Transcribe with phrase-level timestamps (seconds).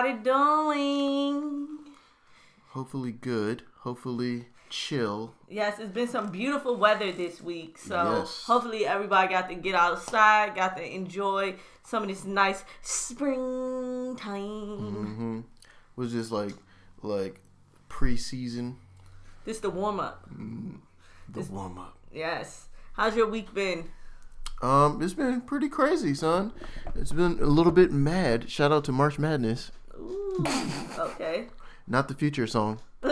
[0.00, 1.68] everybody doing?
[2.70, 3.62] Hopefully good.
[3.80, 5.34] Hopefully chill.
[5.48, 7.76] Yes, it's been some beautiful weather this week.
[7.78, 8.44] So Yes.
[8.46, 14.40] hopefully everybody got to get outside, got to enjoy some of this nice springtime.
[14.94, 15.40] hmm
[15.96, 16.54] Was this like
[17.02, 17.40] like
[17.90, 18.76] preseason?
[19.44, 20.26] This the warm up.
[21.28, 21.98] The warm up.
[22.12, 22.68] Yes.
[22.94, 23.90] How's your week been?
[24.62, 26.52] Um, it's been pretty crazy, son.
[26.94, 28.48] It's been a little bit mad.
[28.48, 29.72] Shout out to March Madness.
[29.98, 30.44] Ooh,
[30.98, 31.46] okay.
[31.86, 32.80] Not the future song.
[33.02, 33.10] All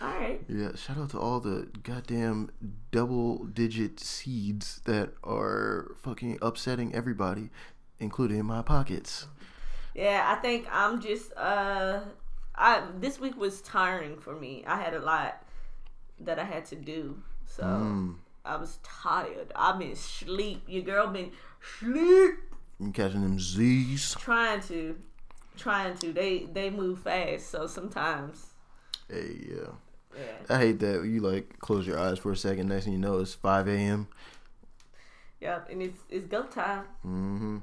[0.00, 0.40] right.
[0.48, 2.50] Yeah, shout out to all the goddamn
[2.90, 7.50] double digit seeds that are fucking upsetting everybody,
[7.98, 9.26] including my pockets.
[9.94, 12.00] Yeah, I think I'm just uh
[12.54, 14.64] I this week was tiring for me.
[14.66, 15.42] I had a lot
[16.20, 17.22] that I had to do.
[17.44, 18.14] So Mm.
[18.44, 19.52] I was tired.
[19.54, 20.62] I've been sleep.
[20.66, 21.32] Your girl been
[21.78, 22.36] sleep
[22.78, 24.14] You catching them Z's?
[24.18, 24.96] trying to
[25.60, 26.12] trying to.
[26.12, 28.50] They they move fast, so sometimes
[29.08, 29.72] Hey, yeah.
[30.16, 30.54] yeah.
[30.54, 32.68] I hate that you like close your eyes for a second.
[32.68, 34.08] Next thing you know, it's 5 a.m.
[35.40, 36.84] Yep, and it's it's go time.
[37.04, 37.58] Mm-hmm.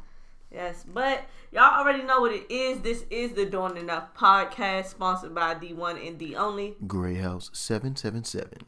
[0.51, 2.79] Yes, but y'all already know what it is.
[2.79, 6.75] This is the Doing Enough podcast, sponsored by the one and the only.
[6.85, 8.59] Greyhaus 777.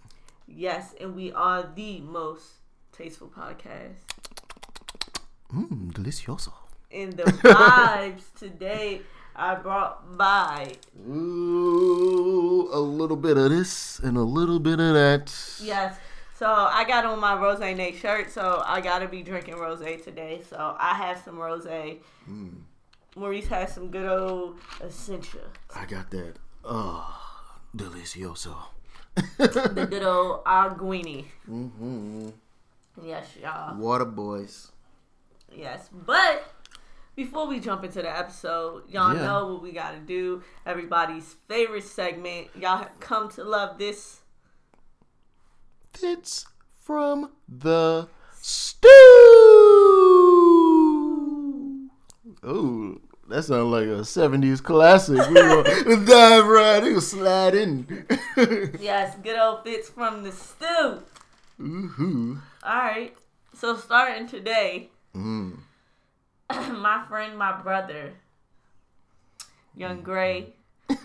[0.47, 2.45] Yes, and we are the most
[2.91, 3.95] tasteful podcast.
[5.53, 6.53] Mmm, delicioso.
[6.91, 9.01] And the vibes today
[9.39, 10.73] are brought by
[11.09, 15.33] Ooh, a little bit of this and a little bit of that.
[15.61, 15.97] yes.
[16.35, 20.41] So I got on my Rose Nate shirt, so I gotta be drinking rose today.
[20.49, 21.65] So I have some rose.
[21.65, 22.61] Mm,
[23.15, 26.35] Maurice has some good old Essentia, I got that.
[26.63, 27.05] Oh,
[27.75, 28.55] delicioso.
[29.37, 31.25] the good old Arguini.
[31.49, 32.29] mm-hmm.
[33.03, 33.77] Yes, y'all.
[33.77, 34.71] Water boys.
[35.53, 36.43] Yes, but
[37.19, 39.23] before we jump into the episode, y'all Yeah.
[39.25, 40.41] know what we gotta do.
[40.65, 42.47] Everybody's favorite segment.
[42.55, 44.21] Y'all have come to love this.
[46.01, 46.45] It's
[46.79, 48.07] from the
[48.39, 48.87] stew.
[52.41, 55.17] Oh, that sounds like a 70s classic.
[55.27, 58.07] We gonna dive right in, slide in.
[58.79, 61.03] Yes, good old fits from the stew.
[61.59, 62.39] Ooh-hoo.
[62.63, 63.13] All right.
[63.53, 65.59] So starting today, Mm.
[66.71, 68.13] my friend, my brother,
[69.75, 70.03] Yung mm-hmm.
[70.03, 70.53] Grey,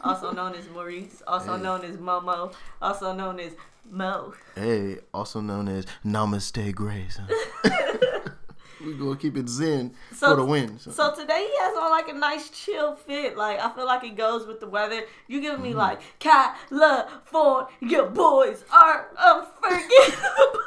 [0.01, 1.63] also known as Maurice, also Hey.
[1.63, 3.53] known as Momo, also known as
[3.91, 4.33] Mo.
[4.55, 7.21] Hey, also known as Namaste Grace.
[8.85, 10.79] we gonna keep it zen So- for the win.
[10.79, 10.91] So.
[10.91, 13.37] So today he has on like a nice chill fit.
[13.37, 15.03] Like I feel like it goes with the weather.
[15.29, 15.79] You give me mm-hmm.
[15.79, 20.63] like California boys are unforgettable.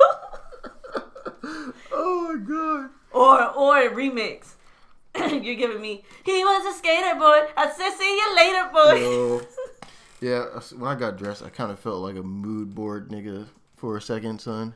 [1.91, 2.89] oh my god.
[3.11, 4.56] or or a remix.
[5.43, 7.47] You're giving me he was a skater boy.
[7.57, 8.99] I said see you later boy.
[9.01, 9.41] Yo.
[10.19, 10.45] Yeah,
[10.75, 13.45] when I got dressed, I kind of felt like a mood board nigga
[13.75, 14.73] for a second, son.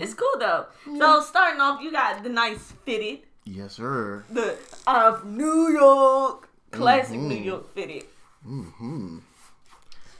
[0.00, 0.66] It's cool though.
[0.98, 4.24] So starting off, you got the nice fitted, Yes, sir.
[4.28, 4.56] the
[4.88, 7.28] of New York classic Mhm.
[7.28, 8.04] New York fitted.
[8.42, 9.18] hmm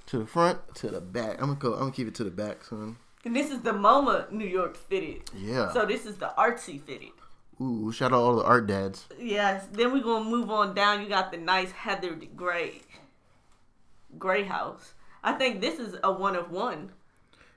[0.06, 1.40] To the front, to the back.
[1.40, 1.72] I'm gonna go.
[1.72, 2.96] I'm gonna keep it to the back, son.
[3.24, 5.22] And this is the MoMA New York fitted.
[5.34, 5.72] Yeah.
[5.72, 7.10] So this is the artsy fitted.
[7.62, 9.06] Ooh, shout out all the art dads.
[9.20, 9.66] Yes.
[9.72, 11.02] Then we're gonna move on down.
[11.02, 12.80] You got the nice heathered gray,
[14.18, 14.92] Greyhaus.
[15.22, 16.90] I think this is a one of one.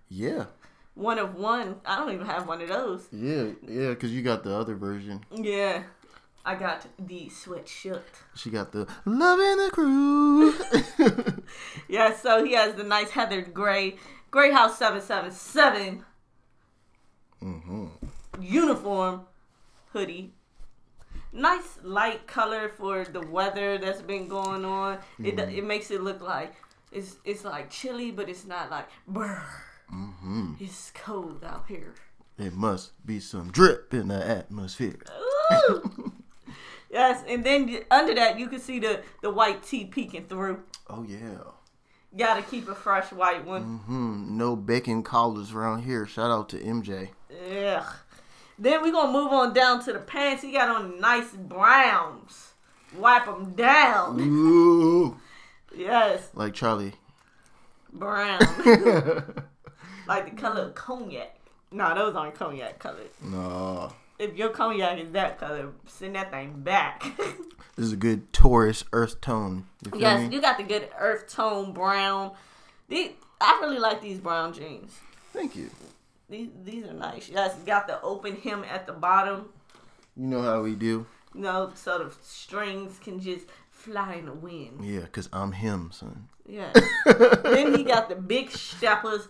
[0.10, 0.46] Yeah,
[0.94, 1.78] One of one.
[1.86, 3.08] I don't even have one of those.
[3.12, 3.96] yeah, yeah.
[3.96, 5.26] Cause you got the other version.
[5.32, 5.84] Yeah.
[6.48, 8.04] I got the sweatshirt.
[8.36, 10.54] She got the love in the crew.
[11.90, 13.96] Yeah, so he has the nice heathered gray,
[14.32, 16.06] Greyhaus seven seven seven
[17.40, 17.88] hmm
[18.40, 19.22] uniform
[19.96, 20.34] hoodie.
[21.32, 25.00] Nice light color for the weather that's been going on.
[25.24, 25.58] It Mm-hmm.
[25.58, 26.54] it makes it look like
[26.92, 29.42] it's it's like chilly, but it's not like brr.
[29.90, 31.94] hmm It's cold out here.
[32.38, 35.00] It must be some drip in the atmosphere.
[36.92, 40.64] Yes, and then under that you can see the the white tee peeking through.
[40.90, 41.40] Oh yeah.
[42.16, 43.80] Gotta keep a fresh white one.
[43.86, 46.06] hmm No bacon collars around here.
[46.06, 47.10] Shout out to MJ.
[47.32, 47.84] Ugh.
[48.58, 50.42] Then we're gonna move on down to the pants.
[50.44, 52.54] He got on nice browns.
[52.98, 54.20] Wipe them down.
[54.22, 55.18] Ooh.
[55.78, 56.94] Yes, Like Charlie.
[57.92, 58.40] brown.
[60.08, 61.36] like the color of cognac.
[61.70, 63.10] No, those aren't cognac colors.
[63.22, 63.92] no.
[64.18, 67.04] If your cognac is that color, send that thing back.
[67.76, 69.66] This is a good Taurus earth tone.
[69.94, 70.34] You yes, me?
[70.34, 72.32] you got the good earth tone brown.
[72.88, 73.10] These,
[73.42, 74.98] I really like these brown jeans.
[75.34, 75.70] Thank you.
[76.30, 77.30] These these are nice.
[77.30, 79.50] Yes, got the open hem at the bottom.
[80.18, 81.06] You know how we do.
[81.34, 84.84] You know, so the strings can just fly in the wind.
[84.84, 86.28] Yeah, cause I'm him, son.
[86.48, 86.72] Yeah.
[87.44, 89.28] then he got the big steppers.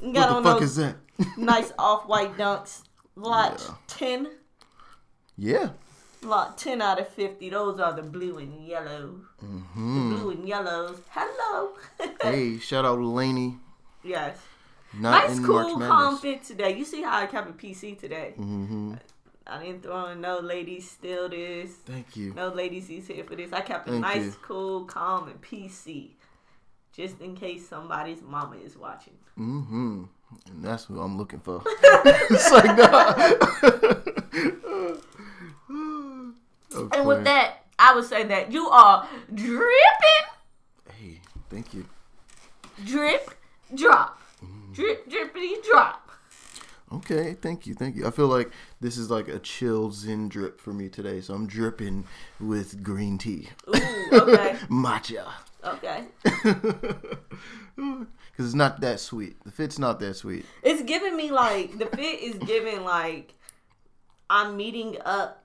[0.00, 0.96] what the on fuck is that?
[1.36, 2.82] nice off-white dunks.
[3.16, 3.74] Lot Yeah.
[3.86, 4.28] ten.
[5.36, 5.68] yeah.
[6.22, 7.50] Lot ten out of fifty.
[7.50, 9.20] Those are the blue and yellow.
[9.40, 10.98] hmm The blue and yellows.
[11.10, 11.70] Hello.
[12.22, 13.58] Hey, shout out to Laney.
[14.02, 14.38] yes.
[14.98, 16.76] Not nice, cool, calm fit today.
[16.76, 18.32] You see how I kept it PC today.
[18.36, 18.94] hmm
[19.46, 21.72] I didn't throw in no ladies steal this.
[21.84, 22.32] Thank you.
[22.32, 23.52] No ladies is here for this.
[23.52, 24.36] I kept it Thank nice, you.
[24.42, 26.12] cool, calm, and PC.
[26.94, 29.12] Just in case somebody's mama is watching.
[29.38, 30.04] Mm-hmm.
[30.50, 31.62] And that's what I'm looking for.
[31.66, 34.42] it's like, nah.
[36.92, 40.24] And with that, I would say that you are dripping,
[40.98, 41.20] Hey,
[41.50, 41.86] thank you.
[42.84, 43.30] drip,
[43.74, 44.20] drop.
[44.74, 46.10] Drip, drippity, drop.
[46.92, 48.06] Okay, thank you, thank you.
[48.06, 48.50] I feel like
[48.80, 52.04] this is like a chill zen drip for me today, so I'm dripping
[52.38, 53.72] with green tea, Ooh,
[54.12, 54.56] okay.
[54.68, 55.24] matcha,
[55.64, 56.04] Okay.
[56.22, 56.86] because
[58.38, 59.42] it's not that sweet.
[59.44, 60.44] The fit's not that sweet.
[60.62, 63.34] It's giving me like, the fit is giving like,
[64.28, 65.44] I'm meeting up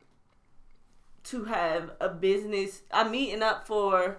[1.25, 2.81] to have a business.
[2.91, 4.17] I'm meeting up for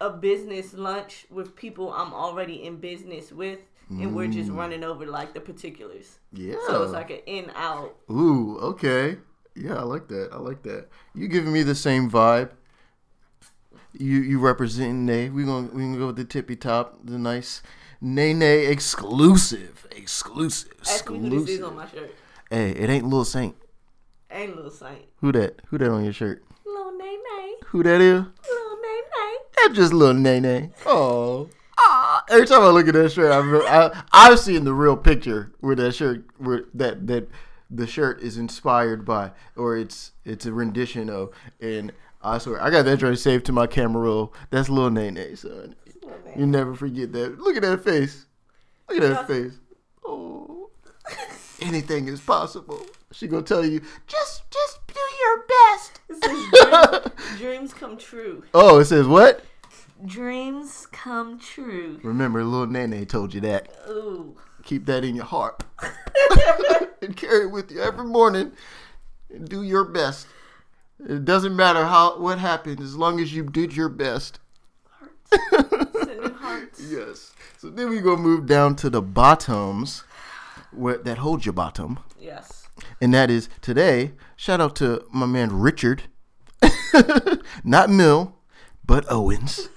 [0.00, 3.60] a business lunch with people I'm already in business with.
[3.90, 4.56] And we're just mm.
[4.56, 6.18] running over like the particulars.
[6.32, 6.56] Yeah.
[6.66, 7.96] So it's like an in out.
[8.10, 9.16] Ooh, okay.
[9.54, 10.30] Yeah, I like that.
[10.32, 10.88] I like that.
[11.14, 12.50] You giving me the same vibe.
[13.98, 15.30] You you representing Nay.
[15.30, 17.62] We gonna we gonna go with the tippy top, the nice
[18.00, 21.64] Nay Nay exclusive, exclusive, Ask me who this is exclusive.
[21.64, 22.14] on my shirt.
[22.50, 23.56] Hey, it ain't Lil Saint.
[24.30, 25.06] Ain't Lil Saint.
[25.20, 25.60] Who that?
[25.68, 26.44] Who that on your shirt?
[26.64, 27.54] Lil Nay Nay.
[27.66, 28.20] Who that is?
[28.20, 29.36] Lil Nay Nay.
[29.56, 30.70] That's just little Nay Nay.
[30.86, 31.48] Oh.
[32.30, 35.76] Every time I look at that shirt, I've, I, I've seen the real picture where
[35.76, 37.28] that shirt, where that that
[37.70, 41.30] the shirt is inspired by, or it's it's a rendition of,
[41.60, 41.92] and
[42.22, 44.34] I swear I got that shirt saved to my camera roll.
[44.50, 45.74] That's little Nay Nay, son.
[46.02, 46.12] Lil.
[46.36, 47.38] You never forget that.
[47.38, 48.26] Look at that face.
[48.88, 49.52] Look at that face.
[50.04, 50.70] Oh,
[51.60, 52.84] anything is possible.
[53.12, 56.00] She gonna tell you, just just do your best.
[56.08, 58.44] It says dreams, dreams come true.
[58.54, 59.44] Oh, it says what?
[60.04, 61.98] Dreams come true.
[62.02, 63.68] Remember, little Nene told you that.
[63.88, 64.36] Ooh.
[64.62, 65.64] Keep that in your heart
[67.02, 68.52] and carry it with you every morning
[69.32, 70.26] and do your best.
[71.08, 74.38] It doesn't matter how what happens as long as you did your best.
[75.32, 76.80] Hearts.
[76.88, 77.32] Yes.
[77.58, 80.04] So then we gonna move down to the bottoms,
[80.70, 82.68] where that hold your bottom, Yes.
[83.00, 84.12] and that is today.
[84.36, 86.04] Shout out to my man Richard,
[87.64, 88.36] not Mill,
[88.88, 89.68] but Owens,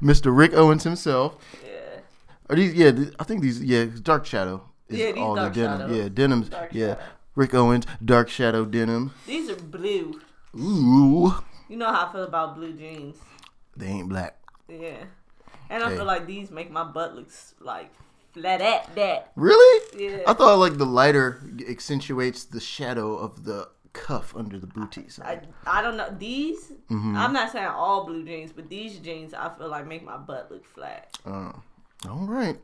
[0.00, 0.34] Mr.
[0.34, 1.36] Rick Owens himself.
[1.62, 2.00] Yeah.
[2.48, 2.72] Are these?
[2.74, 3.62] Yeah, th- I think these.
[3.62, 5.78] Yeah, Dark Shadow is Yeah, these all Dark the denim.
[5.80, 5.94] Shadow.
[5.94, 6.48] Yeah, denims.
[6.48, 7.00] Dark yeah, Shadow.
[7.34, 9.12] Rick Owens, Dark Shadow denim.
[9.26, 10.20] These are blue.
[10.56, 11.34] Ooh,
[11.68, 13.16] You know how I feel about blue jeans.
[13.76, 14.36] they ain't black.
[14.68, 15.04] Yeah.
[15.68, 15.96] And I Hey.
[15.96, 17.90] feel like these make my butt looks like
[18.32, 19.30] flat at that.
[19.36, 19.80] Really?
[19.96, 20.22] Yeah.
[20.26, 25.18] I thought like the lighter accentuates the shadow of the cuff under the booties.
[25.24, 26.14] I, I don't know.
[26.18, 27.16] These, Mm-hmm.
[27.16, 30.50] I'm not saying all blue jeans, but these jeans I feel like make my butt
[30.50, 31.16] look flat.
[31.26, 31.52] Oh,
[32.08, 32.58] all right.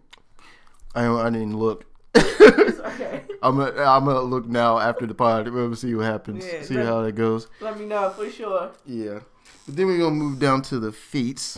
[0.94, 1.84] I I didn't look.
[2.14, 3.22] It's okay.
[3.42, 5.48] I'm gonna I'm gonna look now after the pod.
[5.48, 6.44] We'll see what happens.
[6.46, 7.46] Yeah, see that- how that goes.
[7.60, 8.70] Let me know for sure.
[8.84, 9.20] Yeah.
[9.66, 11.56] But then we're gonna move down to the feet.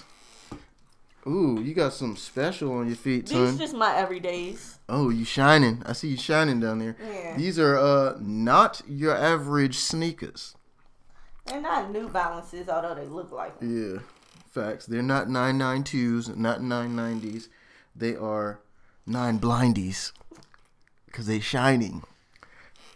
[1.28, 3.40] Ooh, you got some special on your feet, too.
[3.40, 3.58] These son.
[3.58, 4.78] just my everydays.
[4.88, 5.82] Oh, you shining.
[5.84, 6.96] I see you shining down there.
[7.02, 7.36] Yeah.
[7.36, 10.54] These are uh not your average sneakers.
[11.44, 13.92] They're not New Balances, although they look like them.
[13.94, 13.98] Yeah.
[14.50, 14.86] Facts.
[14.86, 17.48] They're not 992s, not 990s.
[17.94, 18.60] They are
[19.06, 20.12] nine blindies.
[21.12, 22.02] Cause they shining.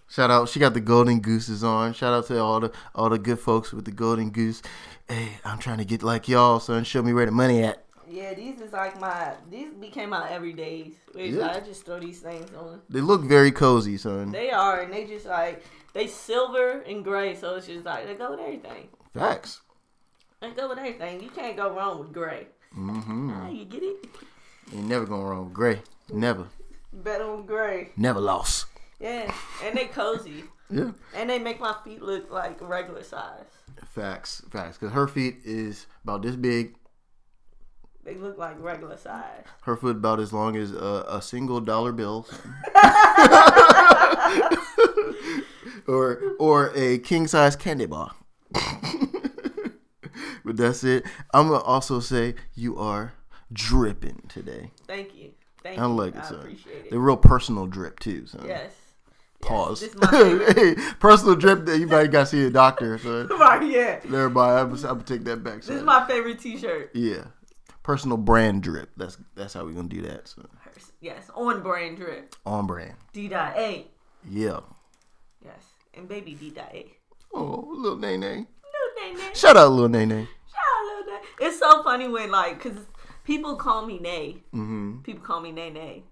[0.08, 1.94] Shout out, she got the golden gooses on.
[1.94, 4.62] Shout out to all the all the good folks with the golden goose.
[5.08, 6.84] Hey, I'm trying to get like y'all, son.
[6.84, 7.82] Show me where the money at.
[8.12, 10.92] Yeah, these is like my these became my everydays.
[11.14, 11.50] Yeah.
[11.50, 12.82] I just throw these things on.
[12.90, 14.32] They look very cozy, son.
[14.32, 15.64] They are, and they just like
[15.94, 18.88] they silver and gray, so it's just like they go with everything.
[19.14, 19.62] Facts.
[20.40, 21.22] They go with everything.
[21.22, 22.48] You can't go wrong with gray.
[22.76, 23.30] Mm-hmm.
[23.34, 24.04] Ah, you get it?
[24.74, 25.80] Ain't never going wrong with gray.
[26.12, 26.48] Never.
[26.92, 27.92] Bet on gray.
[27.96, 28.66] Never lost.
[29.00, 29.32] Yeah,
[29.64, 30.90] and they cozy, Yeah.
[31.16, 33.46] and they make my feet look like regular size.
[33.94, 34.42] Facts.
[34.50, 34.76] Facts.
[34.76, 36.74] Cause her feet is about this big.
[38.04, 39.44] They look like regular size.
[39.62, 42.26] Her foot about as long as a, a single dollar bill.
[45.86, 48.12] or or a king size candy bar.
[50.44, 51.04] but that's it.
[51.32, 53.14] I'm gonna also say you are
[53.52, 54.70] dripping today.
[54.86, 55.30] Thank you.
[55.62, 55.92] Thank I you.
[55.92, 56.40] like it, I son.
[56.40, 56.90] appreciate it.
[56.90, 58.26] The real personal drip too.
[58.26, 58.72] So Yes.
[59.40, 59.80] Pause.
[59.80, 60.56] this my favorite.
[60.76, 61.66] hey, personal drip.
[61.66, 62.96] That you might got to see a doctor.
[62.98, 63.98] So right, yeah.
[64.04, 65.56] everybody, I'm, I'm gonna take that back.
[65.62, 66.90] This is my favorite T-shirt.
[66.94, 67.24] yeah,
[67.82, 68.90] personal brand drip.
[68.96, 70.28] That's that's how we're gonna do that.
[70.28, 70.42] So
[71.00, 72.34] Yes, on brand drip.
[72.46, 72.94] on brand.
[73.12, 73.86] D dot A.
[74.28, 74.60] Yeah.
[75.44, 76.86] Yes, and baby D dot A.
[77.34, 78.36] Oh, little Nay Nay.
[78.36, 79.30] Little Nay Nay.
[79.34, 80.28] Shout out, little Nay Nay.
[80.46, 81.26] Shout out, Lil Nay.
[81.40, 82.76] It's so funny when like, cause
[83.24, 84.42] people call me Nay.
[84.54, 85.00] Mm-hmm.
[85.02, 86.04] People call me Nay Nay.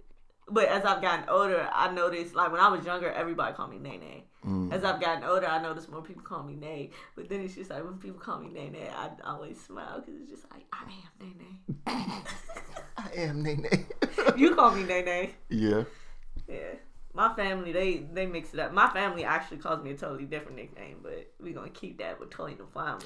[0.49, 3.79] But as I've gotten older, I noticed like when I was younger, everybody called me
[3.79, 4.25] Nay Nay.
[4.47, 4.73] Mm.
[4.73, 6.91] As I've gotten older, I notice more people call me Nay.
[7.15, 10.19] But then it's just like when people call me Nay Nay, I always smile because
[10.21, 11.61] it's just like I am Nay Nay.
[12.97, 13.85] I am Nay Nay.
[14.37, 15.35] you call me Nay Nay.
[15.49, 15.85] yeah.
[16.49, 16.75] Yeah.
[17.13, 18.73] My family, they they mix it up.
[18.73, 22.31] My family actually calls me a totally different nickname, but we're gonna keep that with
[22.31, 23.01] Toy the Fine.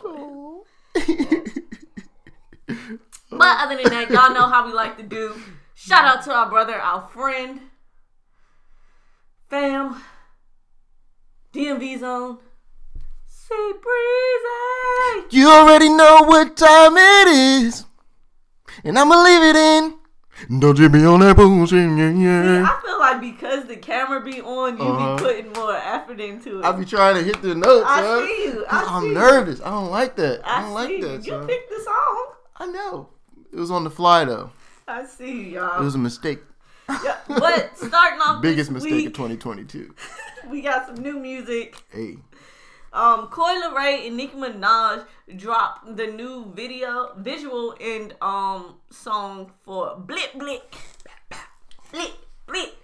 [3.31, 5.35] But other than that, y'all know how we like to do.
[5.75, 7.61] Shout out to our brother, our friend,
[9.51, 10.01] fam,
[11.55, 12.39] DMV zone,
[13.27, 15.37] Sea Breezy.
[15.37, 17.85] You already know what time it is,
[18.83, 19.95] and I'ma leave it in.
[20.61, 22.67] Don't you be on that bullshit, yeah, yeah.
[22.69, 25.17] I feel like because the camera be on, you Uh-huh.
[25.17, 26.65] be putting more effort into it.
[26.65, 28.27] I be trying to hit the notes, I son.
[28.27, 28.67] see you.
[28.69, 29.15] I I'm see you.
[29.15, 29.61] nervous.
[29.61, 30.41] I don't like that.
[30.45, 31.09] I, I don't see like you.
[31.09, 31.47] that, You son.
[31.47, 32.27] picked the song.
[32.57, 33.09] I know.
[33.53, 34.51] It was on the fly though.
[34.89, 35.81] I see y'all.
[35.81, 36.41] It was a mistake.
[36.89, 39.95] Yeah, but starting off Biggest mistake week, of 2022.
[40.51, 41.77] we got some new music.
[41.91, 42.19] Hey.
[42.93, 45.05] Um, Coi Leray and Nicki Minaj
[45.37, 50.75] dropped the new video, visual, and um song for Blip Blip,
[51.91, 52.13] Blip
[52.47, 52.77] Blip.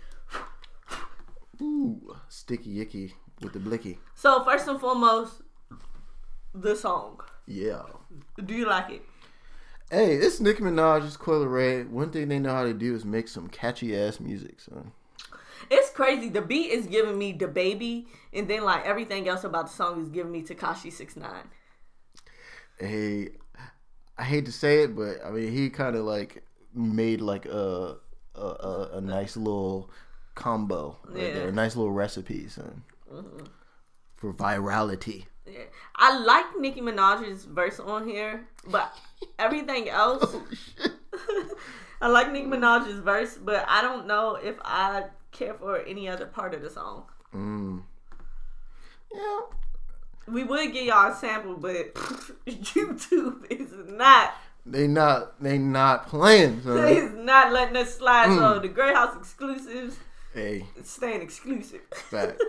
[1.62, 3.98] Ooh, sticky icky with the blicky.
[4.14, 5.42] So first and foremost,
[6.54, 7.20] the song.
[7.46, 7.82] Yeah.
[8.44, 9.02] Do you like it?
[9.90, 11.88] Hey, it's Nicki Minaj, it's Coi Leray.
[11.88, 14.92] One thing they know how to do is make some catchy ass music, son.
[15.70, 16.28] It's crazy.
[16.28, 20.08] The beat is giving me DaBaby, and then like everything else about the song is
[20.08, 21.48] giving me Tekashi Six Nine.
[22.78, 23.30] Hey,
[24.16, 26.42] I hate to say it, but I mean he kind of like
[26.74, 27.96] made like a
[28.34, 29.90] a, a a nice little
[30.34, 31.34] combo, right Yeah.
[31.34, 32.82] there, a nice little recipe, son,
[33.12, 33.46] mm-hmm.
[34.20, 35.24] For virality.
[35.46, 35.64] Yeah.
[35.96, 38.92] I like Nicki Minaj's verse on here, but
[39.38, 40.24] everything else.
[40.24, 41.46] Oh!
[42.02, 46.26] I like Nicki Minaj's verse, but I don't know if I care for any other
[46.26, 47.04] part of the song.
[47.34, 47.82] Mm.
[49.12, 49.40] Yeah,
[50.28, 51.94] We would get y'all a sample, but
[52.46, 54.34] YouTube is not
[54.66, 56.88] they not they not playing, son.
[56.88, 58.28] is not letting us slide.
[58.28, 58.38] Mm.
[58.38, 59.96] So the Greyhaus exclusives
[60.34, 61.80] hey, it's staying exclusive.
[62.10, 62.40] fact.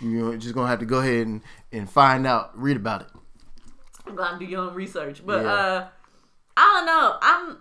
[0.00, 3.08] You're just gonna have to go ahead and, and find out, read about it.
[4.06, 5.52] I'm gonna do your own research, but Yeah.
[5.52, 5.88] uh,
[6.56, 7.18] I don't know.
[7.20, 7.58] I'm.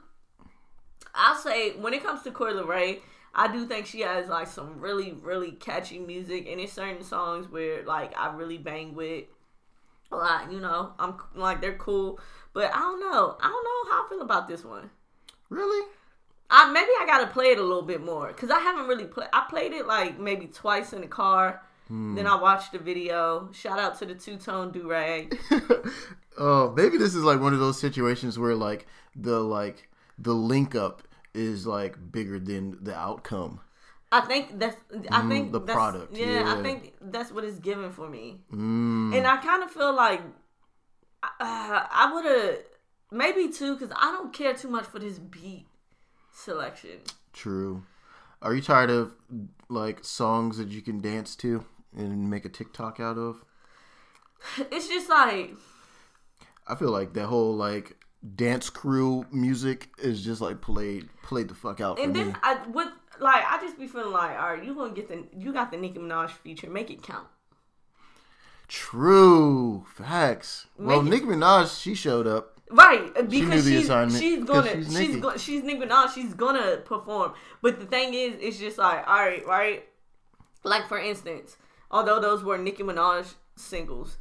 [1.14, 3.00] I'll say when it comes to Coi Leray,
[3.34, 7.50] I do think she has like some really, really catchy music, and it's certain songs
[7.50, 9.26] where like I really bang with.
[10.10, 12.18] A lot, you know, I'm like they're cool,
[12.54, 13.36] but I don't know.
[13.42, 14.90] I don't know how I feel about this one.
[15.50, 15.86] Really?
[16.50, 19.28] I maybe I gotta play it a little bit more because I haven't really played.
[19.34, 21.62] I played it like maybe twice in the car.
[21.90, 23.50] Then I watched the video.
[23.54, 25.38] Shout out to the two tone do rag.
[26.38, 30.76] Oh, maybe this is like one of those situations where like the like the link
[30.76, 31.04] up
[31.34, 33.62] is like bigger than the outcome.
[34.12, 34.78] I think that's.
[35.12, 36.54] I Mm, think the product, Yeah, yeah.
[36.60, 39.16] I think that's what it's giving for me, Mm.
[39.16, 40.22] and I kind of feel like
[41.24, 42.58] uh, I would have
[43.12, 45.68] maybe too because I don't care too much for this beat
[46.34, 47.00] selection.
[47.34, 47.84] True.
[48.42, 49.14] Are you tired of
[49.70, 51.66] like songs that you can dance to
[51.98, 53.44] and make a TikTok out of?
[54.72, 55.56] It's just like
[56.68, 57.98] I feel like that whole like
[58.36, 62.24] dance crew music is just like played played the fuck out for And me.
[62.24, 62.88] then I would
[63.20, 65.78] like I just be feeling like, all right, you gonna get the you got the
[65.78, 67.28] Nicki Minaj feature, make it count.
[68.68, 70.68] True facts.
[70.78, 72.54] well, Make it- Nicki Minaj she showed up.
[72.70, 76.14] Right, because the she's she's gonna she's she's go, she's Nicki Minaj.
[76.14, 77.32] She's gonna perform.
[77.62, 79.86] But the thing is, it's just like all right, right.
[80.64, 81.56] Like for instance,
[81.92, 84.18] although those were Nicki Minaj singles,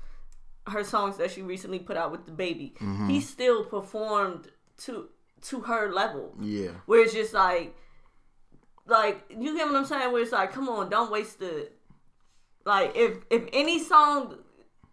[0.66, 3.08] her songs that she recently put out with DaBaby, Mm-hmm.
[3.08, 4.48] he still performed
[4.84, 5.08] to
[5.42, 6.34] to her level.
[6.40, 6.70] Yeah.
[6.86, 7.76] Where it's just like,
[8.86, 10.12] like you get what I'm saying?
[10.12, 11.68] Where it's like, come on, don't waste the.
[12.64, 14.38] Like if if any song,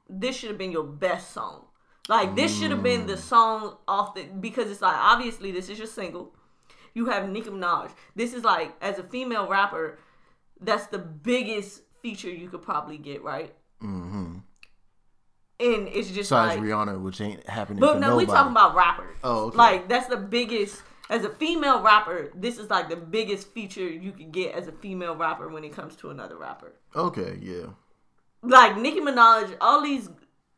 [0.09, 1.65] this should have been your best song.
[2.09, 5.77] Like this should have been the song off the because it's like obviously this is
[5.77, 6.35] your single.
[6.93, 7.91] You have Nicki Minaj.
[8.15, 9.97] This is like as a female rapper,
[10.61, 13.55] that's the biggest feature you could probably get, right?
[13.81, 14.39] Mm-hmm.
[15.59, 18.27] And it's just Besides like Rihanna, which ain't happening but no, nobody.
[18.27, 19.17] we talking about rappers.
[19.23, 19.57] Oh, okay.
[19.57, 24.11] Like that's the biggest as a female rapper, this is like the biggest feature you
[24.11, 26.73] could get as a female rapper when it comes to another rapper.
[26.95, 27.67] Okay, yeah.
[28.41, 30.09] Like Nicki Minaj, all these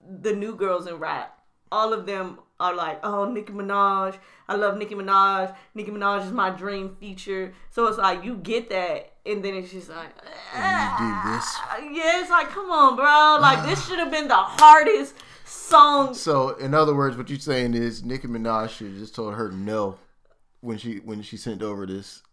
[0.08, 1.40] the new girls in rap,
[1.72, 5.56] all of them are like, oh Nicki Minaj, I love Nicki Minaj.
[5.74, 7.54] Nicki Minaj is my dream feature.
[7.70, 10.10] So it's like you get that, and then it's just like,
[10.54, 11.46] And you do this.
[11.48, 13.38] ah, yeah, it's like, come on, bro.
[13.42, 15.16] Like this should have been the hardest
[15.46, 16.14] song.
[16.14, 19.52] So, in other words, what you're saying is Nicki Minaj should have just told her
[19.52, 19.98] no
[20.62, 22.24] when she when she sent over this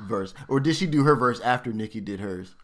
[0.00, 2.54] verse, or did she do her verse after Nicki did hers?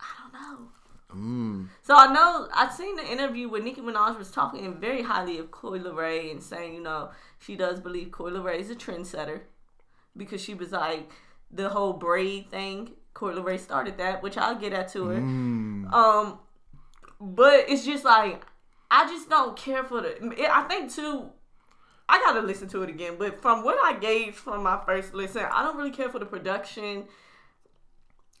[0.00, 0.68] I don't know.
[1.14, 1.68] Mm.
[1.82, 5.50] So I know I've seen the interview where Nicki Minaj was talking very highly of
[5.50, 9.42] Coi Leray and saying, you know, she does believe Coi Leray is a trendsetter
[10.16, 11.10] because she was like
[11.50, 12.92] the whole braid thing.
[13.14, 15.22] Coi Leray started that, which I'll get at to it.
[15.22, 15.90] Mm.
[15.92, 16.38] Um,
[17.20, 18.44] but it's just like
[18.90, 20.16] I just don't care for the.
[20.50, 21.30] I think too.
[22.08, 25.44] I gotta listen to it again, but from what I gauged from my first listen,
[25.50, 27.04] I don't really care for the production.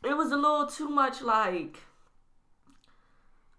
[0.04, 1.78] It was a little too much like.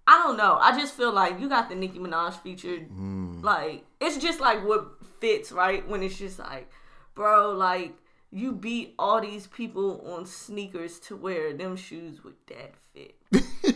[0.10, 0.58] I don't know.
[0.62, 2.89] I just feel like you got the Nicki Minaj featured.
[2.89, 3.44] Mm.
[3.44, 6.72] Like it's just like what fits right when it's just like,
[7.13, 7.94] bro, like
[8.32, 13.16] you beat all these people on sneakers to wear them shoes with that fit.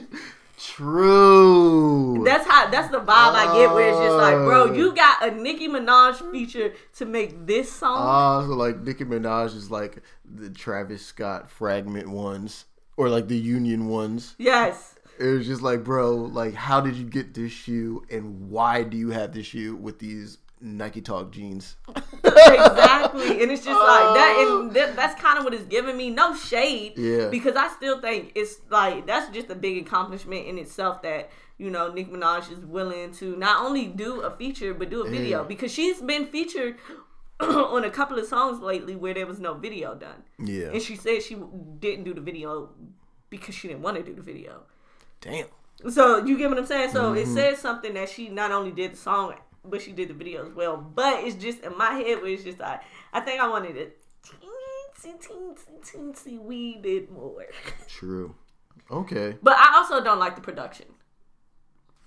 [0.57, 2.23] True.
[2.23, 2.69] That's how.
[2.69, 3.73] That's the vibe I get.
[3.73, 4.73] Where it's just like, bro, Oh.
[4.73, 7.97] you got a Nicki Minaj feature to make this song.
[7.99, 12.65] Ah, so like Nicki Minaj is like the Travis Scott fragment ones,
[12.97, 14.35] or like the Union ones.
[14.37, 18.83] yes, It was just like, bro, like, how did you get this shoe, and why
[18.83, 21.75] do you have this shoe with these Nike Talk jeans?
[22.23, 23.41] exactly.
[23.41, 24.45] And it's just like that.
[24.47, 26.09] And that, that's kind of what it's giving me.
[26.09, 26.93] No shade.
[26.97, 27.27] Yeah.
[27.29, 31.69] Because I still think it's like that's just a big accomplishment in itself that you
[31.69, 35.41] know Nicki Minaj is willing to not only do a feature but do a video
[35.41, 35.47] Yeah.
[35.47, 36.75] because she's been featured
[37.39, 40.23] on a couple of songs lately where there was no video done.
[40.39, 40.67] Yeah.
[40.71, 41.37] And she said she
[41.79, 42.69] didn't do the video
[43.29, 44.63] because she didn't want to do the video.
[45.21, 45.47] Damn.
[45.89, 46.91] So you get what I'm saying?
[46.91, 47.17] So Mm-hmm.
[47.17, 50.45] it says something that she not only did the song, but she did the video
[50.45, 50.77] as well.
[50.77, 52.81] But it's just in my head where it's just like
[53.13, 53.87] I think I wanted a
[54.27, 57.45] teensy teensy teensy wee bit more.
[57.87, 58.35] True.
[58.89, 59.37] Okay.
[59.41, 60.87] But I also don't like the production.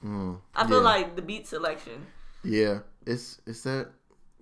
[0.05, 0.85] Mm, I feel yeah.
[0.85, 2.07] like the beat selection.
[2.43, 2.81] Yeah.
[3.07, 3.89] It's it's that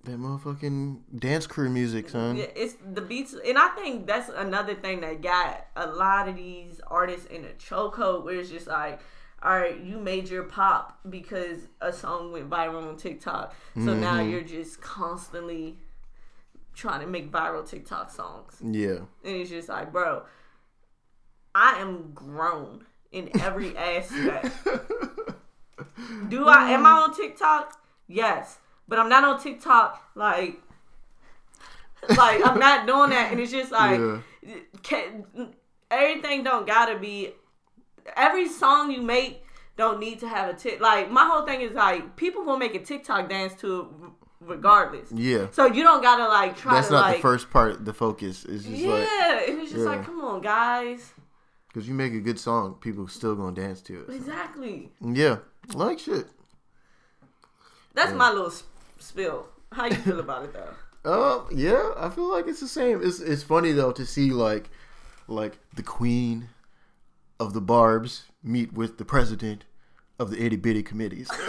[0.03, 2.35] that motherfucking dance crew music, son.
[2.35, 6.35] Yeah, it's the beats, and I think that's another thing that got a lot of
[6.35, 8.99] these artists in a chokehold, where it's just like,
[9.43, 14.15] all right, you made your pop because a song went viral on TikTok, so now
[14.17, 14.29] Mm-hmm.
[14.31, 15.77] you're just constantly
[16.73, 18.99] trying to make viral TikTok songs, Yeah.
[19.23, 20.23] and it's just like, bro,
[21.53, 24.49] I am grown in every aspect.
[26.29, 27.79] Do I am I on TikTok?
[28.07, 28.57] Yes.
[28.87, 30.59] But I'm not on TikTok like
[32.17, 34.55] like I'm not doing that and it's just like Yeah.
[34.81, 35.25] can,
[35.89, 37.31] everything don't gotta be
[38.15, 39.43] every song you make
[39.77, 42.75] don't need to have a tick like my whole thing is like people gonna make
[42.75, 43.87] a TikTok dance to it
[44.41, 45.09] regardless.
[45.11, 45.47] Yeah.
[45.51, 47.85] So you don't gotta like try That's to not like the first part.
[47.85, 49.89] The focus is just Yeah, like and it's just yeah.
[49.91, 51.13] like come on guys.
[51.69, 54.09] because you make a good song, people still gonna dance to it.
[54.13, 54.91] Exactly.
[55.01, 55.37] Yeah.
[55.73, 56.25] Like shit.
[57.93, 58.67] That's my little sp-
[58.99, 59.47] spill.
[59.71, 60.69] How you feel about it though?
[61.05, 63.01] Um, yeah, I feel like it's the same.
[63.03, 64.69] It's it's funny though to see like
[65.27, 66.47] like the queen
[67.39, 69.65] of the barbs meet with the president
[70.19, 71.29] of the itty bitty committees.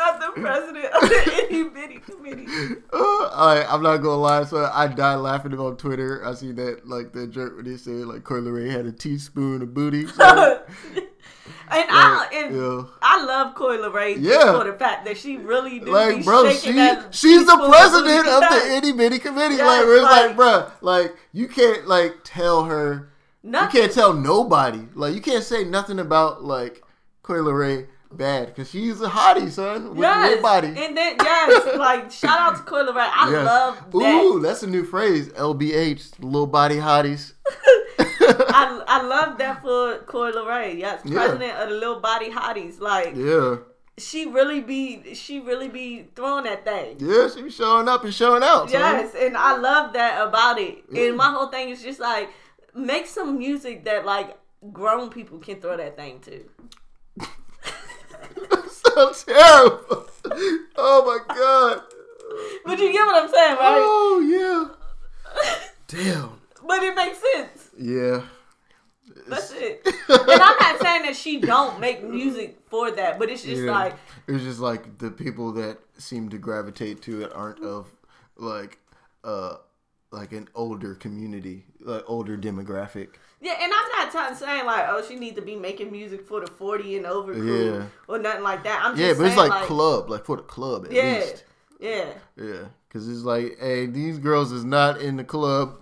[0.00, 2.46] Not the president of the itty bitty committee.
[2.92, 2.96] Uh,
[3.32, 6.26] I, I'm not gonna lie, so I died laughing on Twitter.
[6.26, 9.62] I see that like that jerk when they said like Coi Leray had a teaspoon
[9.62, 10.06] of booty.
[10.06, 10.62] So,
[11.70, 12.82] and I and yeah.
[13.02, 14.58] I love Leray just Yeah.
[14.58, 18.26] for the fact that she really do be Like, bro, she that she's the president
[18.26, 19.56] of the itty bitty committee.
[19.56, 23.08] Yes, like, where it's like, like- bro, like you can't like tell her.
[23.42, 23.74] Nothing.
[23.74, 24.86] You can't tell nobody.
[24.94, 26.82] Like you can't say nothing about like
[27.22, 30.68] Coi Leray bad because she's a hottie, son, with Yes, little body.
[30.68, 33.08] and then yes, like shout out to Coi Leray.
[33.12, 33.46] I Yes.
[33.46, 34.22] love that.
[34.24, 35.28] Ooh, that's a new phrase.
[35.30, 37.32] LBH, little body hotties.
[37.98, 40.78] I, I love that for Coi Leray.
[40.78, 41.14] Yes, Yeah.
[41.14, 42.80] president of the little body hotties.
[42.80, 43.56] Like yeah,
[43.98, 46.96] she really be she really be throwing that thing.
[46.98, 48.70] yeah, she be showing up and showing out.
[48.70, 50.84] Yes, and I love that about it.
[50.94, 52.28] And my whole thing is just like
[52.74, 54.36] make some music that like
[54.72, 56.44] grown people can throw that thing to.
[58.94, 60.06] so terrible.
[60.76, 61.82] Oh my god.
[62.64, 63.78] But you get what I'm saying, right?
[63.80, 65.64] Oh yeah.
[65.88, 66.40] Damn.
[66.66, 67.70] but it makes sense.
[67.78, 68.22] Yeah.
[69.28, 69.82] That's it.
[70.08, 73.70] and I'm not saying that she don't make music for that, but it's just Yeah.
[73.70, 73.94] like
[74.26, 77.86] it's just like the people that seem to gravitate to it aren't of
[78.36, 78.78] like
[79.24, 79.56] uh
[80.12, 83.10] like an older community, like older demographic.
[83.40, 83.52] yeah.
[83.60, 86.46] And I'm not trying saying like oh she needs to be making music for the
[86.48, 87.84] 40 and over crew Yeah.
[88.08, 88.82] or nothing like that.
[88.84, 91.44] I'm just Yeah, but it's saying, like, club, like for the club at Yeah, least.
[91.78, 92.06] yeah.
[92.36, 95.76] Yeah, because it's like, hey, these girls is not in the club.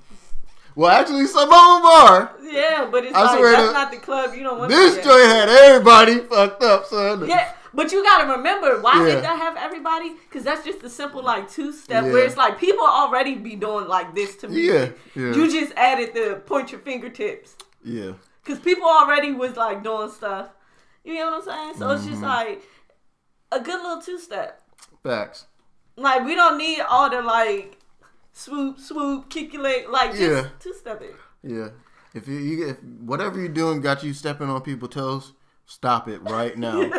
[0.77, 2.33] Well, actually, some of them are.
[2.43, 4.95] Yeah, but it's I like swear that's to- not the club you don't want This
[4.97, 7.27] joint had everybody fucked up, son.
[7.27, 9.14] Yeah, but you gotta remember why Yeah.
[9.16, 10.14] did that have everybody?
[10.28, 12.12] Because that's just a simple like two step Yeah.
[12.12, 14.66] where it's like people already be doing like this to me.
[14.66, 15.33] Yeah, yeah.
[15.35, 18.12] You just added the point your fingertips Yeah,
[18.44, 20.48] because people already was like doing stuff.
[21.04, 21.74] You know what I'm saying?
[21.78, 22.11] So it's Mm-hmm.
[22.11, 22.62] just like
[23.52, 24.61] a good little two step.
[25.02, 25.46] facts.
[25.96, 27.76] Like we don't need all the like
[28.33, 30.48] swoop swoop kick your leg like just Yeah.
[30.61, 31.16] two step it.
[31.42, 31.68] Yeah,
[32.14, 35.33] if you, you if whatever you're doing got you stepping on people's toes,
[35.66, 36.78] stop it right now.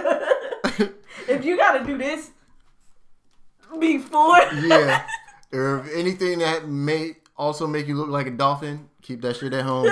[1.27, 2.31] If you gotta do this
[3.79, 5.05] before, yeah,
[5.53, 9.53] or if anything that may also make you look like a dolphin, keep that shit
[9.53, 9.89] at home.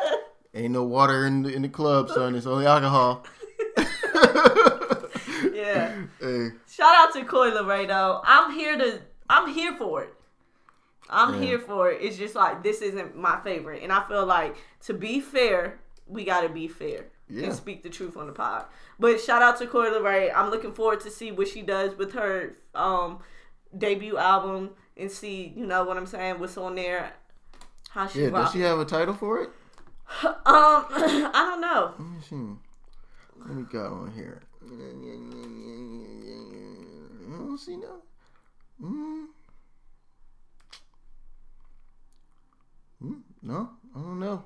[0.54, 2.34] Ain't no water in the, in the club, son.
[2.34, 3.24] It's only alcohol.
[5.52, 6.02] yeah.
[6.20, 8.20] Hey, Shout out to Coi Leray though.
[8.24, 10.14] I'm here to I'm here for it.
[11.08, 11.40] I'm Yeah.
[11.46, 12.02] here for it.
[12.02, 13.82] It's just like this isn't my favorite.
[13.82, 17.06] And I feel like to be fair, we gotta be fair.
[17.28, 17.46] Yeah.
[17.46, 18.66] And speak the truth on the pod.
[18.98, 20.32] But shout out to Coi Leray.
[20.34, 23.18] I'm looking forward to see what she does with her um
[23.76, 27.12] debut album and see, you know what I'm saying, what's on there.
[27.90, 28.44] How she yeah, rock.
[28.46, 29.50] does she have a title for it?
[30.24, 31.94] Um I don't know.
[31.98, 32.36] Let me see.
[33.36, 34.42] What we got on here?
[34.62, 34.68] I
[37.38, 38.02] don't see no.
[38.82, 39.26] Mm.
[43.04, 44.44] Mm, no, I don't know.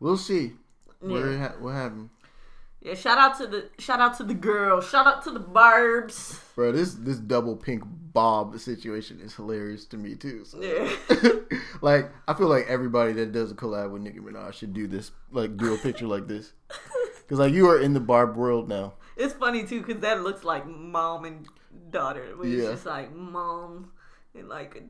[0.00, 0.52] We'll see.
[1.00, 2.10] Where it ha- what happened,
[2.84, 4.80] Yeah, shout out to the shout out to the girl.
[4.80, 6.40] Shout out to the barbs.
[6.56, 6.72] bro?
[6.72, 10.44] This this double pink bob situation is hilarious to me too.
[10.44, 10.60] so.
[10.60, 11.32] Yeah.
[11.80, 15.12] like I feel like everybody that does a collab with Nicki Minaj should do this,
[15.30, 16.52] like do a picture like this,
[17.22, 18.94] because like you are in the barb world now.
[19.16, 21.46] It's funny too because that looks like mom and
[21.90, 22.34] daughter.
[22.36, 22.62] Where Yeah.
[22.62, 23.92] It's just like mom
[24.34, 24.82] and like.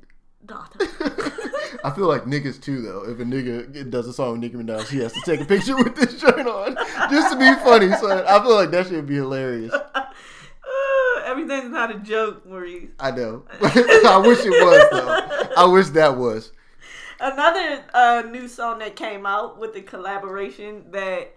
[1.84, 3.04] I feel like niggas too though.
[3.04, 5.76] If a nigga does a song with Nicki Minaj, he has to take a picture
[5.76, 6.76] with this shirt on
[7.10, 7.92] just to be funny.
[7.96, 9.74] So I feel like that should be hilarious.
[11.24, 12.90] Everything's not a joke, Maurice.
[12.98, 13.44] I know.
[13.62, 15.48] I wish it was though.
[15.56, 16.52] I wish that was.
[17.20, 21.32] Another uh, new song that came out with the collaboration that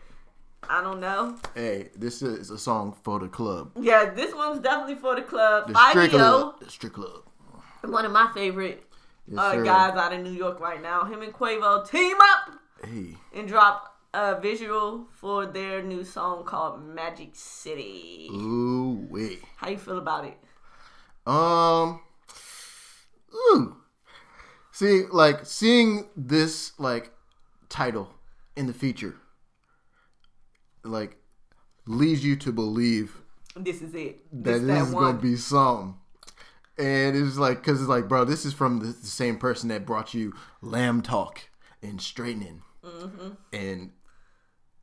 [0.70, 1.38] I don't know.
[1.54, 3.72] Hey, this is a song for the club.
[3.80, 5.68] Yeah, this one's definitely for the club.
[5.68, 6.60] The Fivio, club.
[6.60, 7.24] The strip club.
[7.84, 8.85] one of my favorite
[9.28, 11.06] Yes, uh, guys out of New York right now.
[11.06, 13.16] Him and Quavo team up Hey.
[13.34, 18.30] and drop a visual for their new song called Magic City.
[18.32, 19.42] Ooh wait.
[19.58, 20.38] How you feel about it?
[21.26, 22.02] Um.
[23.34, 23.78] Ooh.
[24.72, 27.12] See, like seeing this like
[27.70, 28.10] title
[28.56, 29.16] in the feature,
[30.84, 31.18] like
[31.88, 33.22] leads you to believe
[33.56, 34.20] This is it.
[34.32, 35.04] that This this that is one.
[35.04, 36.00] gonna be some.
[36.78, 39.86] And it's like, cause it's like, bro, this is from the, the same person that
[39.86, 41.42] brought you Lamb Talk
[41.82, 43.30] and Straightening, Mm-hmm.
[43.54, 43.92] and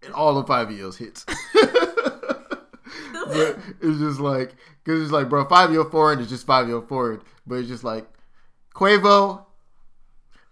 [0.05, 1.25] and all of Fivio's hits.
[3.15, 4.51] but it's just like,
[4.85, 8.07] cause it's like, bro, Fivio Foreign is just Fivio Foreign, but it's just like
[8.75, 9.45] Quavo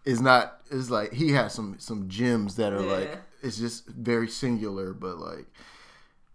[0.05, 0.59] is not.
[0.71, 2.93] It's like he has some some gems that are Yeah.
[2.93, 5.47] like, it's just very singular, but like,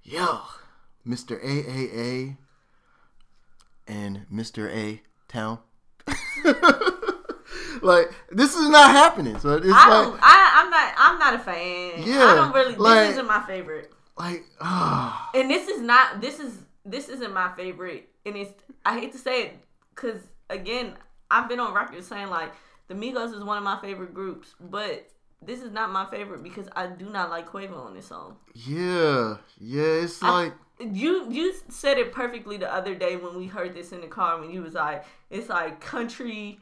[0.04, 0.42] yo,
[1.08, 1.42] Mr.
[1.42, 2.38] AAA
[3.88, 4.70] and Mr.
[4.74, 5.60] A Town.
[7.82, 9.38] like this is not happening.
[9.40, 10.20] So it's I like don't.
[10.22, 10.94] I, I'm not.
[10.98, 12.04] I'm not a fan.
[12.08, 12.76] Yeah, I don't really.
[12.76, 13.92] like- this isn't my favorite.
[14.18, 16.22] like ah And this is not.
[16.22, 16.58] This is.
[16.86, 18.10] This isn't my favorite.
[18.26, 18.52] And it's.
[18.86, 19.54] I hate to say it,
[19.96, 20.20] because
[20.50, 20.94] again,
[21.32, 22.54] I've been on record saying like
[22.88, 25.08] the Migos is one of my favorite groups, but
[25.42, 28.38] this is not my favorite because I do not like Quavo on this song.
[28.54, 30.04] yeah yeah.
[30.04, 33.92] It's I- like You you said it perfectly the other day when we heard this
[33.92, 36.60] in the car when you was like it's like country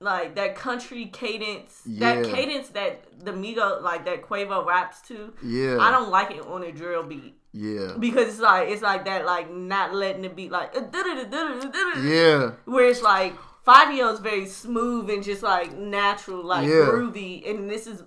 [0.00, 5.78] like that country cadence that cadence that the Migo like that Quavo raps to yeah
[5.78, 9.26] I don't like it on a drill beat yeah because it's like it's like that
[9.26, 13.34] like not letting the beat like yeah where it's like
[13.66, 16.86] is very smooth and just like natural like Yeah.
[16.90, 18.02] groovy and this is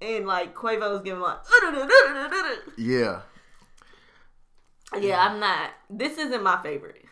[0.00, 1.38] and like Quavo's giving like
[2.76, 3.22] yeah.
[5.00, 7.04] Yeah I'm not this isn't my favorite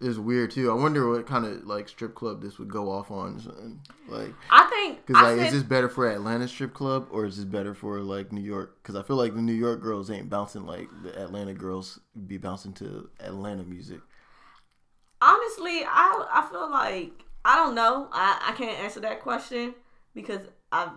[0.00, 0.70] It's weird too.
[0.70, 3.80] I wonder what kind of like strip club this would go off on.
[4.08, 7.36] Like, I think because like, said, is this better for Atlanta strip club or is
[7.36, 8.76] this better for like New York?
[8.82, 12.36] Because I feel like the New York girls ain't bouncing like the Atlanta girls be
[12.36, 14.00] bouncing to Atlanta music.
[15.22, 18.08] honestly, I I feel like I don't know.
[18.12, 19.74] I I can't answer that question
[20.14, 20.40] because
[20.72, 20.90] I've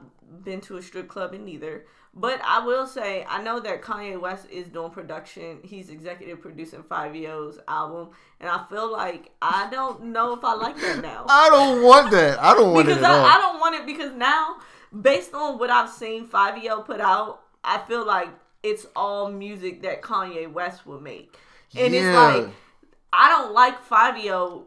[0.44, 1.86] been to a strip club in neither.
[2.14, 5.60] But I will say I know that Kanye West is doing production.
[5.64, 10.76] He's executive producing Fivio's album, and I feel like I don't know if I like
[10.78, 11.26] that now.
[11.30, 12.40] I don't want that.
[12.40, 13.26] I don't want because it at all.
[13.26, 14.58] I, I don't want it because now,
[15.02, 18.30] based on what I've seen Fivio put out, I feel like
[18.64, 21.38] it's all music that Kanye West would make,
[21.78, 22.48] and it's like
[23.14, 24.66] I don't like Fivio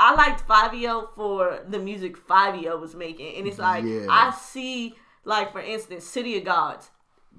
[0.00, 0.72] I liked Five
[1.14, 4.06] for the music Five was making, and it's like Yeah.
[4.08, 6.90] I see, like for instance, City of Gods.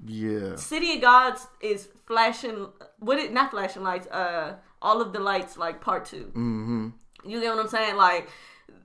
[0.06, 0.56] yeah.
[0.56, 2.68] City of Gods is flashing.
[2.98, 4.06] What it not flashing lights?
[4.08, 6.26] Uh, all of the lights like part two.
[6.34, 6.88] Mm-hmm.
[7.24, 7.96] You get what I'm saying?
[7.96, 8.28] Like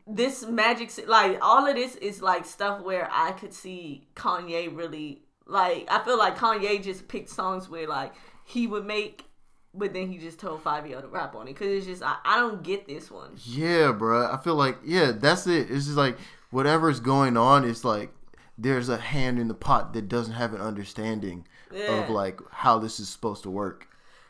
[0.05, 5.23] this magic, like all of this is like stuff where I could see Kanye really
[5.45, 5.87] like.
[5.89, 8.13] I feel like Kanye just picked songs where like
[8.45, 9.25] he would make,
[9.73, 12.37] but then he just told Five to rap on it because it's just I, I
[12.39, 13.31] don't get this one.
[13.43, 14.33] Yeah, bruh.
[14.33, 15.69] I feel like yeah, that's it.
[15.69, 16.17] It's just like
[16.51, 17.67] whatever's going on.
[17.67, 18.11] It's like
[18.57, 22.03] there's a hand in the pot that doesn't have an understanding Yeah.
[22.03, 23.87] of like how this is supposed to work.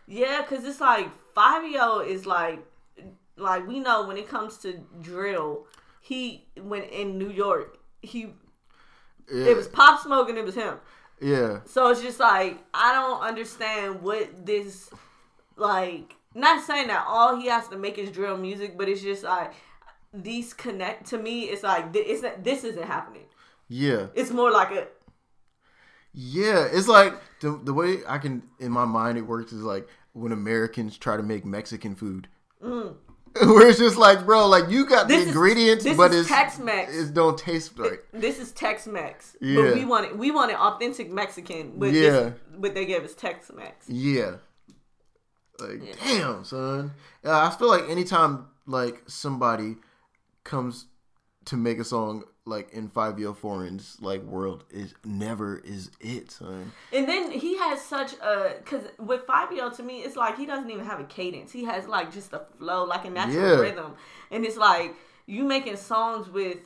[0.07, 2.59] Yeah, because it's like Fivio is like
[3.35, 5.67] like we know when it comes to drill,
[6.01, 8.33] he when in New York he
[9.31, 10.75] Yeah, it was Pop Smoke and it was him.
[11.21, 14.89] yeah, So it's just like I don't understand what this
[15.55, 16.15] like.
[16.35, 19.53] Not saying that all he has to make is drill music, but it's just like
[20.13, 21.43] these connect to me.
[21.45, 23.25] It's like it's this isn't happening.
[23.67, 24.87] Yeah, It's more like a
[26.13, 26.67] yeah.
[26.71, 30.31] It's like the the way I can in my mind it works is like when
[30.31, 32.27] Americans try to make Mexican food.
[33.39, 35.09] Where it's just like, bro, like you got Mm.
[35.09, 36.95] This the is- ingredients, this but is it's Tex-Mex.
[36.97, 37.99] It don't taste right.
[38.11, 39.61] this is Tex Mex, Yeah.
[39.61, 40.17] but we want it.
[40.17, 42.09] We want it authentic Mexican, but Yeah.
[42.11, 43.87] this, but they gave us Tex Mex.
[43.87, 44.37] Yeah.
[45.59, 46.93] Like, damn, son.
[47.23, 49.75] Uh, I feel like anytime like somebody
[50.43, 50.87] comes
[51.45, 56.71] to make a song like in Fivio Foreign's like world is never is it, son.
[56.93, 60.69] And then he has such a because with Five to me, it's like he doesn't
[60.69, 61.51] even have a cadence.
[61.51, 63.59] He has like just a flow, like a natural Yeah.
[63.59, 63.93] rhythm,
[64.31, 66.57] and it's like you making songs with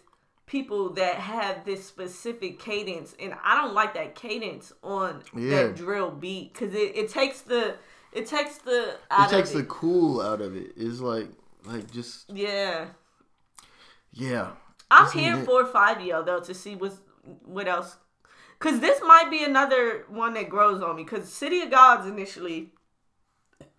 [0.46, 5.50] people that have this specific cadence, and I don't like that cadence on Yeah.
[5.64, 7.76] that drill beat because it, it takes the
[8.12, 10.74] it takes the It takes the cool out of it.
[10.76, 11.30] It's like
[11.66, 12.88] like just yeah.
[14.14, 14.52] yeah.
[14.92, 15.46] I'm here it.
[15.46, 17.02] for Five though to see what's
[17.46, 17.98] what else.
[18.60, 21.04] Cause this might be another one that grows on me.
[21.04, 22.70] Cause City of Gods initially,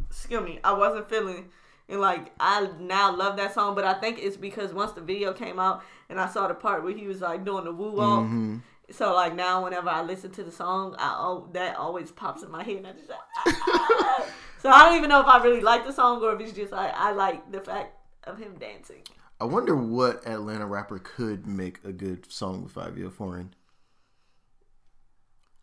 [0.09, 1.51] excuse me, I wasn't feeling
[1.89, 5.33] and like I now love that song, but I think it's because once the video
[5.33, 8.25] came out and I saw the part where he was like doing the woo walk.
[8.25, 8.59] Mm-hmm.
[8.91, 12.51] So like now, whenever I listen to the song, I oh, that always pops in
[12.51, 13.11] my head, and I just
[13.47, 14.27] ah.
[14.59, 16.73] so I don't even know if I really like the song or if it's just
[16.73, 17.95] like I like the fact
[18.25, 19.03] of him dancing.
[19.43, 23.55] I wonder what Atlanta rapper could make a good song with Fivio Foreign.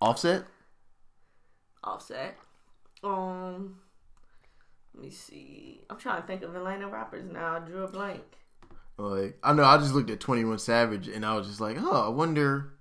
[0.02, 0.44] Offset?
[1.82, 2.36] Offset.
[3.02, 3.78] Um,
[4.94, 5.86] let me see.
[5.90, 7.56] I'm trying to think of Atlanta rappers now.
[7.56, 8.22] I drew a blank.
[8.98, 11.78] Like I know I just looked at Twenty One Savage and I was just like,
[11.80, 12.74] oh, I wonder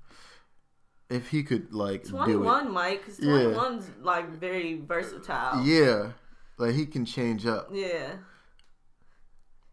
[1.08, 3.34] if he could like do 21, Mike, because Yeah.
[3.54, 5.64] 21's like very versatile.
[5.64, 6.11] Yeah,
[6.56, 7.68] like he can change up.
[7.72, 8.14] Yeah.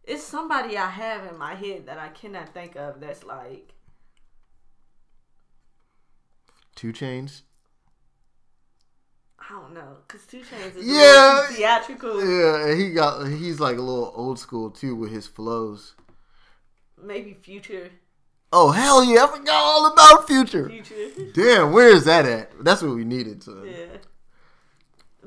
[0.07, 3.73] It's somebody I have in my head that I cannot think of that's like
[6.75, 7.41] Two Chainz.
[9.39, 11.47] I don't know, cause Two Chainz is Yeah.
[11.47, 12.23] theatrical.
[12.23, 15.95] Yeah, and he got he's like a little old school too with his flows.
[17.01, 17.91] Maybe Future,
[18.51, 19.25] Oh hell yeah!
[19.25, 20.69] I forgot all about Future.
[20.69, 21.31] Future.
[21.33, 22.51] Damn, where is that at?
[22.63, 23.41] That's what we needed.
[23.41, 23.65] To.
[23.65, 23.97] Yeah.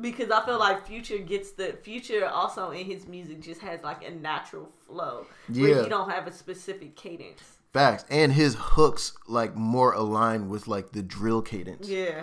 [0.01, 4.07] Because I feel like Future gets the Future also in his music just has like
[4.07, 5.83] a natural flow where Yeah.
[5.83, 7.43] you don't have a specific cadence.
[7.73, 11.89] Facts, and his hooks like more aligned with like the drill cadence.
[11.89, 12.23] Yeah.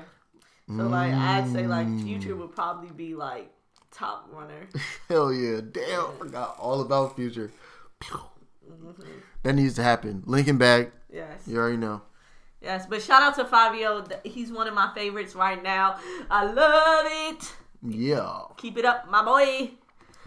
[0.67, 1.87] So like I'd say like.
[2.01, 3.51] Future would probably be like
[3.91, 4.67] top runner.
[5.09, 5.61] Hell yeah!
[5.71, 7.51] Damn, I forgot all about Future.
[8.01, 9.01] Mm-hmm.
[9.43, 10.23] That needs to happen.
[10.25, 10.91] Lincoln back.
[11.13, 11.41] Yes.
[11.47, 12.01] You already know.
[12.61, 12.85] Yes.
[12.87, 14.11] But shout out to Fivio.
[14.25, 15.99] He's one of my favorites right now.
[16.31, 17.53] I love it.
[17.87, 19.71] Yeah, Keep it up, my boy.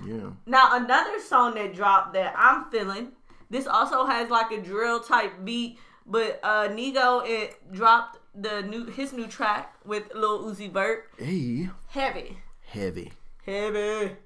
[0.05, 0.31] yeah.
[0.47, 3.13] Now another song that dropped that I'm feeling.
[3.51, 8.87] This also has like a drill type beat, but uh Nigo it dropped the new
[8.87, 11.09] his new track with Lil Uzi Vert.
[11.19, 13.13] Hey, Heavy, heavy.
[13.45, 14.17] heavy.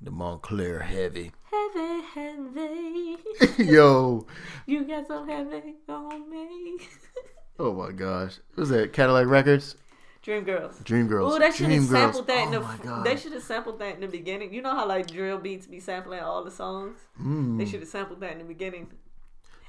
[0.00, 1.32] The Montclair Heavy.
[1.50, 3.16] Heavy, heavy.
[3.72, 4.26] Yo.
[4.66, 6.78] you got so heavy on me.
[7.58, 8.34] Oh my gosh.
[8.56, 8.92] Was that?
[8.92, 9.76] Cadillac Records?
[10.26, 10.76] Dream Girls.
[10.82, 11.32] Dream Girls.
[11.34, 12.60] Oh, they should have sampled that in Oh the.
[12.60, 13.06] my god.
[13.06, 14.52] They should have sampled that in the beginning.
[14.52, 16.98] You know how like drill beats be sampling all the songs.
[17.22, 17.58] Mm.
[17.58, 18.88] They should have sampled that in the beginning.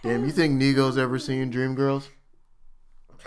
[0.02, 2.10] Damn, you think Nigo's ever seen Dream Girls?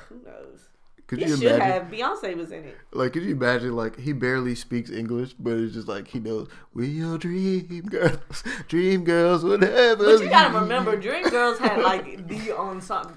[0.08, 0.66] Who knows?
[1.06, 1.60] Could you should imagine?
[1.60, 1.82] have.
[1.84, 2.76] Beyonce was in it.
[2.92, 3.76] Like, could you imagine?
[3.76, 6.48] Like, he barely speaks English, but it's just like he knows.
[6.74, 10.04] We your dream girls, dream girls, whatever.
[10.04, 13.14] But you gotta remember, Dream Girls had like the on some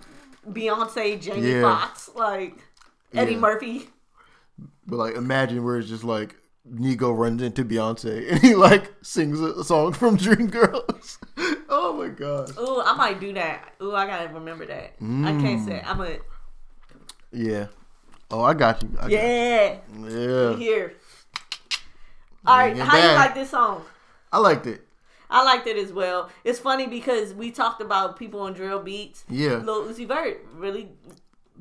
[0.48, 1.62] Beyonce, Jamie Yeah.
[1.64, 2.58] Foxx, like
[3.12, 3.40] Eddie Yeah.
[3.40, 3.90] Murphy.
[4.88, 6.36] But like, imagine where it's just like
[6.70, 11.18] Nigo runs into Beyonce and he like sings a song from Dreamgirls.
[11.76, 12.50] Oh my gosh.
[12.60, 13.74] Ooh, I might do that.
[13.82, 14.94] Ooh, I gotta remember that.
[15.00, 15.66] I can't mm.
[15.66, 15.82] say.
[15.84, 16.18] I'm a
[17.32, 17.68] Yeah.
[18.30, 18.90] Oh, I got you.
[19.00, 19.78] I got yeah.
[19.98, 20.08] you.
[20.08, 20.56] Yeah.
[20.56, 20.94] Here.
[22.46, 23.84] All right, how you like this song?
[24.32, 24.86] I liked it.
[25.32, 26.30] I liked it as well.
[26.44, 29.24] It's funny because we talked about people on drill beats.
[29.28, 29.56] Yeah.
[29.58, 30.92] Lil Uzi Vert really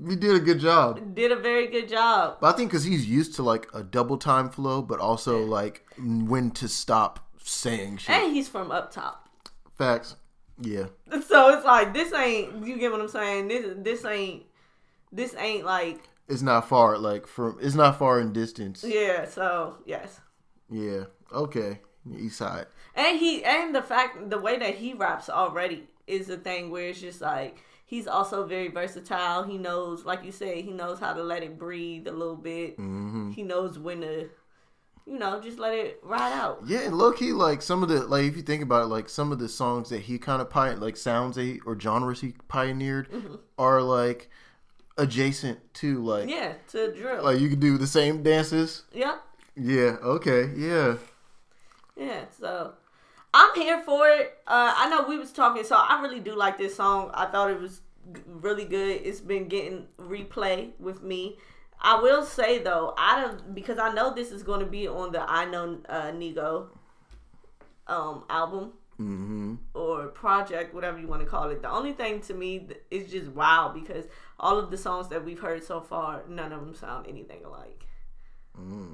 [0.00, 1.14] We did a good job.
[1.14, 2.38] did a very good job.
[2.40, 5.84] But I think because he's used to like a double time flow, but also like
[5.98, 8.10] when to stop saying shit.
[8.16, 9.28] And he's from up top.
[9.76, 10.16] Facts.
[10.60, 10.86] Yeah.
[11.26, 13.48] So it's like this ain't you get what I'm saying?
[13.48, 14.44] This this ain't
[15.10, 16.98] this ain't like It's not far.
[16.98, 17.58] Like from.
[17.60, 18.84] It's not far in distance.
[18.86, 20.20] yeah, so yes.
[20.70, 21.04] Yeah.
[21.32, 21.80] Okay.
[22.18, 22.66] East side.
[22.94, 26.88] And he and the fact the way that he raps already is a thing where
[26.88, 29.42] it's just like he's also very versatile.
[29.44, 32.78] He knows, like you said, he knows how to let it breathe a little bit.
[32.78, 33.30] Mm-hmm.
[33.32, 34.28] He knows when to,
[35.06, 36.62] you know, just let it ride out.
[36.66, 39.08] Yeah, and low key, like some of the like if you think about it, like
[39.08, 42.34] some of the songs that he kind of pioneered, like sounds he, or genres he
[42.48, 43.08] pioneered,
[43.58, 44.30] are like
[44.98, 47.24] adjacent to like Yeah, to drill.
[47.24, 48.84] like you can do the same dances.
[48.92, 49.18] yeah,
[49.56, 49.96] Yeah.
[50.02, 50.50] Okay.
[50.56, 50.96] Yeah.
[51.96, 52.24] yeah.
[52.38, 52.74] So
[53.34, 54.38] I'm here for it.
[54.46, 57.10] Uh, I know we was talking, so I really do like this song.
[57.14, 57.80] I thought it was
[58.26, 59.00] really good.
[59.04, 61.38] It's been getting replay with me.
[61.80, 65.12] I will say though, out of because I know this is going to be on
[65.12, 66.68] the I Know uh, Nigo
[67.86, 69.54] um album Mm-hmm.
[69.74, 71.60] or project, whatever you want to call it.
[71.62, 74.04] The only thing to me is just wow because
[74.38, 77.86] all of the songs that we've heard so far, none of them sound anything alike.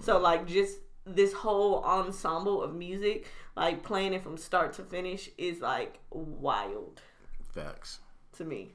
[0.01, 3.27] So like just this whole ensemble of music,
[3.59, 7.03] like playing it from start to finish, is like wild
[7.53, 7.99] Facts.
[8.37, 8.71] to me.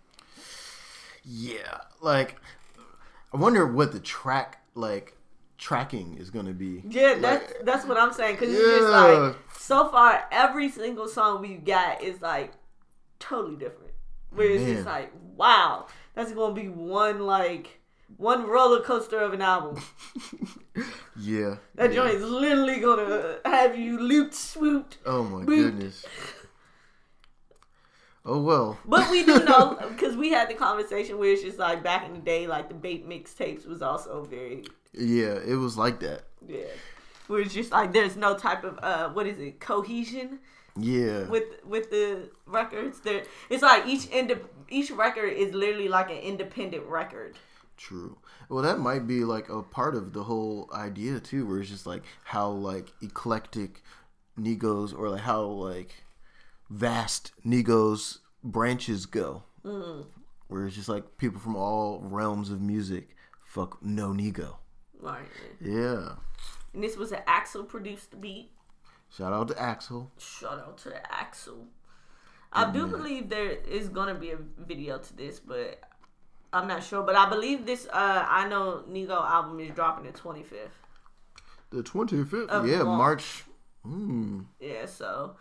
[1.24, 1.80] Yeah.
[2.02, 2.36] Like,
[3.34, 5.16] I wonder what the track like
[5.58, 6.84] tracking is gonna be.
[6.88, 11.08] Yeah, that's Like, that's what I'm saying because it's just like so far every single
[11.08, 12.52] song we've got is like
[13.20, 13.94] totally different.
[14.32, 17.80] Where it's just like wow, that's gonna be one like
[18.18, 19.82] one roller coaster of an album.
[21.20, 21.56] yeah.
[21.76, 21.96] That yeah.
[21.96, 24.98] joint is literally gonna have you looped, swooped.
[25.06, 25.72] Oh my Boot.
[25.74, 26.06] goodness.
[28.26, 28.78] Oh well.
[28.86, 32.14] But we do know because we had the conversation where it's just like back in
[32.14, 36.24] the day, like the bait mixtapes was also very Yeah, it was like that.
[36.48, 36.66] yeah.
[37.28, 40.40] Where it's just like there's no type of uh what is it cohesion
[40.78, 41.28] Yeah.
[41.28, 43.02] with with the records.
[43.02, 47.38] There, it's like each ind- each record is literally like an independent record.
[47.78, 48.18] True.
[48.50, 51.86] Well, that might be like a part of the whole idea too, where it's just
[51.86, 53.82] like how like eclectic
[54.40, 56.04] Nigo's or like how like
[56.70, 59.44] vast Nigo's branches go.
[59.66, 60.06] Mm.
[60.48, 63.10] Where it's just like people from all realms of music.
[63.44, 64.58] Fuck no Nigo.
[65.00, 65.28] Right.
[65.60, 66.14] Yeah.
[66.74, 68.52] And this was an Axel produced beat.
[69.16, 70.12] Shout out to Axel.
[70.18, 71.68] Shout out to Axel.
[72.52, 75.82] I do believe there is gonna be a video to this, but
[76.54, 77.04] I'm not sure.
[77.04, 77.88] But I believe this.
[77.92, 80.70] Uh, I know Nigo album is dropping the 25th.
[81.72, 82.50] The twenty fifth.
[82.50, 83.44] Of Yeah, March.
[83.84, 84.42] Hmm.
[84.60, 85.36] Yeah, so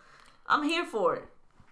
[0.46, 1.24] I'm here for it.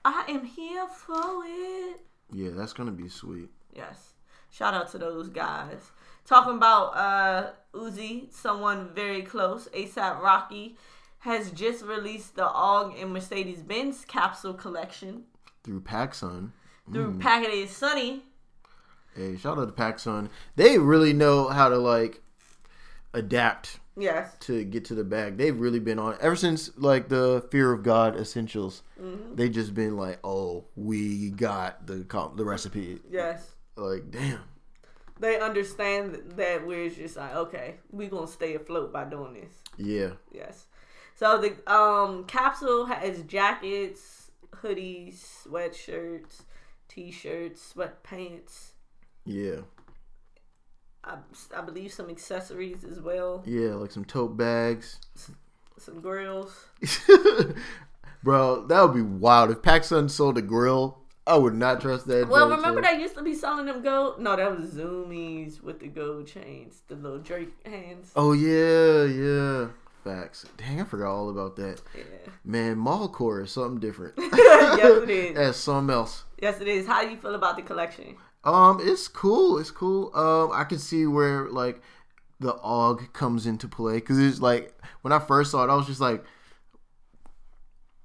[0.05, 2.01] I am here for it.
[2.33, 3.49] Yeah, that's gonna be sweet.
[3.75, 4.13] Yes.
[4.51, 5.91] Shout out to those guys.
[6.27, 10.77] Talking about uh Uzi, someone very close, ASAP Rocky,
[11.21, 15.25] has just released the AWGE and Mercedes Benz capsule collection
[15.65, 16.51] Through PacSun.
[16.93, 18.25] through Packet Sunny.
[19.17, 20.29] Hey, shout out to PacSun.
[20.57, 22.23] They really know how to like
[23.13, 24.35] adapt Yes.
[24.41, 25.37] to get to the bag.
[25.37, 28.83] They've really been on ever since like the Fear of God Essentials.
[29.01, 29.35] Mm-hmm.
[29.35, 33.01] They just been like, oh, we got the com- the recipe.
[33.11, 33.51] Yes.
[33.77, 34.41] Like, damn.
[35.19, 39.53] They understand that we're just like, okay, we're gonna stay afloat by doing this.
[39.77, 40.67] Yeah, Yes.
[41.17, 44.31] So the um capsule has jackets,
[44.63, 46.43] hoodies, sweatshirts,
[46.89, 48.71] t-shirts, sweatpants.
[49.25, 49.61] Yeah,
[51.05, 51.17] I,
[51.57, 53.43] I believe some accessories as well.
[53.47, 53.71] yeah.
[53.75, 54.99] Like some tote bags.
[55.79, 56.67] some grills.
[58.23, 59.51] Bro, that would be wild.
[59.51, 62.29] If PacSun sold a grill, I would not trust that.
[62.29, 64.21] Well, remember they used to be selling them gold?
[64.21, 68.13] No, that was Zumiez with the gold chains, the little Drake hands.
[68.17, 69.69] Oh yeah, yeah.
[70.05, 70.47] Facts.
[70.57, 71.83] Dang, I forgot all about that.
[71.95, 72.03] Yeah.
[72.45, 74.15] Man, mallcore is something different.
[74.19, 75.35] yes, it is.
[75.37, 76.25] That's something else.
[76.41, 76.87] Yes, it is.
[76.87, 78.17] How do you feel about the collection?
[78.45, 79.59] Um, it's cool.
[79.59, 80.15] It's cool.
[80.15, 81.83] Um, I can see where like
[82.39, 85.87] the AWGE comes into play because it's like when I first saw it, I was
[85.87, 86.25] just like,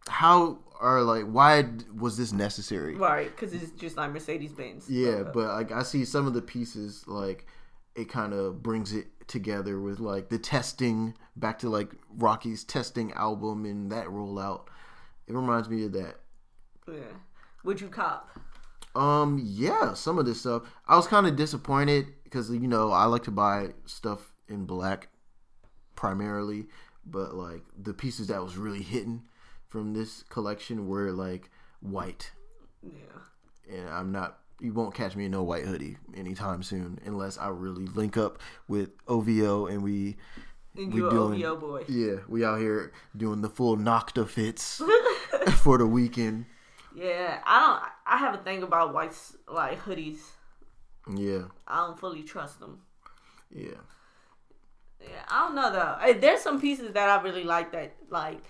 [0.08, 1.66] how are like why
[1.98, 2.96] was this necessary?
[2.96, 4.90] Right, because it's just like Mercedes Benz.
[4.90, 7.46] Yeah, but like I see some of the pieces like
[7.96, 13.14] it kind of brings it together with like the testing back to like Rocky's testing
[13.14, 14.68] album and that rollout.
[15.28, 16.16] It reminds me of that.
[16.88, 17.00] yeah.
[17.64, 18.30] Would you cop?
[18.96, 20.64] Um, yeah, some of this stuff.
[20.88, 25.10] I was kind of disappointed because you know I like to buy stuff in black
[25.96, 26.66] primarily,
[27.06, 29.24] but like the pieces that was really hitting
[29.68, 31.50] from this collection were like
[31.82, 32.32] white,
[32.84, 33.72] Yeah.
[33.78, 34.39] and I'm not.
[34.62, 38.39] You won't catch me in no white hoodie anytime soon unless I really link up
[38.70, 40.16] with OVO and we.
[40.78, 41.84] And We you're doing- OVO boy.
[41.89, 44.82] Yeah, we out here doing the full Nocta fits
[45.58, 46.46] for the weekend.
[46.96, 47.91] Yeah, I don't.
[48.16, 50.20] I have a thing about whites like hoodies.
[51.13, 52.80] Yeah, I don't fully trust them.
[53.51, 53.82] yeah.
[55.01, 56.13] Yeah, I don't know though.
[56.20, 58.41] There's some pieces that I really like that like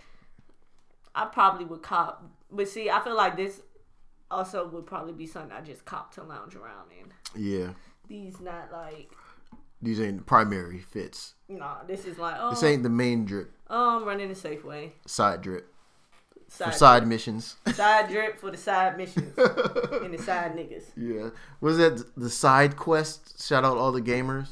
[1.15, 2.23] I probably would cop.
[2.51, 3.61] But see, I feel like this
[4.29, 7.11] also would probably be something I just cop to lounge around in.
[7.35, 7.69] Yeah,
[8.07, 9.11] These not like
[9.81, 11.33] these ain't primary fits.
[11.49, 11.83] nah.
[11.87, 13.51] This is like oh, This ain't the main drip.
[13.69, 15.73] oh I'm running a Safeway Side drip
[16.55, 17.55] side side missions.
[17.73, 20.85] side drip for the side missions and the side niggas.
[20.95, 21.29] yeah,
[21.61, 23.41] was that the side quest?
[23.45, 24.49] Shout out all the gamers.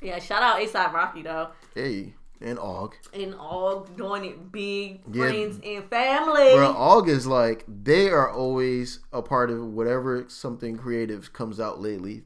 [0.00, 2.94] Yeah, shout out ASAP Rocky though, Hey, and AWGE.
[3.14, 5.28] and all doing it big, Yeah.
[5.28, 6.54] friends and family.
[6.54, 11.80] Bro, AWGE is like they are always a part of whatever something creative comes out
[11.80, 12.24] lately.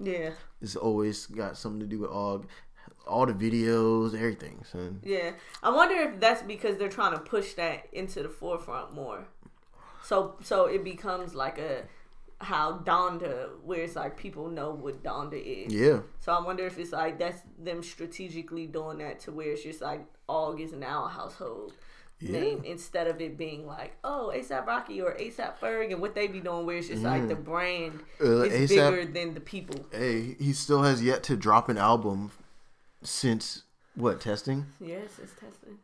[0.00, 0.30] Yeah,
[0.60, 2.44] It's always got something to do with AWGE.
[3.06, 5.00] All the videos, everything, son.
[5.04, 5.32] yeah.
[5.62, 9.28] I wonder if that's because they're trying to push that into the forefront more.
[10.02, 11.82] So, so it becomes like a
[12.40, 15.72] how Donda, where it's like people know what Donda is.
[15.72, 19.62] Yeah, So I wonder if it's like that's them strategically doing that to where it's
[19.62, 21.72] just like AWGE is now a household
[22.20, 22.32] Yeah.
[22.40, 26.26] name instead of it being like oh ASAP Rocky or ASAP Ferg and what they
[26.26, 29.86] be doing where it's just like the brand Uh, is A$AP bigger than the people.
[29.92, 32.32] hey, he still has yet to drop an album
[33.02, 33.62] since
[33.94, 34.66] what testing?
[34.80, 35.78] Yes, it's testing.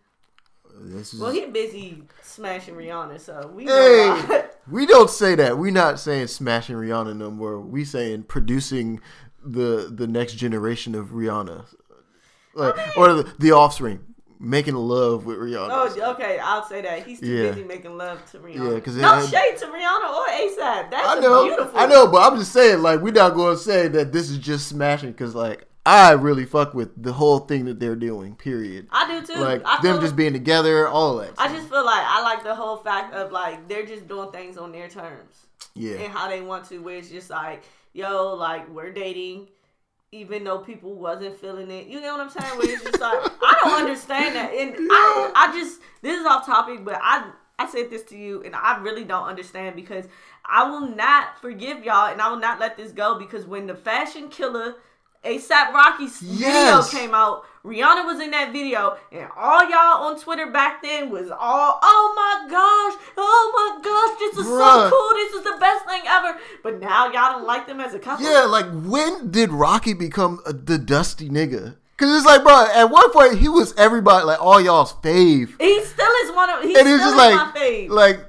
[0.80, 3.64] This is Well, he's busy smashing Rihanna, so we.
[3.66, 5.58] Hey, we don't say that.
[5.58, 7.60] We're not saying smashing Rihanna no more.
[7.60, 9.00] We saying producing
[9.44, 11.66] the the next generation of Rihanna,
[12.54, 14.00] like or the, the offspring,
[14.40, 15.68] making love with Rihanna.
[15.70, 16.38] Oh, okay.
[16.38, 17.50] I'll say that he's too Yeah.
[17.50, 18.72] busy making love to Rihanna.
[18.74, 20.90] Yeah, 'cause it no had- shade to Rihanna or ASAP.
[20.90, 21.78] That's I know, beautiful.
[21.78, 24.38] I know, but I'm just saying, like, we're not going to say that this is
[24.38, 28.36] just smashing because, like, I really fuck with the whole thing that they're doing.
[28.36, 28.86] Period.
[28.90, 29.40] I do too.
[29.40, 31.32] Like I them just being together, all that.
[31.38, 34.56] I just feel like I like the whole fact of like they're just doing things
[34.56, 36.78] on their terms yeah, and how they want to.
[36.78, 37.64] Where it's just like,
[37.94, 39.48] yo, like we're dating,
[40.12, 41.88] even though people wasn't feeling it.
[41.88, 42.58] You know what I'm saying?
[42.58, 46.46] Where it's just like I don't understand that, and I, I just this is off
[46.46, 47.28] topic, but I
[47.58, 50.06] I said this to you, and I really don't understand because
[50.44, 53.74] I will not forgive y'all, and I will not let this go because when the
[53.74, 54.76] fashion killer.
[55.24, 56.90] ASAP Rocky's Yes.
[56.90, 57.44] video came out.
[57.64, 62.12] Rihanna was in that video, and all y'all on Twitter back then was all, "Oh
[62.16, 64.58] my gosh, oh my gosh, this is Bruh.
[64.58, 65.14] so cool.
[65.14, 68.24] This is the best thing ever." But now y'all don't like them as a couple.
[68.26, 68.40] yeah.
[68.46, 71.76] Like, when did Rocky become a, the dusty nigga?
[71.96, 75.84] Because it's like, bro, at one point he was everybody, like all y'all's fave, he
[75.84, 76.62] still is one of.
[76.64, 77.88] He and still it's just like, my fave.
[77.90, 78.20] like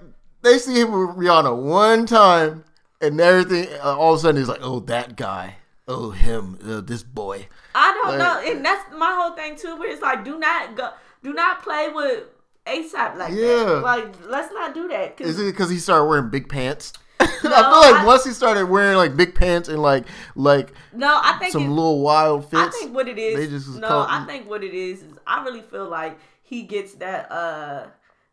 [0.44, 2.66] they see him with Rihanna one time,
[3.02, 3.68] and everything.
[3.84, 5.56] Uh, all of a sudden, he's like, oh, that guy,
[5.88, 7.48] oh him, uh, this boy.
[7.76, 9.78] I don't like- know, and that's my whole thing too.
[9.78, 10.90] Where it's like, do not go,
[11.24, 12.24] do not play with
[12.66, 13.64] ASAP like Yeah.
[13.66, 13.82] that.
[13.84, 15.18] Like, let's not do that.
[15.18, 16.94] 'cause- Is it because he started wearing big pants?
[17.20, 20.06] I feel like I- once he started wearing like big pants and like
[20.36, 22.76] like no, I think some it- little wild fits.
[22.76, 23.36] I think what it is.
[23.38, 26.64] they just no, called- I think what it is is I really feel like he
[26.64, 27.88] gets that uh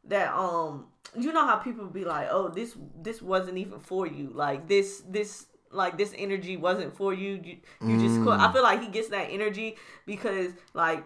[0.05, 0.87] that um
[1.19, 5.03] you know how people be like oh this this wasn't even for you like this
[5.09, 7.57] this like this energy wasn't for you you,
[7.89, 8.49] you just could Mm.
[8.49, 11.05] I feel like he gets that energy because like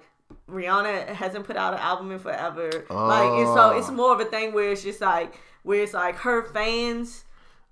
[0.50, 3.78] Rihanna hasn't put out an album in forever like and so Oh.
[3.78, 7.24] it's more of a thing where it's just like where it's like her fans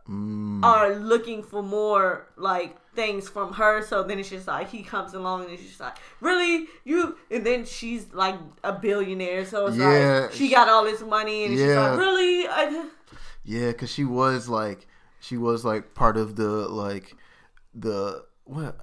[0.09, 3.83] Mm, are looking for more like things from her.
[3.83, 7.17] So then it's just like he comes along and it's just like, really, you?
[7.31, 8.35] And then she's like
[8.65, 10.23] a billionaire, so it's Yeah.
[10.23, 11.91] like she got all this money, and it's just Yeah.
[11.91, 12.49] like, really?
[12.49, 12.87] I,
[13.45, 14.89] Yeah, because she was like,
[15.23, 17.17] she was like part of the like,
[17.75, 18.77] the what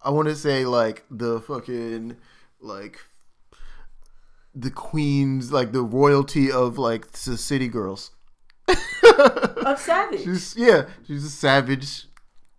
[0.00, 2.16] I want to say like the fucking
[2.60, 2.98] like
[4.54, 8.10] the queens, like the royalty of like the city girls.
[9.66, 10.24] of Savage.
[10.24, 12.06] She's yeah, she's a savage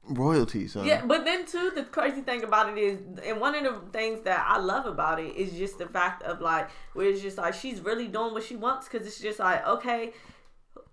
[0.03, 0.67] royalty.
[0.67, 3.91] So Yeah, but then too, the crazy thing about it is, and one of the
[3.91, 7.37] things that I love about it is just the fact of like, where it's just
[7.37, 10.13] like she's really doing what she wants because it's just like, okay,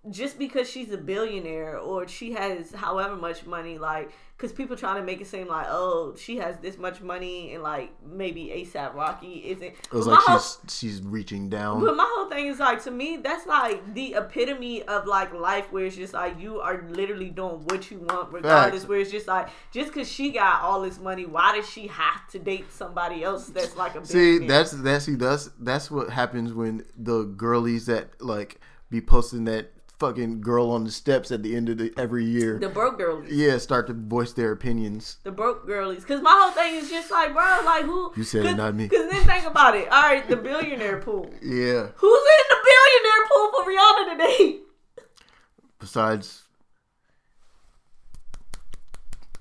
[0.09, 4.95] just because she's a billionaire or she has however much money, like, because people trying
[4.95, 8.95] to make it seem like, oh, she has this much money and like maybe ASAP
[8.95, 9.63] Rocky isn't.
[9.63, 11.81] it was But like my whole- she's she's reaching down.
[11.81, 15.71] but my whole thing is like to me, that's like the epitome of like life,
[15.71, 18.87] where it's just like you are literally doing what you want, regardless.
[18.87, 22.27] Where it's just like just because she got all this money, why does she have
[22.31, 26.51] to date somebody else that's like a See, that's that's see that's that's what happens
[26.51, 29.71] when the girlies that like be posting that
[30.01, 32.57] fucking girl on the steps at the end of the every year.
[32.57, 33.31] the broke girlies.
[33.31, 35.17] yeah, start to voice their opinions.
[35.23, 38.11] The broke girlies, because my whole thing is just like, bro, like who?
[38.15, 38.87] You said it, not me.
[38.87, 39.87] Because then think about it.
[39.91, 41.29] All right, the billionaire pool.
[41.41, 41.89] Yeah.
[41.95, 44.59] Who's in the billionaire pool for Rihanna today?
[45.79, 46.43] Besides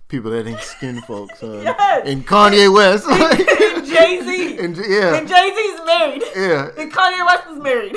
[0.08, 1.50] people that ain't skin folks, son.
[1.66, 2.02] Uh, yes.
[2.06, 3.06] and Kanye West.
[3.08, 4.58] and Jay Z.
[4.58, 6.22] and yeah, And Jay Z's married.
[6.36, 7.96] yeah, And Kanye West is married.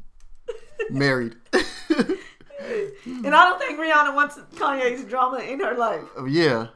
[0.90, 1.36] married.
[1.52, 6.02] and I don't think Rihanna wants Kanye's drama in her life.
[6.16, 6.68] Oh, yeah.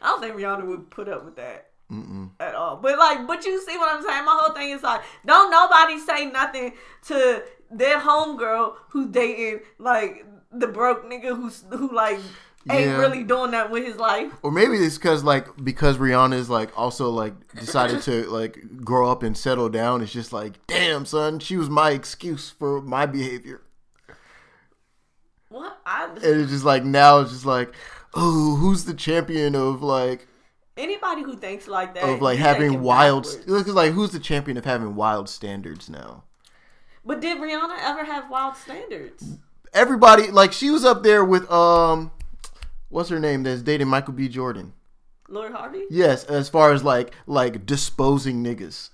[0.00, 1.68] I don't think Rihanna would put up with that.
[2.40, 4.24] At all, but like, but you see what I'm saying?
[4.24, 6.72] My whole thing is like, don't nobody say nothing
[7.08, 12.18] to their homegirl who dating like the broke nigga who's who like
[12.70, 12.96] ain't Yeah.
[12.96, 14.32] really doing that with his life.
[14.42, 19.10] Or maybe it's because like because Rihanna is like also like decided to like grow
[19.10, 20.00] up and settle down.
[20.00, 23.60] It's just like, damn, son, she was my excuse for my behavior.
[25.52, 27.74] What I And it's just like now it's just like,
[28.14, 30.26] oh, who's the champion of like
[30.78, 33.26] anybody who thinks like that of like having wild?
[33.46, 36.24] Look, like who's the champion of having wild standards now?
[37.04, 39.36] But did Rihanna ever have wild standards?
[39.74, 42.12] Everybody like she was up there with um,
[42.88, 44.28] what's her name that's dating Michael B.
[44.28, 44.72] Jordan.
[45.28, 45.84] Lori Harvey?
[45.90, 48.88] Yes, as far as like like disposing niggas,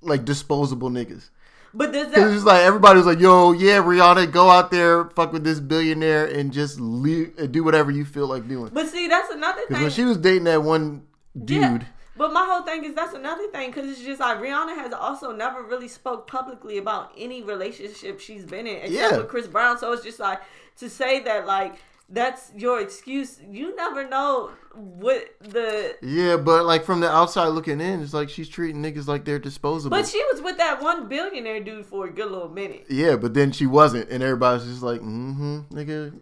[0.00, 1.30] like disposable niggas.
[1.74, 5.04] But does It's that just like everybody was like, "Yo, yeah, Rihanna, go out there,
[5.10, 8.88] fuck with this billionaire, and just leave, and do whatever you feel like doing." but
[8.88, 9.82] see that's another thing.
[9.82, 11.02] when she was dating that one
[11.44, 11.78] dude, Yeah.
[12.18, 15.32] But my whole thing is that's another thing because it's just like Rihanna has also
[15.32, 19.16] never really spoke publicly about any relationship she's been in except Yeah.
[19.18, 19.76] with Chris Brown.
[19.78, 20.40] So it's just like
[20.78, 21.74] to say that like
[22.08, 23.40] that's your excuse.
[23.50, 25.96] You never know what the.
[26.02, 29.38] yeah, but like from the outside looking in, it's like she's treating niggas like they're
[29.38, 29.96] disposable.
[29.96, 32.86] But she was with that one billionaire dude for a good little minute.
[32.88, 36.18] yeah, but then she wasn't, and everybody's just like, "Mm-hmm, nigga."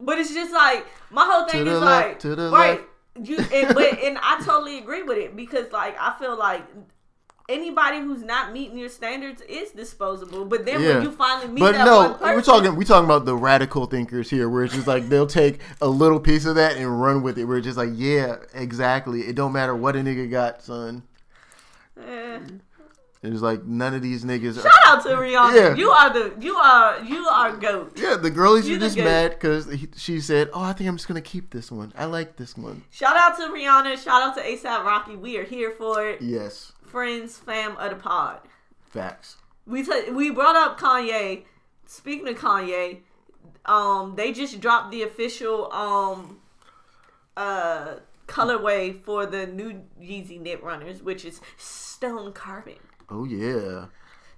[0.00, 2.80] But it's just like my whole thing is the like to the right.
[2.80, 3.28] left.
[3.28, 6.62] You and but and I totally agree with it because like I feel like
[7.48, 10.44] anybody who's not meeting your standards is disposable.
[10.44, 10.94] But then Yeah.
[10.94, 13.36] when you finally meet But that no, one person, we're talking we're talking about the
[13.36, 17.00] radical thinkers here, where it's just like they'll take a little piece of that and
[17.00, 17.44] run with it.
[17.44, 19.22] Where it's just like, yeah, exactly.
[19.22, 21.02] It don't matter what a nigga got, son.
[22.00, 22.38] Eh.
[23.26, 24.56] It's like none of these niggas.
[24.62, 25.54] Shout Are, out to Rihanna.
[25.54, 25.74] Yeah.
[25.74, 27.92] You are the you are you are goat.
[27.96, 29.04] yeah, the girlies You are just goat.
[29.04, 31.92] mad because she said, "Oh, I think I'm just gonna keep this one.
[31.96, 34.02] I like this one." Shout out to Rihanna.
[34.02, 35.16] Shout out to ASAP Rocky.
[35.16, 36.22] We are here for it.
[36.22, 38.40] Yes, Friends, fam of the pod.
[38.88, 39.36] facts.
[39.66, 41.44] We t- we brought up Kanye.
[41.86, 42.98] Speaking of Kanye,
[43.64, 46.38] um, they just dropped the official um
[47.36, 47.96] uh
[48.28, 52.74] colorway for the new Yeezy Knit Runners, which is stone carbon.
[53.08, 53.86] Oh yeah,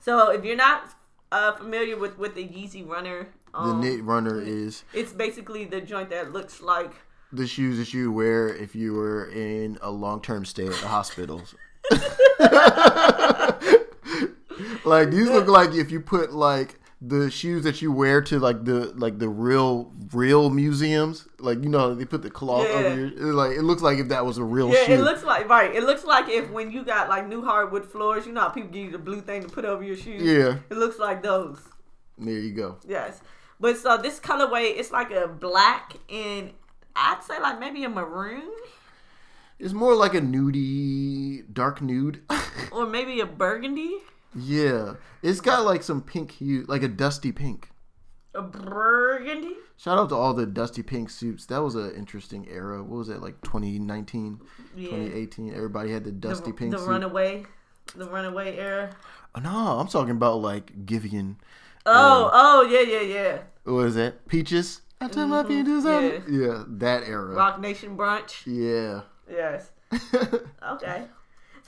[0.00, 0.94] So if you're not
[1.32, 5.80] uh, familiar with with the Yeezy Runner, the um, knit runner is it's basically the
[5.80, 6.92] joint that looks like
[7.32, 10.88] the shoes that you wear if you were in a long term stay at the
[10.88, 11.42] hospital.
[14.84, 18.64] like these look like if you put like the shoes that you wear to like
[18.64, 22.74] the like the real real museums, like you know they put the cloth Yeah.
[22.74, 24.92] over your it, like it looks like if that was a real Yeah, shoe.
[24.94, 25.72] it looks like right.
[25.74, 28.70] It looks like if when you got like new hardwood floors, you know how people
[28.70, 30.22] give you the blue thing to put over your shoes.
[30.22, 31.60] yeah, It looks like those.
[32.18, 32.78] there you go.
[32.86, 33.20] Yes.
[33.60, 36.52] But so this colorway, it's like a black and
[36.96, 38.42] I'd say like maybe a maroon
[39.60, 42.22] It's more like a nudie, dark nude.
[42.72, 43.98] or maybe a burgundy.
[44.34, 47.70] Yeah, it's got like some pink hue, like a dusty pink.
[48.34, 49.54] A burgundy.
[49.76, 51.46] Shout out to all the dusty pink suits.
[51.46, 52.82] That was an interesting era.
[52.82, 54.40] What was it like 2019,
[54.76, 54.90] Yeah.
[54.90, 55.54] 2018?
[55.54, 56.88] Everybody had the dusty the, pink the suit.
[56.88, 57.44] runaway,
[57.96, 58.94] the runaway era.
[59.34, 61.36] Oh, no, I'm talking about like Giveon.
[61.86, 63.38] Oh, um, oh yeah, yeah, yeah.
[63.64, 64.26] What is that?
[64.28, 64.82] Peaches.
[65.00, 65.48] I tell my mm-hmm.
[65.48, 65.84] peaches.
[65.84, 66.46] Yeah.
[66.48, 67.34] Yeah, that era.
[67.34, 68.42] Roc Nation brunch.
[68.46, 69.02] Yeah.
[69.30, 69.70] Yes.
[70.70, 71.04] Okay.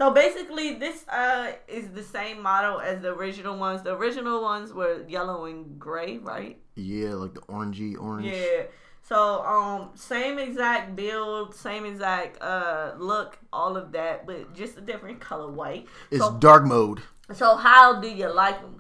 [0.01, 3.83] So basically, this uh is the same model as the original ones.
[3.83, 6.57] The original ones were yellow and gray, right?
[6.75, 8.33] yeah, like the orangey orange.
[8.35, 8.63] Yeah.
[9.03, 14.81] So um, same exact build, same exact uh look, all of that, but just a
[14.81, 15.87] different color white.
[16.11, 17.01] It's So, dark mode.
[17.35, 18.77] so how do you like them?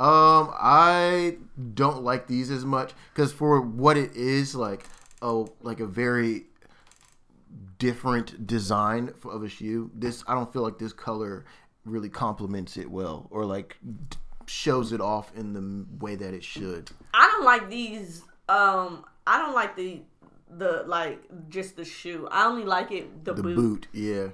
[0.00, 1.36] Um, I
[1.74, 4.84] don't like these as much because for what it is, like
[5.20, 6.46] oh, like a very
[7.86, 9.90] different design of a shoe.
[9.94, 11.44] This I don't feel like this color
[11.84, 13.76] really complements it well, or like
[14.10, 14.16] d-
[14.46, 16.90] shows it off in the way that it should.
[17.12, 18.22] I don't like these.
[18.48, 20.02] Um, I don't like the
[20.48, 21.18] the like
[21.48, 22.28] just the shoe.
[22.30, 23.56] I only like it the, The boot.
[23.56, 24.28] boot, yeah.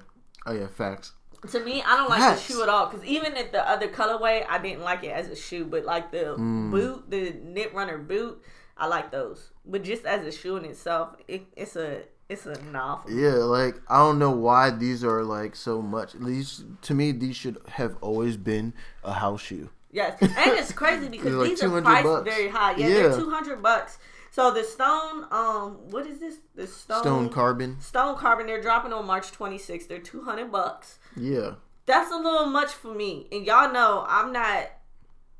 [0.45, 1.13] Oh yeah, facts.
[1.51, 2.45] To me, I don't like Facts.
[2.47, 2.87] the shoe at all.
[2.87, 5.63] Because even at the other colorway, I didn't like it as a shoe.
[5.65, 6.69] But like the Mm.
[6.69, 8.41] boot, the knit runner boot,
[8.77, 9.51] I like those.
[9.65, 13.11] But just as a shoe in itself, it, it's a it's a novel.
[13.11, 16.13] Yeah, like I don't know why these are like so much.
[16.13, 18.73] These to me, these should have always been
[19.03, 19.69] a house shoe.
[19.91, 22.29] Yes, and it's crazy because like these are priced bucks.
[22.29, 22.75] very high.
[22.75, 22.93] Yeah, Yeah.
[23.07, 23.97] they're two hundred bucks.
[24.31, 26.35] So the stone, um, what is this?
[26.55, 27.81] The stone Stone carbon.
[27.81, 28.45] Stone carbon.
[28.45, 29.89] They're dropping on March twenty sixth.
[29.89, 30.99] They're two hundred bucks.
[31.17, 31.55] Yeah.
[31.87, 33.27] That's a little much for me.
[33.31, 34.69] And y'all know I'm not.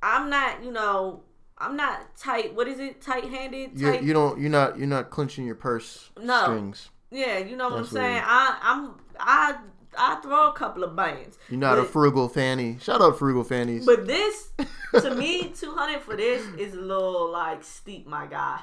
[0.02, 0.64] I'm not.
[0.64, 1.22] You know.
[1.60, 2.56] I'm not tight.
[2.56, 3.02] What is it?
[3.02, 3.80] Tight handed.
[3.80, 6.44] You you don't you're not you're not clenching your purse No.
[6.44, 6.90] strings.
[7.12, 8.22] yeah, you know what I'm saying.
[8.26, 9.58] I I'm I
[9.98, 11.38] I throw a couple of bands.
[11.50, 12.78] You're not a frugal fanny.
[12.80, 13.86] Shout out frugal fannies.
[13.86, 14.50] But this,
[14.94, 18.60] to me, two hundred for this is a little like steep, my guy.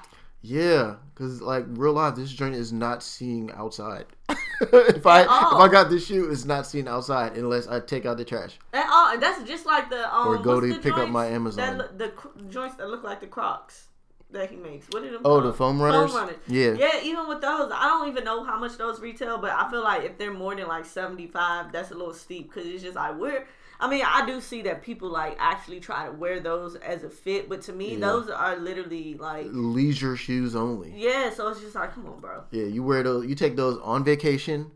[0.46, 4.06] Yeah, because like real life, this joint is not seeing outside.
[4.60, 8.16] if I if I got this shoe, it's not seeing outside unless I take out
[8.16, 8.58] the trash.
[8.72, 10.28] And, all, and that's just like the um.
[10.28, 11.78] Or go to pick up my That Amazon.
[11.78, 12.12] look, the
[12.48, 13.88] joints that look like the Crocs
[14.30, 14.86] that he makes.
[14.90, 15.22] What are them?
[15.24, 15.44] Oh, called?
[15.44, 16.12] the foam runners.
[16.12, 16.36] foam runners.
[16.46, 16.72] Yeah.
[16.72, 19.82] Yeah, even with those, I don't even know how much those retail, but I feel
[19.82, 22.96] like if they're more than like seventy five, that's a little steep because it's just
[22.96, 23.46] like we're.
[23.78, 27.10] I mean, I do see that people like actually try to wear those as a
[27.10, 27.98] fit, but to me, Yeah.
[28.06, 30.92] those are literally like, Leisure shoes only.
[30.96, 31.30] yeah.
[31.30, 32.44] So it's just like, come on, bro.
[32.50, 33.26] Yeah, you wear those.
[33.26, 34.70] You take those on vacation.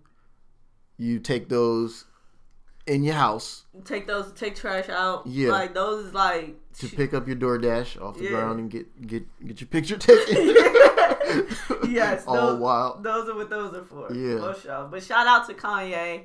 [0.99, 2.05] You take those
[2.87, 5.27] in your house Take those, take trash out.
[5.27, 5.51] Yeah.
[5.51, 6.57] like those is like.
[6.79, 8.31] to pick up your DoorDash off the Yeah.
[8.31, 10.37] ground and get get get your picture taken.
[11.89, 13.03] yes, all those, wild.
[13.03, 14.13] those are what those are for.
[14.13, 14.53] Yeah.
[14.53, 14.89] for sure.
[14.91, 16.25] But shout out to Kanye,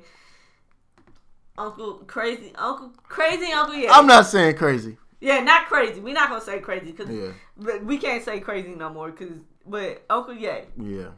[1.58, 3.74] Uncle Crazy, Uncle Crazy Uncle.
[3.74, 4.96] Yeah, I'm not saying crazy.
[5.20, 6.00] Yeah, not crazy.
[6.00, 9.10] We're not gonna say crazy because Yeah, we can't say crazy no more.
[9.12, 9.28] Cause
[9.66, 11.08] but Uncle Ye, yeah,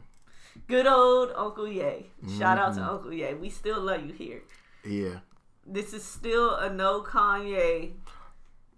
[0.67, 2.07] good old Uncle Ye.
[2.37, 2.79] Shout out Mm-hmm.
[2.85, 3.33] to Uncle Ye.
[3.35, 4.41] We still love you here.
[4.85, 5.19] yeah.
[5.71, 7.91] This is still a no Kanye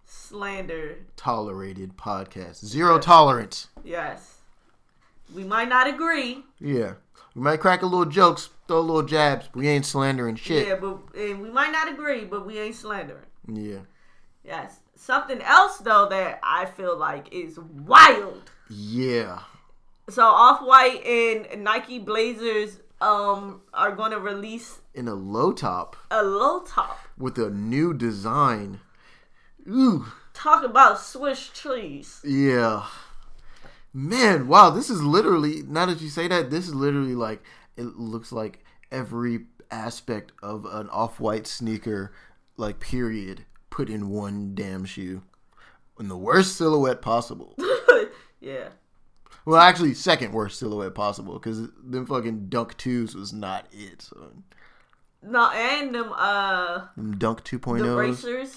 [0.06, 0.98] slander.
[1.16, 2.66] Tolerated podcast.
[2.66, 3.68] Zero tolerance.
[3.84, 4.40] Yes,
[5.34, 6.44] we might not agree.
[6.60, 6.94] Yeah,
[7.36, 9.50] we might crack a little jokes, throw little jabs.
[9.54, 10.68] We ain't slandering shit.
[10.68, 13.26] Yeah, but and we might not agree, but we ain't slandering.
[13.48, 13.80] Yeah,
[14.44, 14.80] Yes.
[14.96, 18.50] Something else though that I feel like is wild.
[18.70, 19.40] yeah.
[20.10, 25.96] So Off White and Nike Blazers um are going to release In a low top
[26.12, 27.00] a low top.
[27.18, 28.80] with a new design.
[29.68, 32.22] Ooh, Talk about Swiss trees.
[32.24, 32.86] yeah.
[33.94, 35.64] Man, wow, this is literally.
[35.64, 37.44] Now that you say that, this is literally like
[37.76, 38.61] it looks like
[38.92, 42.14] every aspect of an off-white sneaker,
[42.58, 45.24] like period, put in one damn shoe,
[46.00, 47.56] in the worst silhouette possible.
[48.42, 48.70] yeah.
[49.46, 54.02] Well, actually, second worst silhouette possible because them fucking Dunk twos was not it.
[54.04, 54.32] So
[55.24, 57.98] No, and them uh them Dunk the 2.0s.
[57.98, 58.56] racers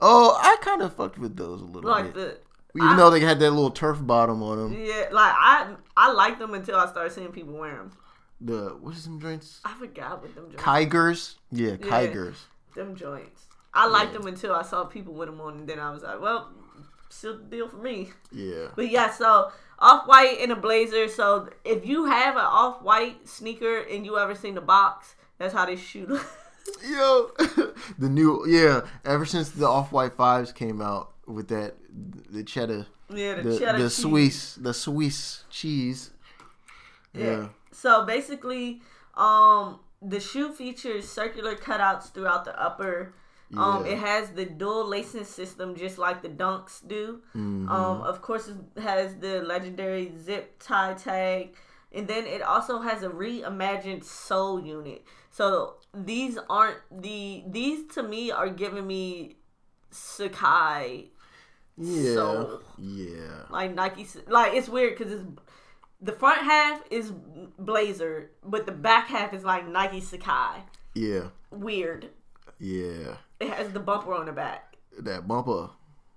[0.00, 3.10] Oh, I kind of fucked with those a little like bit, the even I- though
[3.10, 4.72] they had that little turf bottom on them.
[4.84, 7.92] yeah like I I liked them until I started seeing people wear them.
[8.40, 9.60] The what is them joints?
[9.64, 10.62] I forgot what them joints.
[10.62, 11.36] Tigers.
[11.50, 11.88] Yeah, Yeah.
[11.90, 12.36] Tigers.
[12.74, 13.42] them joints.
[13.72, 14.18] I liked Yeah.
[14.18, 16.50] them until I saw people with them on, and then I was like, well,
[17.08, 18.10] still the deal for me.
[18.32, 18.68] Yeah.
[18.74, 21.08] But yeah, so off white and a blazer.
[21.08, 25.54] So if you have an off white sneaker and you ever seen the box, that's
[25.54, 26.08] how they shoot.
[26.86, 27.30] Yo,
[27.98, 28.82] the new yeah.
[29.04, 31.74] Ever since the off white fives came out with that,
[32.30, 33.94] the cheddar, yeah, the, the cheddar the cheese.
[33.96, 36.10] Swiss, the Swiss cheese.
[37.14, 37.24] Yeah.
[37.24, 37.48] Yeah.
[37.86, 38.82] So basically,
[39.14, 43.14] um, the shoe features circular cutouts throughout the upper
[43.56, 43.92] Um, Yeah.
[43.92, 47.22] it has the dual lacing system, just like the Dunks do.
[47.32, 47.70] Mhm.
[47.70, 51.54] Um, of course, it has the legendary zip tie tag,
[51.92, 55.04] and then it also has a reimagined soul unit.
[55.30, 55.46] So
[55.94, 59.36] these aren't the these to me are giving me
[59.92, 61.10] Sacai
[61.78, 64.04] yeah, so- yeah, like Nike.
[64.26, 65.24] Like it's weird because it's
[66.00, 67.12] the front half is
[67.58, 70.60] Blazer, but the back half is like Nike Sacai.
[70.94, 72.10] yeah, Weird.
[72.58, 73.16] yeah.
[73.40, 74.76] It has the bumper on the back.
[74.98, 75.70] That bumper.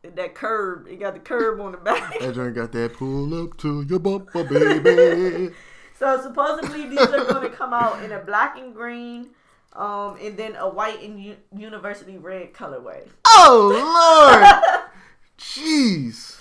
[0.03, 2.17] That curb, it got the curb on the back.
[2.19, 5.53] That joint got that pull up to your bumper, baby.
[5.99, 9.31] So supposedly these are going to come out in a black and green,
[9.73, 13.05] um, and then a white and u- university red colorway.
[13.27, 14.81] oh Lord,
[15.37, 16.38] jeez.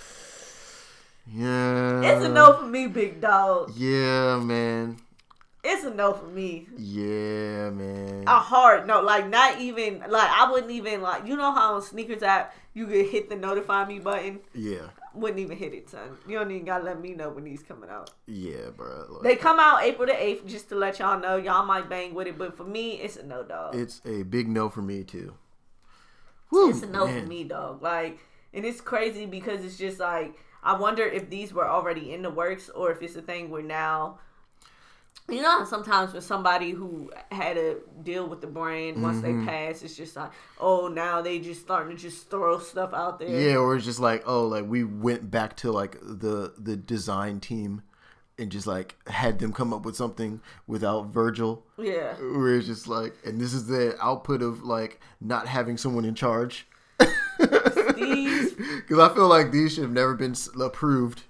[1.33, 2.03] Yeah.
[2.03, 3.73] It's a no for me, big dog.
[3.77, 4.97] Yeah, man.
[5.65, 6.67] It's a no for me.
[6.77, 8.25] Yeah, man.
[8.27, 11.83] A hard no, like not even like I wouldn't even like you know how on
[11.83, 14.39] sneakers app you could hit the notify me button.
[14.55, 16.17] Yeah, Wouldn't even hit it, son.
[16.29, 18.11] You don't even gotta let me know when these coming out.
[18.27, 19.07] yeah, bro.
[19.11, 21.37] Like, They come out April the eighth, just to let y'all know.
[21.37, 23.75] Y'all might bang with it, but for me, it's a no, dog.
[23.75, 25.35] it's a big no for me too.
[26.51, 27.23] Woo, it's a no man.
[27.23, 27.83] for me, dog.
[27.83, 28.21] Like,
[28.55, 30.35] and it's crazy because it's just like
[30.69, 33.63] I wonder if these were already in the works or if it's a thing where
[33.63, 34.19] now.
[35.31, 39.45] You know, sometimes with somebody who had a deal with the brand, once Mm-hmm.
[39.45, 43.19] they pass, it's just like, oh, now they just starting to just throw stuff out
[43.19, 43.29] there.
[43.29, 47.41] Yeah, or it's just like, oh, like we went back to like the the design
[47.41, 47.83] team
[48.39, 51.67] and just like had them come up with something without Virgil.
[51.77, 52.15] Yeah.
[52.15, 56.15] Where it's just like, and this is the output of like not having someone in
[56.15, 56.67] charge.
[57.97, 58.55] These,
[58.89, 61.23] Because I feel like these should have never been approved.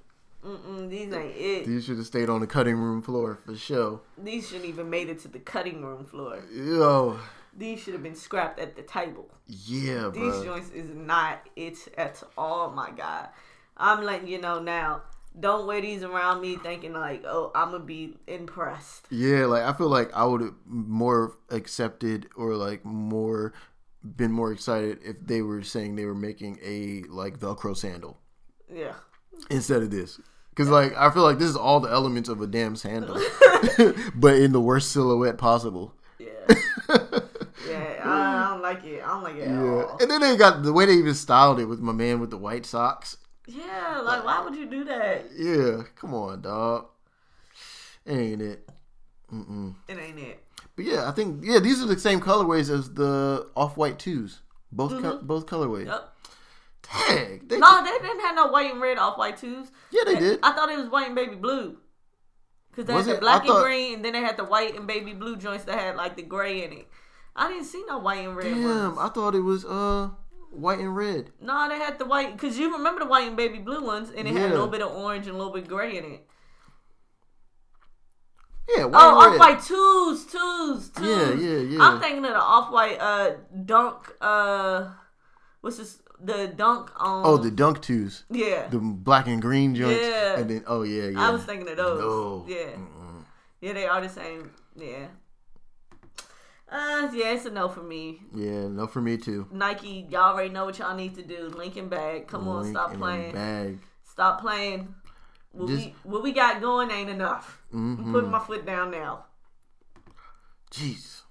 [0.44, 1.66] mm-mm, these ain't it.
[1.66, 4.00] These should have stayed on the cutting room floor for sure.
[4.16, 6.38] These shouldn't even made it to the cutting room floor.
[6.52, 7.18] Yo,
[7.56, 9.28] These should have been scrapped at the table.
[9.46, 10.44] yeah, These bro.
[10.44, 13.28] joints is not it at all, my God.
[13.76, 15.02] I'm letting you know now.
[15.38, 19.06] Don't wear these around me thinking like, oh, I'm gonna be impressed.
[19.10, 23.52] Yeah, like I feel like I would have more accepted or like more
[24.02, 28.18] been more excited if they were saying they were making a like Velcro sandal
[28.72, 28.94] Yeah.
[29.50, 30.20] instead of this.
[30.54, 33.14] Cause like I feel like this is all the elements of a damn sandal,
[34.14, 35.94] but in the worst silhouette possible.
[36.18, 36.26] Yeah.
[37.68, 38.00] yeah.
[38.04, 39.02] I, I don't like it.
[39.04, 39.98] I don't like it at Yeah, all.
[40.00, 42.38] and then they got the way they even styled it with my man with the
[42.38, 43.18] white socks.
[43.46, 45.26] Yeah, like why would you do that?
[45.36, 46.86] Yeah, come on, dog.
[48.06, 48.68] Ain't it?
[49.32, 49.74] Mm-mm.
[49.88, 50.42] It ain't it.
[50.78, 54.42] But yeah, I think yeah these are the same colorways as the off white twos.
[54.70, 55.86] Both co- both colorways.
[55.86, 56.12] Yep.
[57.08, 57.42] Dang.
[57.48, 59.72] They, No, they didn't have no white and red off white twos.
[59.90, 60.38] yeah, they did.
[60.40, 61.78] I thought it was white and baby blue.
[62.76, 63.14] Cause they Was had it?
[63.16, 65.64] the black thought- and green, and then they had the white and baby blue joints
[65.64, 66.86] that had like the gray in it.
[67.34, 68.62] I didn't see no white and red Damn,
[68.94, 68.98] ones.
[69.00, 70.10] I thought it was uh
[70.52, 71.32] white and red.
[71.40, 74.28] No, they had the white because you remember the white and baby blue ones, and
[74.28, 76.28] it had a little bit of orange and a little bit gray in it.
[78.76, 81.06] Yeah, Oh, off white twos, twos, twos.
[81.06, 81.78] Yeah, yeah, yeah.
[81.80, 83.30] I'm thinking of the off white uh
[83.64, 84.90] dunk uh
[85.62, 90.00] what's this the dunk on Oh, the dunk twos, yeah the black and green joints,
[90.02, 90.38] Yeah.
[90.38, 91.20] and then oh yeah, yeah.
[91.26, 92.44] I was thinking of those No.
[92.48, 93.24] yeah Mm-mm.
[93.60, 95.06] yeah they are the same yeah
[96.70, 99.46] uh yeah it's a no for me Yeah, no for me too.
[99.50, 103.32] Nike y'all already know what y'all need to do Lincoln bag come on stop playing
[103.32, 103.78] Bag.
[104.04, 104.94] stop playing
[105.58, 108.12] what Just- we what we got going ain't enough I'm Mhm.
[108.12, 109.24] putting my foot down now
[110.70, 111.22] Jeez.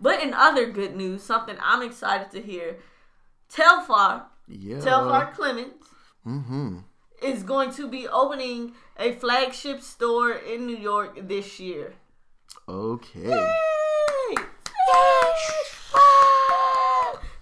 [0.00, 2.78] But in other good news, something I'm excited to hear,
[3.52, 4.78] Telfar, Yeah.
[4.78, 5.84] Telfar Clemens,
[6.24, 6.78] Mm-hmm.
[7.20, 11.94] is going to be opening a flagship store in New York this year.
[12.68, 13.28] Okay.
[13.28, 14.36] Yay!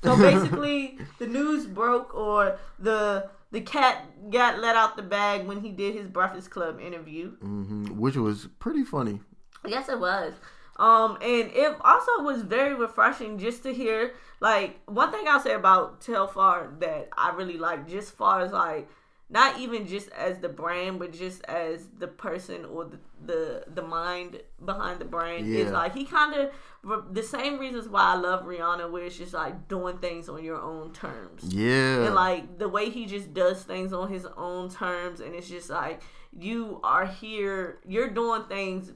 [0.04, 5.60] So basically, the news broke, or the the cat got let out the bag when
[5.60, 7.36] he did his Breakfast Club interview.
[7.38, 7.98] Mm-hmm.
[7.98, 9.20] Which was pretty funny.
[9.66, 10.34] Yes, it was.
[10.76, 14.14] Um, and it also was very refreshing just to hear.
[14.40, 18.88] Like one thing I'll say about Telfar that I really like, just far as like
[19.30, 23.82] not even just as the brand, but just as the person or the the, the
[23.82, 26.50] mind behind the brand is like he kind of
[26.84, 30.60] the same reasons why I love Rihanna, where it's just like doing things on your
[30.60, 31.42] own terms.
[31.44, 32.06] Yeah.
[32.06, 35.70] And like the way he just does things on his own terms, and it's just
[35.70, 36.02] like
[36.32, 38.92] you are here, you're doing things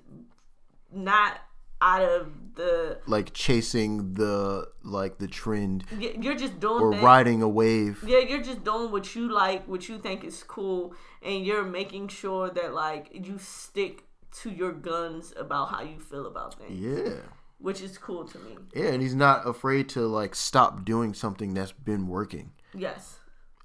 [0.93, 1.41] not
[1.81, 7.03] out of the, like chasing the like the trend you're just doing or things.
[7.03, 8.05] riding a wave.
[8.07, 12.09] Yeah, you're just doing what you like, what you think is cool, and you're making
[12.09, 14.05] sure that like you stick
[14.43, 16.79] to your guns about how you feel about things.
[16.79, 17.21] Yeah.
[17.63, 18.57] Which is cool to me.
[18.75, 23.19] Yeah, and he's not afraid to like stop doing something that's been working Yes,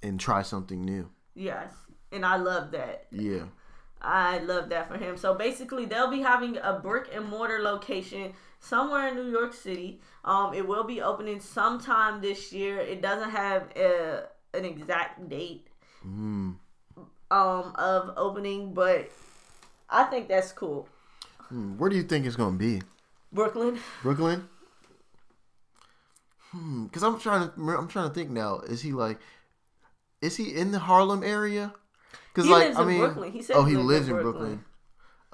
[0.04, 1.10] and try something new.
[1.36, 1.72] yes,
[2.12, 3.08] and I love that.
[3.12, 3.44] Yeah.
[4.00, 5.18] I love that for him.
[5.18, 10.00] So basically, they'll be having a brick and mortar location somewhere in New York City.
[10.24, 12.78] Um, it will be opening sometime this year.
[12.80, 15.68] It doesn't have a, an exact date
[16.06, 16.58] Mm.
[17.32, 19.10] um, of opening, but
[19.90, 20.88] I think that's cool.
[21.50, 22.84] Hmm, Where do you think it's gonna be?
[23.32, 23.80] Brooklyn.
[24.02, 24.48] Brooklyn.
[26.52, 26.86] Hmm.
[26.86, 27.54] Because I'm trying to.
[27.78, 28.60] I'm trying to think now.
[28.60, 29.20] Is he like?
[30.22, 31.74] Is he in the Harlem area?
[32.34, 33.32] Because like lives I in mean, Brooklyn.
[33.32, 34.34] He said oh, he he lived lives in Brooklyn.
[34.34, 34.66] Brooklyn.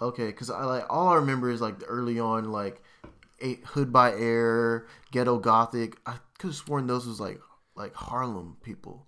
[0.02, 2.82] Okay, because I like all I remember is like the early on like
[3.68, 5.98] Hood by Air, Ghetto Gothic.
[6.06, 7.40] I could have sworn those was like
[7.76, 9.06] like Harlem people,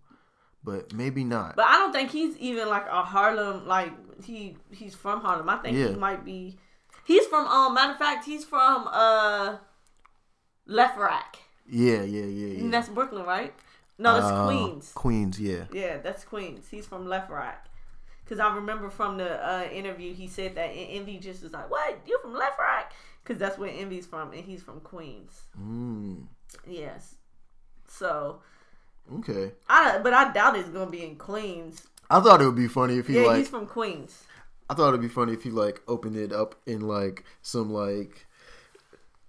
[0.64, 1.56] but maybe not.
[1.56, 3.68] But I don't think he's even like a Harlem.
[3.68, 3.92] Like
[4.24, 5.50] he he's from Harlem.
[5.50, 5.88] I think Yeah.
[5.90, 6.60] he might be.
[7.06, 7.74] He's from um.
[7.74, 9.58] Matter of fact, he's from uh,
[10.68, 11.38] LeFrak.
[11.70, 12.72] yeah, yeah, yeah, And yeah.
[12.72, 13.54] that's Brooklyn, right?
[13.98, 14.92] No, that's Uh, Queens.
[14.94, 15.66] Queens, yeah.
[15.72, 16.68] Yeah, that's Queens.
[16.70, 17.56] He's from LeFrak.
[18.28, 21.70] Cause I remember from the uh, interview he said that and Envy just was like,
[21.70, 22.00] "What?
[22.08, 22.86] You from LeFrak?"
[23.24, 25.42] Cause that's where Envy's from, and he's from Queens.
[25.62, 26.24] Mm,
[26.68, 27.16] Yes.
[27.88, 28.40] So
[29.20, 29.52] okay.
[29.70, 31.84] I, but I doubt it's gonna be in Queens.
[32.10, 33.38] I thought it would be funny if he Yeah, like.
[33.38, 34.24] he's from Queens.
[34.70, 38.26] I thought it'd be funny if he like opened it up in like some like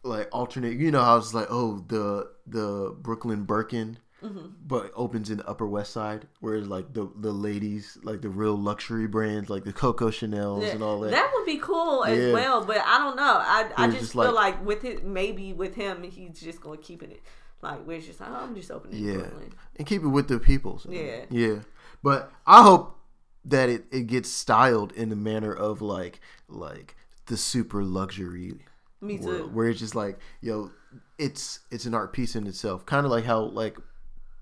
[0.02, 0.78] like alternate.
[0.78, 4.46] You know how it's like oh the the Brooklyn Birkin, Mm-hmm.
[4.66, 8.56] but opens in the Upper West Side, whereas like the the ladies like the real
[8.56, 11.10] luxury brands like the Coco Chanel's Yeah, and all that.
[11.10, 12.32] That would be cool as Yeah.
[12.32, 13.22] well, but I don't know.
[13.40, 16.78] I I just, just feel like- like, with it, maybe with him, he's just gonna
[16.78, 17.20] keep it
[17.60, 19.52] like where it's just like, oh, I'm just opening yeah, Brooklyn.
[19.76, 20.78] and keep it with the people.
[20.78, 21.26] so, Yeah.
[21.30, 21.56] yeah.
[22.02, 22.95] But I hope
[23.46, 28.54] that it it gets styled in the manner of like like the super luxury
[29.00, 29.24] Me too.
[29.26, 30.70] world, where it's just like yo
[31.18, 33.76] it's it's an art piece in itself kind of like how like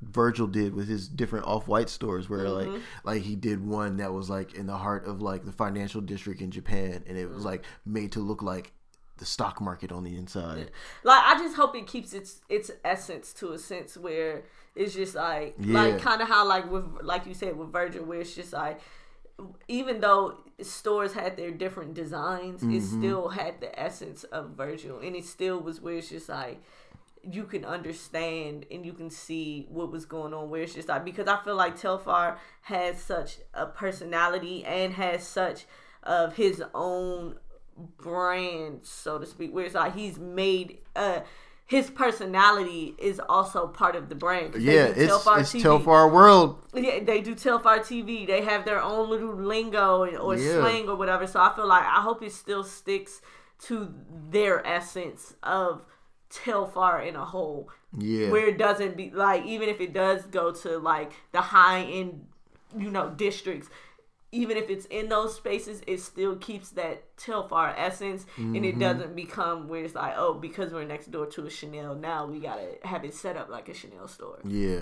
[0.03, 2.73] virgil did with his different off-white stores where Mm-hmm.
[2.75, 6.01] like like he did one that was like in the heart of like the financial
[6.03, 7.47] district in japan and it was Mm-hmm.
[7.47, 8.73] like made to look like
[9.19, 10.71] the stock market on the inside
[11.05, 14.45] Like I just hope it keeps its its essence to a sense where
[14.75, 15.81] it's just like Yeah.
[15.83, 18.81] like kind of how like with like you said with Virgil where it's just like
[19.68, 22.99] even though stores had their different designs, it Mm-hmm.
[23.01, 26.61] still had the essence of Virgil, and it still was where it's just like
[27.27, 30.51] you can understand and you can see what was going on.
[30.51, 35.27] Where it's just like because I feel like Telfar has such a personality and has
[35.27, 35.66] such
[36.05, 37.37] of his own
[37.99, 39.53] brand, so to speak.
[39.55, 41.20] Where it's like he's made uh
[41.67, 44.55] his personality is also part of the brand.
[44.57, 45.62] yeah it's Telfar it's TV.
[45.62, 48.27] telfar world Yeah, they do Telfar TV.
[48.27, 50.61] They have their own little lingo and- or Yeah.
[50.61, 51.27] slang or whatever.
[51.27, 53.23] So I feel like I hope it still sticks
[53.67, 53.95] to
[54.31, 55.83] their essence of
[56.31, 57.69] Telfar in a whole.
[57.97, 61.83] yeah Where it doesn't be like even if it does go to like the high
[61.83, 62.27] end,
[62.77, 63.69] you know, districts.
[64.35, 68.64] Even if it's in those spaces, it still keeps that Telfar essence, and Mm-hmm.
[68.64, 72.26] it doesn't become where it's like, oh, because we're next door to a Chanel, now
[72.26, 74.39] we gotta have it set up like a Chanel store.
[74.45, 74.80] yeah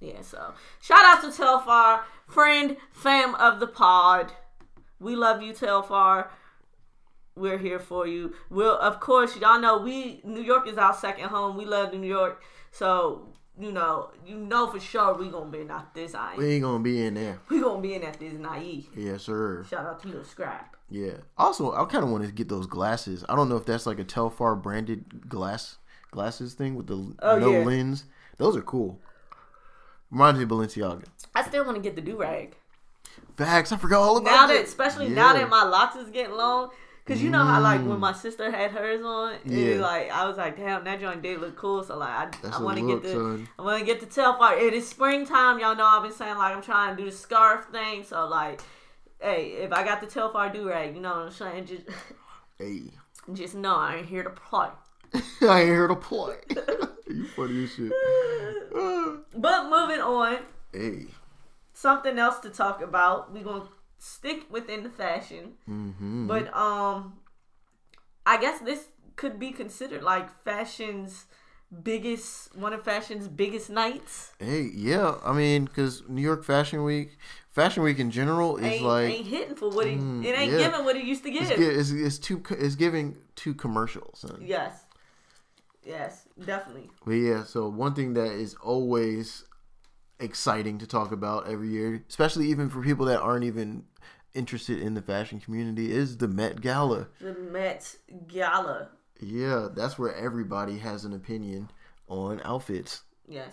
[0.00, 4.32] Yeah, so shout out to Telfar, friend, fam of the pod.
[5.00, 6.28] We love you, Telfar.
[7.36, 8.34] We're here for you.
[8.50, 11.56] We'll, of course, y'all know we New York is our second home.
[11.56, 13.28] We love New York, so
[13.58, 16.14] you know, you know for sure we gonna be in not this.
[16.14, 18.86] I we ain't gonna be in there we gonna be in at this naive.
[18.96, 20.76] yes sir Shout out to Lil Scrap.
[20.90, 21.18] Yeah.
[21.36, 23.22] Also, I kind of want to get those glasses.
[23.28, 25.76] I don't know if that's like a Telfar branded glass
[26.10, 27.64] glasses thing with the Oh, no yeah.
[27.64, 28.04] lens.
[28.38, 28.98] Those are cool.
[30.10, 31.04] Reminds me of Balenciaga.
[31.34, 32.56] I still want to get the do rag.
[33.36, 33.70] Facts.
[33.72, 34.54] I forgot all about now that.
[34.54, 36.70] that especially now that my locks is getting long
[37.08, 39.38] because you know how like when my sister had hers on Mm.
[39.46, 39.74] Yeah.
[39.74, 39.80] yeah.
[39.80, 42.62] like i was like damn that joint did look cool so like i, That's I
[42.62, 43.48] want to get the son.
[43.58, 46.54] i want to get the telfar it is springtime y'all know i've been saying like
[46.54, 48.60] i'm trying to do the scarf thing so like
[49.20, 51.82] hey if i got the telfar do-rag you know what i'm saying just
[52.58, 52.82] Hey,
[53.32, 54.68] just know i ain't here to play
[55.42, 56.36] I ain't here to play.
[57.08, 57.90] you funny as shit.
[59.34, 60.38] but moving on
[60.72, 61.06] hey.
[61.72, 63.64] something else to talk about we're gonna
[63.98, 66.26] stick within the fashion Mm-hmm.
[66.26, 67.14] But um,
[68.24, 71.26] I guess this could be considered like fashion's
[71.82, 74.32] biggest, one of fashion's biggest nights.
[74.38, 75.16] Hey, yeah.
[75.24, 77.18] I mean, because New York Fashion Week,
[77.50, 80.52] Fashion Week in general is Ain't, like ain't hitting for what it, Mm, it ain't
[80.52, 80.58] yeah.
[80.58, 81.50] giving what it used to give.
[81.50, 84.38] it's, it's, it's too it's giving too commercial, son.
[84.40, 84.84] Yes,
[85.82, 86.88] yes, definitely.
[87.04, 89.44] But yeah, so one thing that is always
[90.20, 93.84] exciting to talk about every year, especially even for people that aren't even
[94.34, 97.08] interested in the fashion community, is the Met Gala.
[97.20, 97.96] The Met
[98.26, 98.88] Gala.
[99.20, 101.70] Yeah, that's where everybody has an opinion
[102.08, 103.02] on outfits.
[103.26, 103.52] Yes.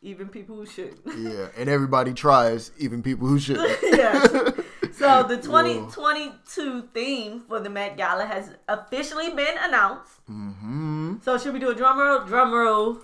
[0.00, 0.98] Even people who should.
[1.16, 3.56] Yeah, and everybody tries, even people who should.
[3.82, 4.28] yes.
[4.94, 10.12] So the 2022 theme for the Met Gala has officially been announced.
[10.26, 12.24] hmm So should we do a drum roll?
[12.26, 12.98] Drum roll.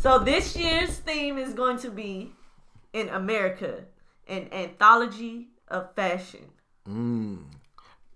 [0.00, 2.32] So this year's theme is going to be
[2.94, 3.84] in America,
[4.26, 6.46] an anthology of fashion.
[6.88, 7.44] Mm.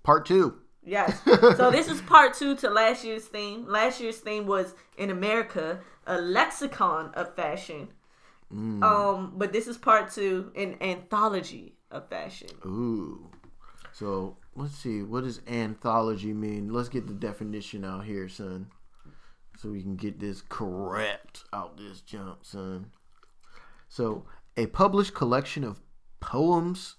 [0.02, 0.60] Part two.
[0.82, 1.20] Yes.
[1.58, 3.68] So this is part two to last year's theme.
[3.68, 7.88] Last year's theme was in America, a lexicon of fashion.
[8.50, 12.48] Um, but this is part two, an anthology of fashion.
[12.64, 13.28] Ooh.
[13.92, 15.02] So let's see.
[15.02, 16.72] What does anthology mean?
[16.72, 18.68] Let's get the definition out here, son.
[19.56, 22.90] So we can get this correct out this jump, son.
[23.88, 24.24] So
[24.56, 25.80] a published collection of
[26.20, 26.96] poems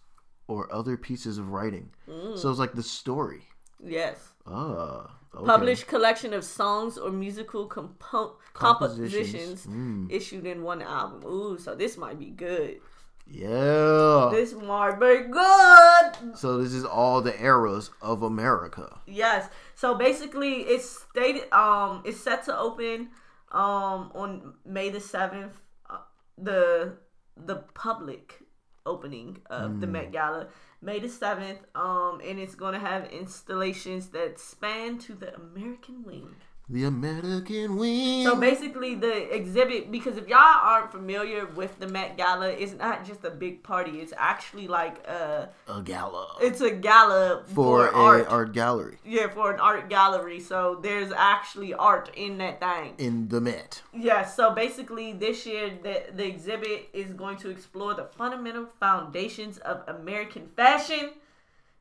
[0.47, 1.91] or other pieces of writing.
[2.35, 3.43] So it's like the story.
[3.83, 4.29] Yes.
[4.47, 5.11] Ah.
[5.35, 5.45] okay.
[5.45, 9.63] Published collection of songs or musical compo- Compositions.
[9.65, 11.23] compositions issued in one album.
[11.29, 12.79] Ooh, so this might be good.
[13.27, 14.29] Yeah.
[14.31, 16.37] This might be good.
[16.37, 18.99] So this is all the eras of America.
[19.07, 19.49] Yes.
[19.73, 21.51] So basically, it's stated.
[21.51, 23.09] Um, it's set to open
[23.51, 25.59] um on May the seventh.
[25.89, 25.97] Uh,
[26.37, 26.97] the
[27.37, 28.41] the public
[28.85, 30.47] opening of the Met Gala,
[30.81, 31.59] May the seventh.
[31.73, 36.35] Um, and it's gonna have installations that span to the American wing.
[36.67, 38.23] The American Wing.
[38.25, 43.05] So basically, the exhibit because if y'all aren't familiar with the Met Gala, it's not
[43.05, 43.99] just a big party.
[43.99, 48.27] It's actually like a a gala it's a gala for, for, a art.
[48.29, 50.39] art gallery Yeah, for an art gallery.
[50.39, 52.95] So there's actually art in that thing.
[52.97, 53.83] in the Met.
[53.93, 59.59] Yeah, so basically this year the the exhibit is going to explore the fundamental foundations
[59.59, 61.11] of American fashion,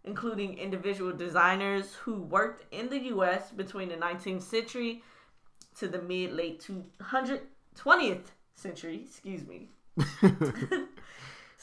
[0.05, 5.02] including individual designers who worked in the US between the 19th century
[5.78, 7.40] to the mid late 200
[7.76, 9.68] 20th century, excuse me.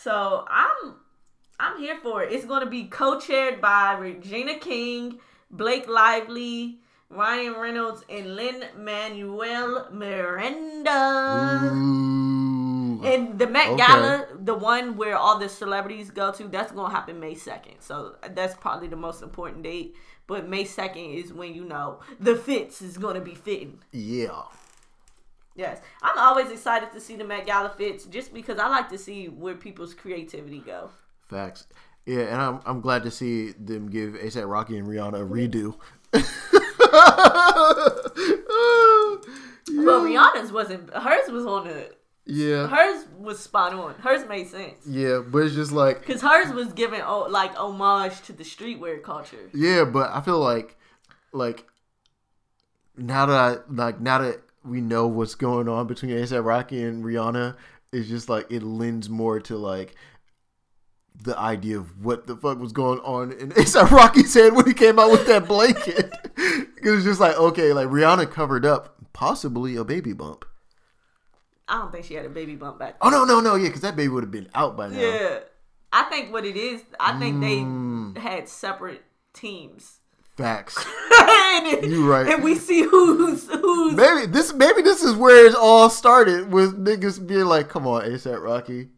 [0.03, 0.95] So, I'm
[1.59, 2.33] I'm here for it.
[2.33, 5.19] It's going to be co-chaired by Regina King,
[5.51, 6.79] Blake Lively,
[7.11, 11.69] Ryan Reynolds, and Lynn Manuel Miranda.
[11.71, 12.20] Ooh.
[13.05, 13.77] And the Met Okay.
[13.77, 17.75] Gala, the one where all the celebrities go to, that's gonna happen May second.
[17.79, 19.95] So that's probably the most important date.
[20.27, 23.79] But May second is when you know the fits is gonna be fitting.
[23.91, 24.43] Yeah.
[25.55, 28.97] Yes, I'm always excited to see the Met Gala fits, just because I like to
[28.97, 30.91] see where people's creativity go.
[31.27, 31.67] Facts.
[32.05, 35.75] Yeah, and I'm I'm glad to see them give ASAP Rocky and Rihanna a redo.
[39.73, 40.93] Well, Rihanna's wasn't.
[40.93, 41.91] Hers was on the.
[42.25, 42.67] Yeah.
[42.67, 43.95] Hers was spot on.
[43.95, 44.85] Hers made sense.
[44.85, 49.01] Yeah, but it's just like Cause hers was giving oh, like homage to the streetwear
[49.01, 49.49] culture.
[49.53, 50.77] Yeah, but I feel like
[51.33, 51.65] like
[52.95, 57.03] now that I like now that we know what's going on between ASAP Rocky and
[57.03, 57.55] Rihanna,
[57.91, 59.95] it's just like it lends more to like
[61.23, 64.73] the idea of what the fuck was going on in ASAP Rocky's head when he
[64.73, 66.11] came out with that blanket.
[66.37, 70.45] it was just like, okay, like Rihanna covered up possibly a baby bump.
[71.71, 72.99] I don't think she had a baby bump back.
[72.99, 72.99] Then.
[73.01, 74.99] Oh no, no, no, yeah, because that baby would have been out by now.
[74.99, 75.39] Yeah,
[75.93, 78.13] I think what it is, I think Mm.
[78.15, 79.01] they had separate
[79.33, 79.99] teams.
[80.37, 80.77] Facts.
[81.19, 82.27] and, You right.
[82.27, 83.95] And we see who's who's.
[83.95, 88.03] Maybe this maybe this is where it all started with niggas being like, "Come on,
[88.03, 88.89] ASAP Rocky,"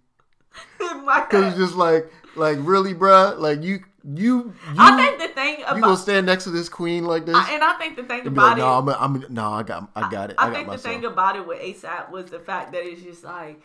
[0.79, 5.81] because just like, like really, bruh, like you, you, you, I think the thing you
[5.81, 7.35] gonna stand next to this queen like this?
[7.35, 9.63] I- and I think the thing be like, about no, it, I'm, I'm, no, I
[9.63, 10.93] got, I got it, I, I, think the myself.
[10.95, 13.61] thing about it with ASAP was the fact that it's just like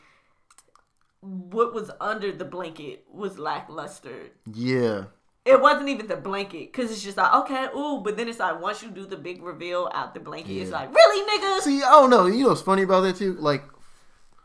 [1.20, 4.30] what was under the blanket was lackluster.
[4.54, 5.04] yeah,
[5.44, 8.60] It wasn't even the blanket because it's just like okay, ooh, but then it's like
[8.60, 11.60] once you do the big reveal out the blanket, it's like really, nigga.
[11.62, 12.26] see, I don't know.
[12.26, 13.34] You know what's funny about that too?
[13.34, 13.64] Like,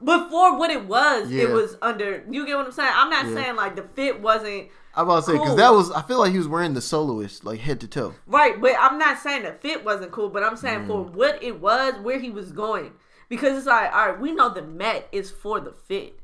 [0.03, 1.43] Before what it was, Yeah.
[1.43, 2.25] it was under.
[2.29, 2.91] You get what I'm saying?
[2.93, 3.35] I'm not Yeah.
[3.35, 5.55] saying like the fit wasn't I'm about to say because Cool.
[5.57, 8.13] that was, I feel like he was wearing the soloist like head to toe.
[8.27, 10.29] right, but I'm not saying the fit wasn't cool.
[10.29, 11.11] But I'm saying for Mm.
[11.13, 12.93] what it was, where he was going,
[13.29, 16.19] because it's like all right, we know the Met is for the fit.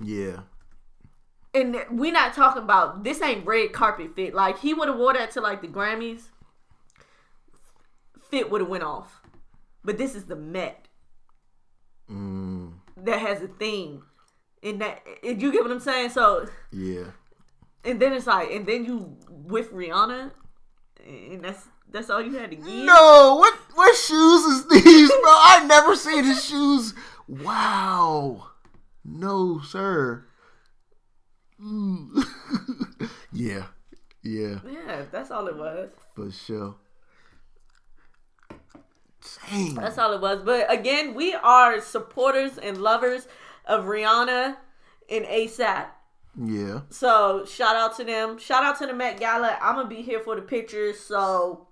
[0.00, 0.40] Yeah,
[1.54, 4.34] And we're not talking about this ain't red carpet fit.
[4.34, 6.22] Like he would have wore that to like the Grammys.
[8.30, 9.20] Fit would have went off.
[9.84, 10.88] But this is the Met
[12.10, 14.04] mm, that has a theme.
[14.62, 16.10] And that and you get what I'm saying?
[16.10, 17.04] So yeah.
[17.84, 20.32] And then it's like and then you with Rihanna
[21.04, 22.66] and that's that's all you had to give.
[22.66, 25.30] No, what what shoes is these, bro?
[25.30, 26.94] I never seen his shoes.
[27.28, 28.48] Wow.
[29.04, 30.24] No, sir.
[31.60, 32.24] Mm.
[33.32, 33.66] yeah.
[34.22, 34.58] Yeah.
[34.68, 35.90] Yeah, that's all it was.
[36.14, 36.76] For sure.
[39.50, 39.74] Dang.
[39.74, 40.42] That's all it was.
[40.44, 43.28] But again, we are supporters and lovers
[43.66, 44.56] of Rihanna
[45.10, 45.86] and ASAP.
[46.40, 46.80] Yeah.
[46.90, 48.38] So shout out to them.
[48.38, 49.58] Shout out to the Met Gala.
[49.60, 50.98] I'm gonna be here for the pictures.
[50.98, 51.68] So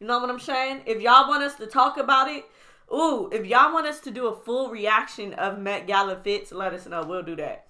[0.00, 0.82] you know what I'm saying?
[0.86, 2.44] If y'all want us to talk about it,
[2.92, 6.72] ooh, if y'all want us to do a full reaction of Met Gala fits, let
[6.72, 7.04] us know.
[7.04, 7.66] We'll do that.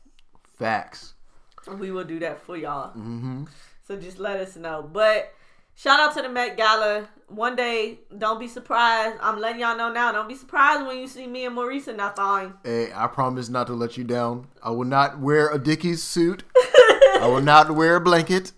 [0.59, 1.15] Facts.
[1.79, 2.91] We will do that for y'all.
[2.91, 3.45] Mm-hmm.
[3.87, 4.89] So just let us know.
[4.91, 5.33] But
[5.75, 7.09] shout out to the Met Gala.
[7.29, 9.17] One day, don't be surprised.
[9.23, 10.13] I'm letting y'all know now.
[10.13, 12.53] Don't be surprised when you see me and Maurice in that thing.
[12.63, 14.49] Hey, I promise not to let you down.
[14.63, 16.45] I will not wear a Dickies suit.
[16.55, 18.53] I will not wear a blanket.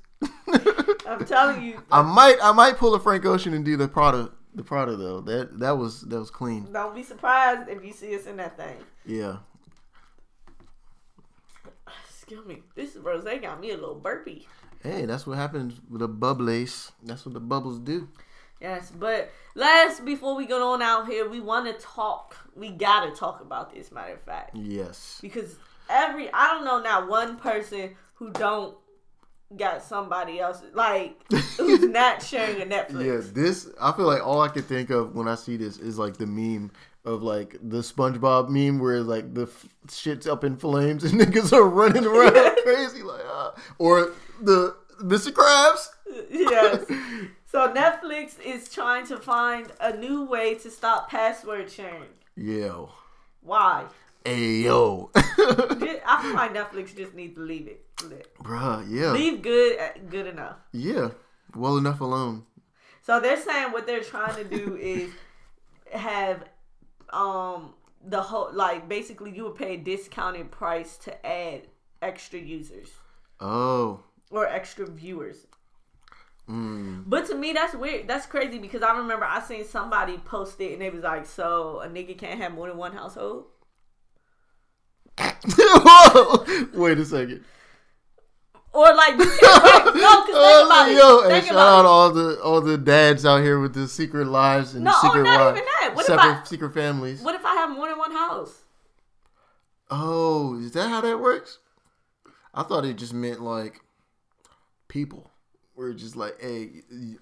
[1.06, 1.80] I'm telling you.
[1.90, 5.20] I might I might pull a Frank Ocean and do the Prada the Prada though.
[5.20, 6.72] That that was that was clean.
[6.72, 8.76] Don't be surprised if you see us in that thing.
[9.06, 9.36] Yeah.
[12.10, 12.62] Excuse me.
[12.74, 14.48] This rose got me a little burpy.
[14.84, 16.92] Hey, that's what happens with a bubbles.
[17.02, 18.06] That's what the bubbles do.
[18.60, 22.36] Yes, but last before we go on out here, we want to talk.
[22.54, 23.90] We gotta talk about this.
[23.90, 25.18] Matter of fact, Yes.
[25.20, 25.56] because
[25.90, 28.76] every I don't know not one person who don't
[29.56, 31.16] got somebody else like
[31.58, 33.04] who's not sharing a Netflix.
[33.26, 35.98] Yeah, this I feel like all I can think of when I see this is
[35.98, 36.70] like the meme
[37.04, 41.52] of like the SpongeBob meme where like the f- shit's up in flames and niggas
[41.52, 42.32] are running around
[42.62, 44.12] crazy like uh, or
[44.42, 45.32] the Mr.
[45.32, 45.88] Krabs.
[46.30, 46.84] yes.
[47.46, 52.10] So Netflix is trying to find a new way to stop password sharing.
[52.34, 52.90] Yo.
[53.42, 53.84] Why?
[54.24, 55.10] Ayo.
[55.14, 57.86] I feel like Netflix just needs to leave it.
[58.42, 59.12] Bruh, yeah.
[59.12, 59.78] Leave good
[60.10, 60.56] good enough.
[60.72, 61.10] Yeah.
[61.54, 62.44] Well enough alone.
[63.02, 65.10] So they're saying what they're trying to do is
[65.92, 66.42] have
[67.10, 67.74] um
[68.04, 71.68] the whole like basically you would pay a discounted price to add
[72.02, 72.88] extra users
[73.40, 74.00] Oh.
[74.36, 75.46] Or extra viewers.
[76.48, 77.04] Mm.
[77.06, 78.06] But to me that's weird.
[78.08, 81.80] That's crazy because I remember I seen somebody post it and they was like, so
[81.80, 83.46] a nigga can't have more than one household?
[86.74, 87.44] Wait a second.
[88.72, 90.96] Or like you no, cause think Oh, about it.
[90.96, 91.86] yo, and Think shout about out it.
[91.88, 95.38] all the all the dads out here with the secret lives and No, secret not
[95.40, 95.92] wives, even that.
[95.94, 97.22] What if I- secret families.
[97.22, 98.62] What if I have more than one house?
[99.90, 101.58] Oh, is that how that works?
[102.52, 103.80] I thought it just meant like
[104.94, 105.28] people.
[105.74, 106.70] We're just like, hey,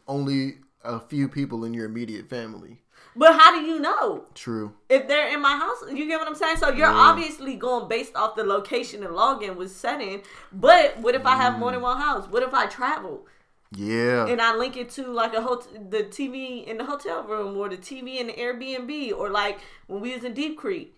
[0.07, 2.83] only a few people in your immediate family.
[3.17, 4.27] But how do you know?
[4.35, 4.75] True.
[4.91, 6.59] if they're in my house, you get what I'm saying?
[6.59, 7.09] So you're Yeah.
[7.09, 10.23] obviously going based off the location and login was setting.
[10.53, 11.91] But what if I have more than mm.
[11.91, 12.29] one house?
[12.29, 13.27] What if I travel
[13.71, 14.27] Yeah.
[14.27, 17.71] and I link it to like a hotel, the TV in the hotel room or
[17.71, 20.95] the TV in the Airbnb or like when we was in Deep Creek,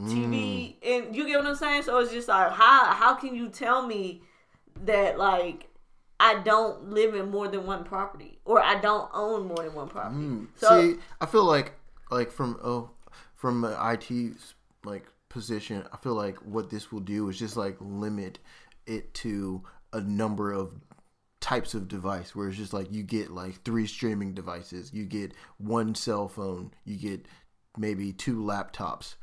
[0.00, 0.74] TV mm.
[0.90, 1.82] and you get what I'm saying?
[1.82, 4.22] So it's just like how how can you tell me
[4.86, 5.68] that like
[6.20, 9.88] I don't live in more than one property or I don't own more than one
[9.88, 10.20] property?
[10.56, 10.94] So Mm.
[10.94, 11.72] See, I feel like
[12.10, 12.90] like from oh
[13.34, 14.32] from an IT
[14.84, 18.38] like position, I feel like what this will do is just like limit
[18.86, 19.62] it to
[19.92, 20.74] a number of
[21.40, 25.32] types of device where it's just like you get like three streaming devices, you get
[25.58, 27.26] one cell phone, you get
[27.76, 29.14] maybe two laptops.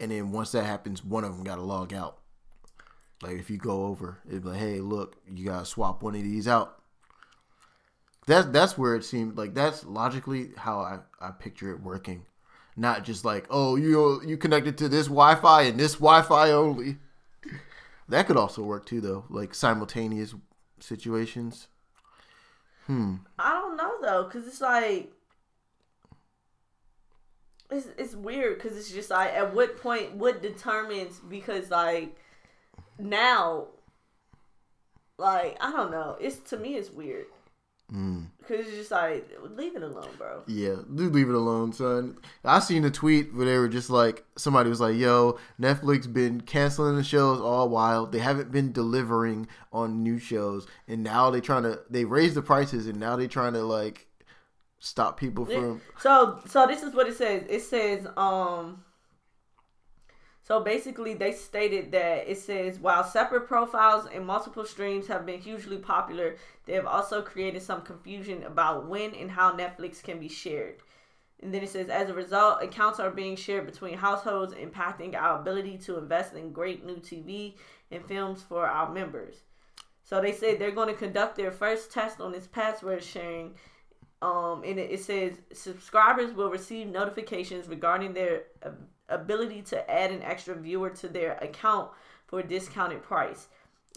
[0.00, 2.18] And then once that happens, one of them got to log out.
[3.22, 6.48] Like if you go over, it's like, hey, look, you gotta swap one of these
[6.48, 6.80] out.
[8.26, 12.24] That's that's where it seemed like that's logically how I, I picture it working,
[12.76, 16.96] not just like oh you you connected to this Wi-Fi and this Wi-Fi only.
[18.08, 20.34] That could also work too though, like simultaneous
[20.80, 21.68] situations.
[22.86, 23.16] Hmm.
[23.38, 25.12] I don't know though, cause it's like
[27.70, 32.16] it's it's weird, cause it's just like at what point what determines because like
[32.98, 33.66] now
[35.18, 36.16] like I don't know.
[36.20, 37.26] It's to me it's weird.
[37.92, 38.26] Mm.
[38.48, 40.42] Cause it's just like leave it alone, bro.
[40.46, 42.16] Yeah, do leave it alone, son.
[42.42, 46.40] I seen a tweet where they were just like somebody was like, "Yo, Netflix been
[46.40, 51.40] canceling the shows all while they haven't been delivering on new shows, and now they're
[51.40, 54.08] trying to they raise the prices, and now they're trying to like
[54.78, 57.44] stop people from." So so this is what it says.
[57.48, 58.82] It says um
[60.44, 65.40] so basically they stated that it says while separate profiles and multiple streams have been
[65.40, 70.28] hugely popular, they have also created some confusion about when and how Netflix can be
[70.28, 70.76] shared.
[71.42, 75.40] And then it says as a result, accounts are being shared between households, impacting our
[75.40, 77.54] ability to invest in great new TV
[77.90, 79.36] and films for our members.
[80.02, 83.54] So they say they're going to conduct their first test on this password sharing
[84.20, 88.44] um, and it, it says subscribers will receive notifications regarding their
[89.08, 91.90] ability to add an extra viewer to their account
[92.26, 93.48] for a discounted price.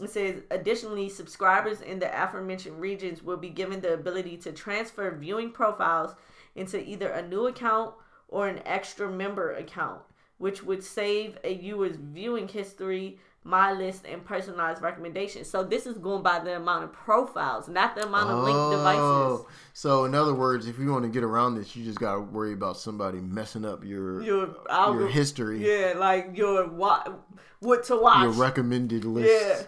[0.01, 5.09] It says additionally, subscribers in the aforementioned regions will be given the ability to transfer
[5.15, 6.15] viewing profiles
[6.55, 7.95] into either a new account
[8.27, 10.01] or an extra member account,
[10.37, 15.49] which would save a viewer's viewing history, my list, and personalized recommendations.
[15.49, 18.99] So this is going by the amount of profiles, not the amount of linked devices.
[19.01, 22.19] Oh, So in other words, if you want to get around this, you just gotta
[22.19, 27.21] worry about somebody messing up your Your your history, yeah, like your what,
[27.59, 28.23] what to watch.
[28.23, 29.29] your recommended list.
[29.31, 29.65] yeah.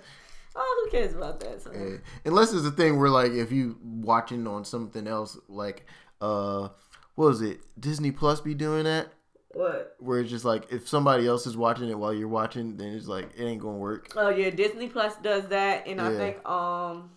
[0.56, 1.62] Oh, who cares about that?
[1.62, 1.98] So, Yeah.
[2.26, 5.86] Unless it's a thing where like if you watching on something else, like
[6.20, 6.68] uh,
[7.16, 7.62] what was it?
[7.80, 9.14] Disney Plus be doing that,
[9.52, 9.96] What?
[10.00, 13.08] where it's just like if somebody else is watching it while you're watching, then it's
[13.08, 14.14] like it ain't gonna work.
[14.16, 17.10] Oh yeah, Disney Plus does that, and I think um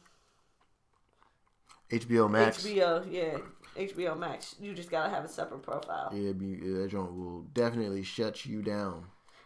[1.90, 2.64] HBO Max.
[2.64, 3.36] HBO, yeah,
[3.76, 4.56] HBO Max.
[4.58, 6.10] You just gotta have a separate profile.
[6.14, 9.04] Yeah, be, yeah, that joint will definitely shut you down.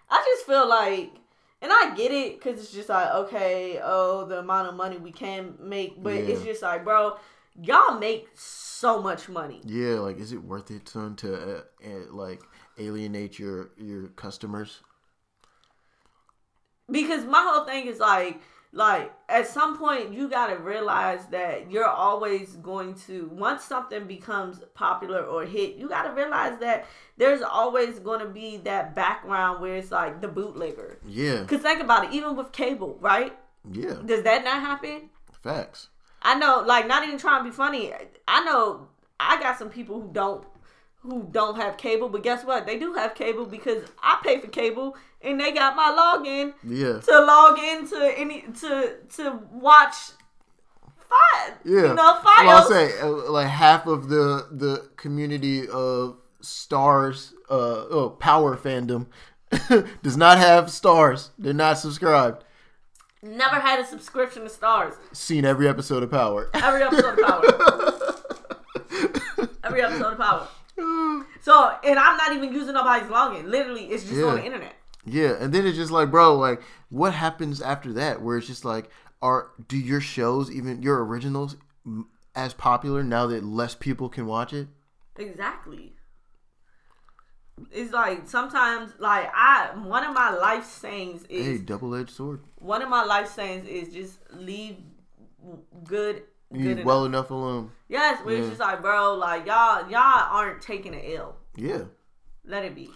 [0.08, 1.10] I just feel like,
[1.60, 5.10] and I get it, cause it's just like okay, oh, the amount of money we
[5.10, 7.16] can make, but it's just like, bro,
[7.60, 9.60] y'all make so much money.
[9.64, 12.42] Yeah, like is it worth it, son, to uh, uh, like
[12.78, 14.80] alienate your your customers?
[16.90, 18.40] because my whole thing is like
[18.72, 24.06] like at some point you got to realize that you're always going to once something
[24.06, 26.86] becomes popular or hit you got to realize that
[27.16, 30.98] there's always going to be that background where it's like the bootlegger.
[31.06, 33.36] Yeah, because think about it even with cable right?
[33.70, 35.10] Yeah, does that not happen?
[35.42, 35.88] Facts.
[36.22, 37.92] i know like not even trying to be funny
[38.26, 38.88] i know
[39.20, 40.44] i got some people who don't
[41.06, 44.48] who don't have cable but guess what they do have cable because i pay for
[44.48, 49.94] cable and they got my login Yeah, to log into any to to watch
[50.98, 51.76] five yeah.
[51.76, 52.48] you know Well.
[52.48, 59.06] I'll say uh, like half of the the community of Starz, uh, oh, power fandom
[60.02, 61.30] does not have Starz.
[61.38, 62.44] They're not subscribed.
[63.22, 64.94] Never had a subscription to Starz.
[65.12, 66.50] Seen every episode of Power.
[66.54, 67.42] Every episode of Power.
[69.64, 70.46] Every episode of Power.
[71.40, 73.44] So and I'm not even using nobody's login.
[73.48, 74.26] Literally, it's just Yeah.
[74.26, 74.74] on the internet.
[75.04, 78.20] Yeah, and then it's just like, bro, like, what happens after that?
[78.22, 78.90] Where it's just like,
[79.22, 81.56] are do your shows even your originals
[82.34, 84.66] as popular now that less people can watch it?
[85.16, 85.94] Exactly.
[87.70, 92.40] It's like sometimes, like I, one of my life sayings is Hey, double edged sword.
[92.56, 94.76] one of my life sayings is just leave
[95.84, 96.24] good.
[96.52, 96.86] You Good leave enough.
[96.86, 97.72] well enough alone.
[97.88, 98.48] Yes, we Yeah.
[98.48, 101.36] just like, bro, like y'all, y'all aren't taking an L.
[101.56, 101.84] Yeah,
[102.44, 102.90] Let it be.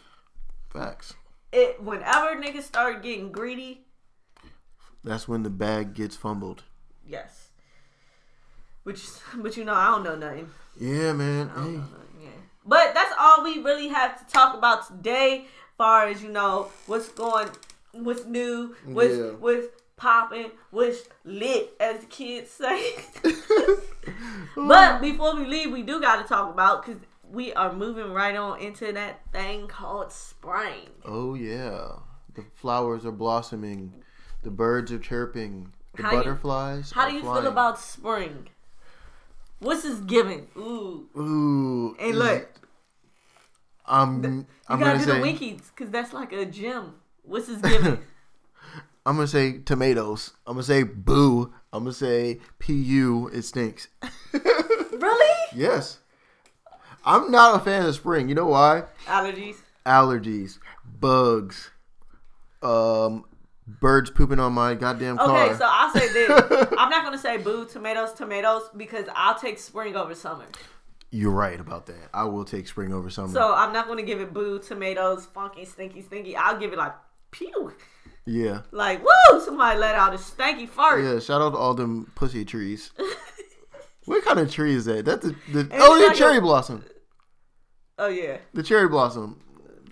[0.71, 1.15] facts.
[1.53, 3.87] It whenever niggas start getting greedy,
[5.03, 6.63] That's when the bag gets fumbled.
[7.05, 7.49] yes.
[8.85, 9.05] Which,
[9.37, 10.51] but you know, I don't know nothing.
[10.79, 11.49] Yeah, man.
[11.49, 11.85] Hey, nothing.
[12.23, 12.29] Yeah.
[12.65, 15.47] But that's all we really have to talk about today.
[15.77, 17.49] Far as you know, what's going,
[17.93, 19.31] what's new, what's Yeah.
[19.33, 19.67] what's
[20.01, 22.95] popping, what's lit, as the kids say.
[24.57, 27.01] but before we leave, we do got to talk about because
[27.31, 30.89] we are moving right on into that thing called spring.
[31.05, 31.93] oh yeah,
[32.35, 33.93] the flowers are blossoming,
[34.43, 36.91] the birds are chirping, the How you- butterflies.
[36.91, 37.43] How are do you flying.
[37.43, 38.49] feel about spring?
[39.61, 40.49] What's this giving?
[40.57, 41.07] Ooh.
[41.17, 42.49] Ooh, And look,
[43.87, 46.95] I'm you I'm gotta gonna do say the winkies because that's like a gym.
[47.25, 47.99] What's this giving?
[49.11, 50.35] I'm gonna say tomatoes.
[50.47, 51.53] I'm gonna say boo.
[51.73, 53.29] I'm gonna say pu.
[53.35, 53.89] It stinks.
[54.33, 55.37] really?
[55.53, 55.99] yes,
[57.05, 58.29] I'm not a fan of spring.
[58.29, 58.85] You know why?
[59.07, 59.57] Allergies.
[59.85, 60.61] Allergies,
[61.01, 61.73] bugs,
[62.63, 63.25] um,
[63.67, 65.45] birds pooping on my goddamn car.
[65.47, 66.69] Okay, so I'll say this.
[66.79, 70.47] I'm not gonna say boo tomatoes, tomatoes because I'll take spring over summer.
[71.11, 72.11] You're right about that.
[72.15, 73.33] I will take spring over summer.
[73.33, 76.37] So I'm not gonna give it boo tomatoes, funky, stinky, stinky.
[76.37, 76.95] I'll give it like
[77.33, 77.73] pew.
[78.27, 79.41] Yeah, Like woo!
[79.41, 81.03] Somebody let out a stanky fart.
[81.03, 81.19] yeah.
[81.19, 82.93] Shout out to all them pussy trees.
[84.05, 85.05] what kind of tree is that?
[85.05, 86.85] That's the, oh, the like a- cherry blossom.
[87.99, 88.39] Oh yeah.
[88.55, 89.41] The cherry blossom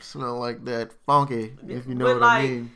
[0.00, 1.54] smell like that funky.
[1.66, 2.70] If you know But what like- I mean.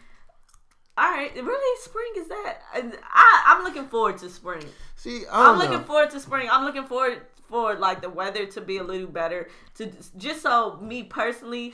[0.98, 1.34] All right.
[1.34, 2.58] Really, spring is that?
[2.74, 4.64] I I'm looking forward to spring.
[4.96, 6.48] See, I I'm looking forward to spring.
[6.50, 9.48] I'm looking forward for like the weather to be a little better.
[9.76, 11.72] To just so me personally,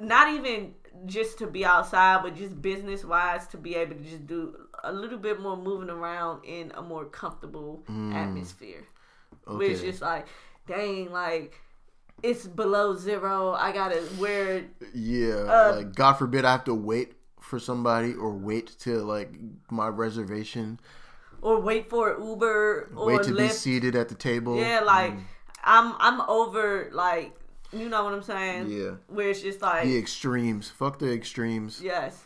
[0.00, 0.74] not even
[1.04, 4.92] just to be outside, but just business wise to be able to just do a
[4.92, 7.82] little bit more moving around in a more comfortable
[8.12, 8.84] atmosphere.
[9.44, 9.84] Where it's Mm.
[9.84, 10.26] Just like,
[10.66, 11.60] dang, like
[12.22, 13.52] it's below zero.
[13.52, 14.64] I gotta wear
[14.94, 19.34] Yeah, Uh, like God forbid I have to wait for somebody or wait to like
[19.70, 20.80] my reservation,
[21.42, 24.56] or wait for Uber or wait to be seated at the table.
[24.56, 25.12] Yeah, like
[25.62, 27.34] I'm I'm over like
[27.72, 28.70] you know what I'm saying.
[28.70, 28.92] Yeah.
[29.08, 30.68] Where it's just like the extremes.
[30.68, 32.22] Fuck the extremes, yes,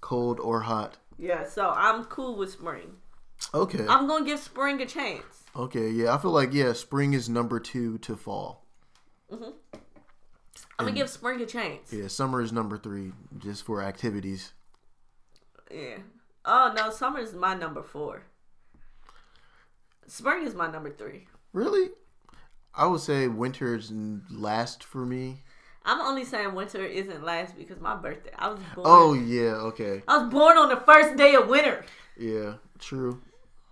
[0.00, 0.98] cold or hot.
[1.18, 2.96] Yeah, so I'm cool with spring.
[3.54, 3.86] Okay.
[3.88, 5.44] I'm gonna give spring a chance.
[5.54, 5.90] Okay.
[5.90, 8.64] Yeah, I feel like yeah, spring is number two to fall.
[9.30, 9.50] Mm-hmm.
[10.78, 11.92] I'm gonna give spring a chance.
[11.92, 14.52] Yeah, summer is number three, just for activities.
[15.70, 15.98] Yeah.
[16.44, 18.22] Oh no, summer is my number four.
[20.06, 21.26] Spring is my number three.
[21.52, 21.90] Really?
[22.78, 23.92] I would say winter is
[24.30, 25.42] last for me.
[25.84, 28.30] I'm only saying winter isn't last because my birthday.
[28.38, 28.86] I was born.
[28.88, 30.02] Oh yeah, okay.
[30.06, 31.84] I was born on the first day of winter.
[32.16, 33.20] Yeah, true.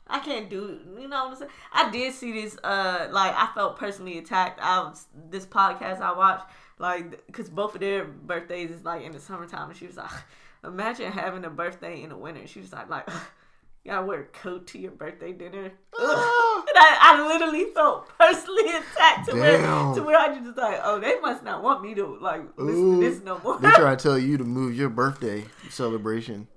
[0.08, 0.80] I can't do.
[0.98, 1.50] You know what I'm saying?
[1.72, 2.58] I did see this.
[2.64, 4.58] Uh, like I felt personally attacked.
[4.60, 6.46] I was this podcast I watched,
[6.78, 10.10] like, because both of their birthdays is like in the summertime, and she was like,
[10.64, 13.08] "Imagine having a birthday in the winter." She was like, "Like,
[13.86, 16.42] gotta wear a coat to your birthday dinner." Ah.
[16.68, 19.58] And I, I literally felt personally attacked to where
[19.94, 23.00] to where I just like, "Oh, they must not want me to like listen Ooh.
[23.00, 26.48] to this no more." They try to tell you to move your birthday celebration.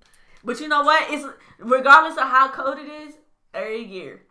[0.44, 1.06] But you know what?
[1.12, 1.26] It's
[1.60, 3.14] regardless of how cold it is,
[3.54, 4.22] every year,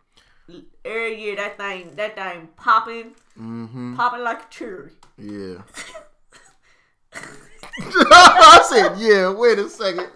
[0.83, 3.95] every year that thing, that thing popping, Mm-hmm.
[3.95, 4.91] popping like a cherry.
[5.17, 5.61] Yeah.
[7.81, 9.31] I said, yeah.
[9.31, 10.07] Wait a second.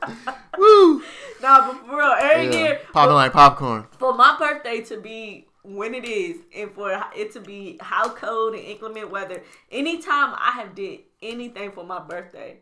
[0.57, 1.01] Woo.
[1.41, 2.63] Nah, but for real, every Yeah.
[2.63, 3.87] year, Popping for, like popcorn.
[3.97, 8.53] for my birthday to be when it is, and for it to be how cold
[8.53, 12.59] and inclement weather, anytime I have did anything for my birthday,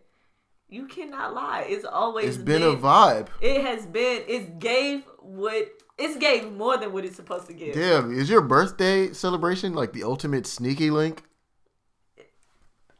[0.70, 1.66] you cannot lie.
[1.68, 3.28] It's always It's been a vibe.
[3.42, 4.24] It has been.
[4.28, 5.68] It's gave what.
[5.98, 7.76] It's gave more than what it's supposed to give.
[7.76, 11.24] Damn, is your birthday celebration like the ultimate sneaky link?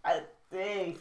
[0.04, 0.22] I
[0.52, 1.00] think.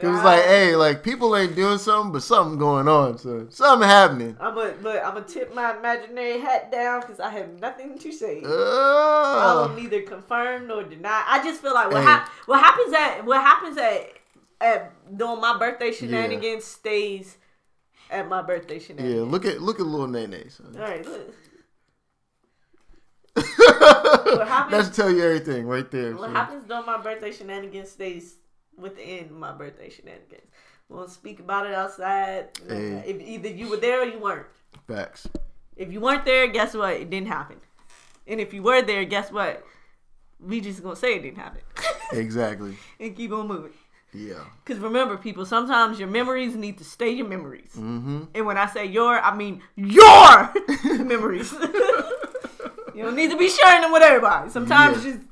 [0.00, 3.18] It was like, hey, like people ain't doing something, but something going on.
[3.18, 4.36] So something happening.
[4.40, 4.96] I'm gonna look.
[5.04, 8.38] I'm gonna tip my imaginary hat down because I have nothing to say.
[8.38, 9.68] I Oh.
[9.68, 11.22] will neither confirm nor deny.
[11.28, 12.08] I just feel like what Hey.
[12.08, 14.10] hap- what happens at what happens at
[14.60, 17.36] at during my birthday shenanigans stays
[18.10, 19.14] at my birthday shenanigans.
[19.16, 20.48] yeah, look at look at little Nene.
[20.50, 20.74] Son.
[20.76, 21.34] All right, look.
[24.48, 26.12] happens- That's tell you everything right there.
[26.12, 26.34] What son.
[26.34, 28.36] happens during my birthday shenanigans stays
[28.78, 30.42] within my birthday shenanigans.
[30.88, 32.48] We won't speak about it outside.
[32.68, 33.02] Hey.
[33.06, 34.46] If either you were there or you weren't.
[34.86, 35.26] Facts.
[35.76, 36.94] If you weren't there, guess what?
[36.94, 37.56] It didn't happen.
[38.26, 39.64] And if you were there, guess what?
[40.38, 41.60] We just gonna say it didn't happen
[42.12, 42.76] Exactly.
[43.00, 43.72] and keep on moving.
[44.12, 44.44] Yeah.
[44.66, 47.70] Cause remember, people, sometimes your memories need to stay your memories.
[47.76, 48.24] Mm-hmm.
[48.34, 50.52] And when I say your, I mean your
[51.04, 51.52] memories.
[52.94, 54.50] you don't need to be sharing them with everybody.
[54.50, 55.12] Sometimes Yeah.
[55.12, 55.24] just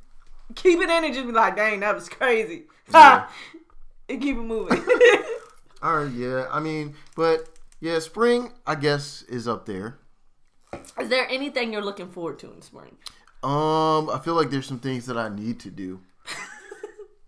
[0.55, 2.65] keep it in and just be like, dang, that was crazy.
[2.93, 3.29] Yeah.
[4.09, 4.83] and keep it moving.
[5.83, 6.13] All right.
[6.13, 6.47] Yeah.
[6.51, 7.49] I mean, but
[7.79, 9.99] yeah, spring I guess is up there.
[10.99, 12.97] Is there anything you're looking forward to in spring?
[13.45, 16.01] Um, I feel like there's some things that I need to do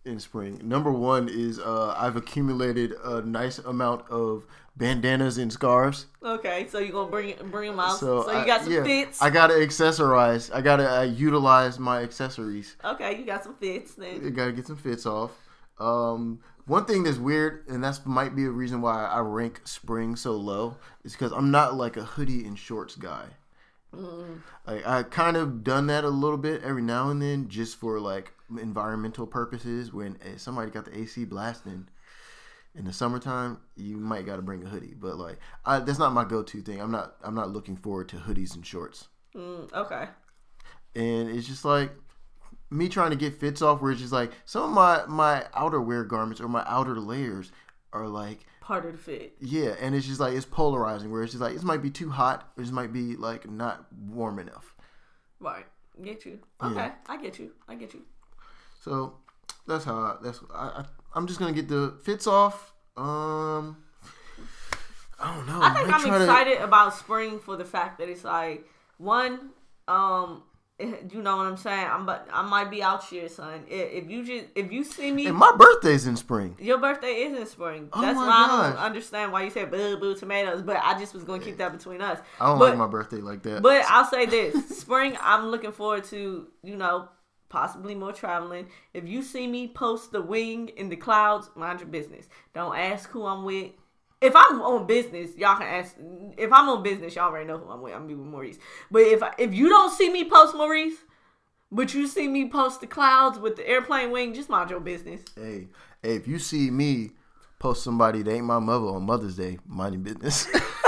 [0.05, 0.61] in spring.
[0.63, 4.45] Number one is uh, I've accumulated a nice amount of
[4.77, 6.07] bandanas and scarves.
[6.25, 7.99] Okay, so you're gonna bring bring them out.
[7.99, 9.21] So, So, you I- got some yeah, fits.
[9.23, 10.53] I gotta accessorize.
[10.55, 12.77] I gotta uh, utilize my accessories.
[12.85, 14.27] okay, you got some fits then.
[14.27, 15.31] I gotta get some fits off.
[15.79, 20.15] Um, one thing that's weird, and that's might be a reason why I rank spring
[20.17, 23.25] so low, is because I'm not like a hoodie and shorts guy.
[24.67, 28.01] Like I kind of done that a little bit every now and then, just for
[28.01, 29.93] like environmental purposes.
[29.93, 31.89] When eh, somebody got the AC blasting
[32.75, 34.95] in the summertime, you might got to bring a hoodie.
[34.99, 36.81] But like, I, that's not my go-to thing.
[36.81, 37.17] I'm not.
[37.23, 39.09] I'm not looking forward to hoodies and shorts.
[39.35, 40.09] Mm, okay.
[40.95, 41.91] and it's just like
[42.71, 46.07] me trying to get fits off where it's just like some of my my outerwear
[46.07, 47.51] garments or my outer layers
[47.95, 49.35] are like Part of the fit.
[49.41, 52.11] yeah and it's just like it's polarizing where it's just like this might be too
[52.11, 54.75] hot or this might be like not warm enough
[55.41, 55.67] Right.
[56.03, 56.39] Get you.
[56.63, 56.75] Okay.
[56.77, 56.93] Yeah.
[57.09, 57.53] I get you.
[57.69, 58.03] I get you.
[58.83, 59.15] So
[59.67, 60.85] that's how I, that's I, I
[61.15, 63.77] i'm just gonna get the fits off um
[65.21, 68.09] i don't know I think I'm try to- excited about spring for the fact that
[68.09, 68.67] it's like
[68.99, 69.51] one,
[69.89, 70.45] um,
[70.79, 71.87] you know what I'm saying.
[71.89, 73.65] I'm but I might be out here, son.
[73.69, 77.39] If you just if you see me, and my birthday's in spring your birthday is
[77.39, 77.89] in spring.
[77.93, 80.63] Oh That's my why I don't understand why you said boo boo tomatoes.
[80.63, 82.19] But I just was gonna keep that between us.
[82.41, 85.73] i don't but, like my birthday like that But I'll say this: spring, I'm looking
[85.73, 87.09] forward to you know
[87.53, 88.67] possibly more traveling.
[88.95, 92.27] If you see me post the wing in the clouds, mind your business.
[92.55, 93.73] Don't ask who I'm with.
[94.23, 95.95] If I'm on business, y'all can ask.
[96.39, 97.93] If I'm on business, y'all already know who I'm with.
[97.93, 98.59] I'm with Maurice.
[98.91, 100.97] But if if you don't see me post Maurice,
[101.71, 105.21] but you see me post the clouds with the airplane wing, just mind your business.
[105.37, 105.69] Hey,
[106.03, 107.11] hey, if you see me
[107.59, 110.47] post somebody that ain't my mother on Mother's Day, mind your business.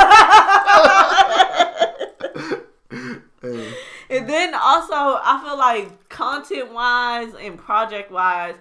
[4.15, 8.55] And then also, I feel like content wise and project wise,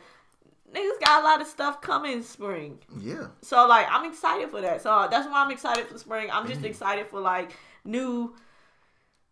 [0.74, 2.80] niggas got a lot of stuff coming spring.
[3.00, 3.28] Yeah.
[3.42, 4.82] So like I'm excited for that.
[4.82, 6.30] So that's why I'm excited for spring.
[6.32, 7.52] I'm just excited for like
[7.86, 8.36] new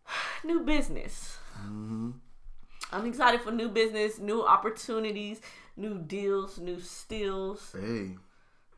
[0.44, 1.38] new business.
[1.54, 2.10] hmm
[2.94, 5.40] I'm excited for new business, new opportunities,
[5.78, 7.74] new deals, new steals.
[7.74, 8.16] Hey.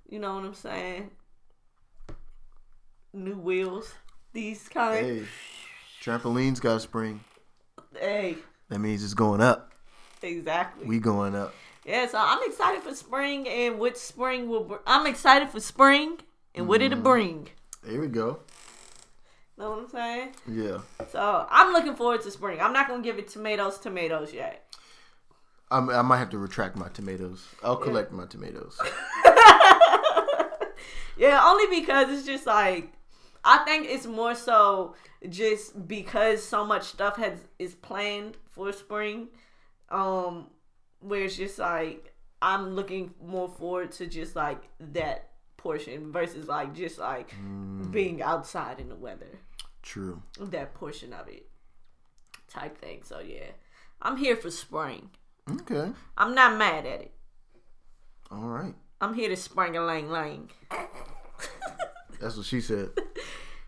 [0.08, 1.10] You know what I'm saying?
[3.12, 3.92] New wheels.
[4.32, 5.04] These kind.
[5.04, 5.22] Hey.
[6.00, 7.24] Trampolines got spring.
[7.98, 8.36] Hey,
[8.68, 9.72] That means it's going up.
[10.22, 10.86] exactly.
[10.86, 11.54] We going up.
[11.84, 16.18] yeah, so I'm excited for spring and what spring will br- I'm excited for spring
[16.54, 17.02] and what it'll mm.
[17.02, 17.48] bring.
[17.82, 18.40] There we go.
[19.56, 20.34] Know what I'm saying?
[20.48, 20.78] Yeah.
[21.10, 22.60] So I'm looking forward to spring.
[22.60, 24.74] I'm not gonna give it tomatoes, tomatoes yet.
[25.70, 27.46] I'm, I might have to retract my tomatoes.
[27.62, 28.80] I'll collect my tomatoes.
[31.16, 32.92] Yeah, only because it's just like
[33.44, 34.94] I think it's more so
[35.28, 39.28] just because so much stuff has is planned for spring.
[39.90, 40.48] Um
[41.00, 46.74] where it's just like I'm looking more forward to just like that portion versus like
[46.74, 47.34] just like
[47.90, 49.38] being outside in the weather.
[49.82, 50.22] True.
[50.40, 51.46] That portion of it.
[52.48, 53.02] Type thing.
[53.02, 53.52] So yeah.
[54.02, 55.10] I'm here for spring.
[55.50, 55.92] Okay.
[56.16, 57.12] I'm not mad at it.
[58.30, 58.74] All right.
[59.00, 60.50] I'm here to spring a lang lang.
[62.24, 62.88] That's what she said.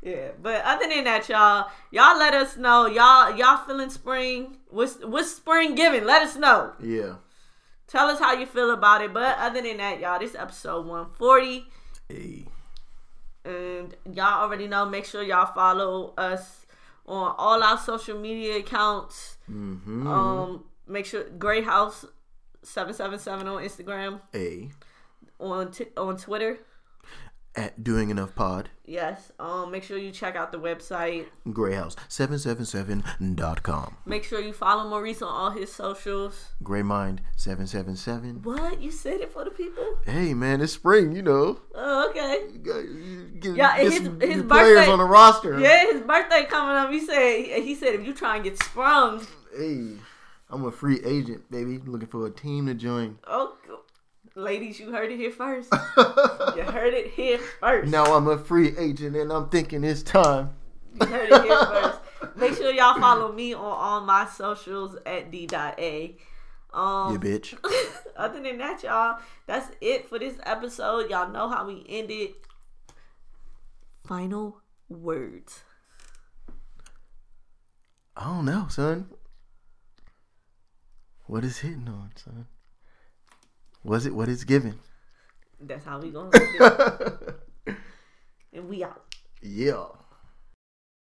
[0.02, 2.86] Yeah, but other than that, y'all, y'all let us know.
[2.86, 4.58] Y'all, y'all feeling spring?
[4.68, 6.04] What's what's spring giving?
[6.04, 6.74] Let us know.
[6.80, 7.14] Yeah.
[7.88, 9.12] Tell us how you feel about it.
[9.12, 11.64] But other than that, y'all, this episode 140,
[12.08, 12.46] Hey.
[13.44, 14.84] and y'all already know.
[14.86, 16.66] Make sure y'all follow us
[17.06, 19.38] on all our social media accounts.
[19.50, 20.06] Mm-hmm.
[20.06, 22.04] Um, make sure Greyhaus
[22.62, 24.70] seven seven seven on Instagram, A.
[25.40, 26.58] on t- on Twitter.
[27.56, 28.68] At Doing Enough Pod.
[28.84, 29.32] Yes.
[29.40, 31.24] Um, make sure you check out the website.
[31.48, 33.96] Greyhaus777.com.
[34.04, 36.52] Make sure you follow Maurice on all his socials.
[36.62, 38.44] Greymind777.
[38.44, 38.80] What?
[38.82, 39.96] You said it for the people?
[40.04, 41.60] Hey, man, it's spring, you know.
[41.74, 42.42] Oh, okay.
[42.52, 45.58] You got, you get, Yeah, his- some his birthday- on the roster.
[45.58, 46.90] Yeah, his birthday coming up.
[46.90, 49.26] He said he said if you try and get sprung,
[49.56, 49.92] Hey,
[50.50, 51.78] I'm a free agent, baby.
[51.86, 53.18] Looking for a team to join.
[53.26, 53.54] oh,
[54.36, 55.72] ladies, you heard it here first.
[55.96, 57.90] You heard it here first.
[57.90, 60.50] now I'm a free agent and I'm thinking it's time.
[61.00, 61.98] You heard it here first.
[62.36, 66.16] Make sure y'all follow me on all my socials at d.a.
[66.72, 67.54] Um, You bitch.
[68.16, 71.10] other than that, y'all, that's it for this episode.
[71.10, 72.34] Y'all know how we end it.
[74.06, 75.62] Final words.
[78.16, 79.08] I don't know, son.
[81.26, 82.46] What is hitting on, son?
[83.86, 84.74] Was it what it's giving?
[85.60, 87.36] That's how we it.
[88.52, 89.02] And we out.
[89.42, 89.84] yeah.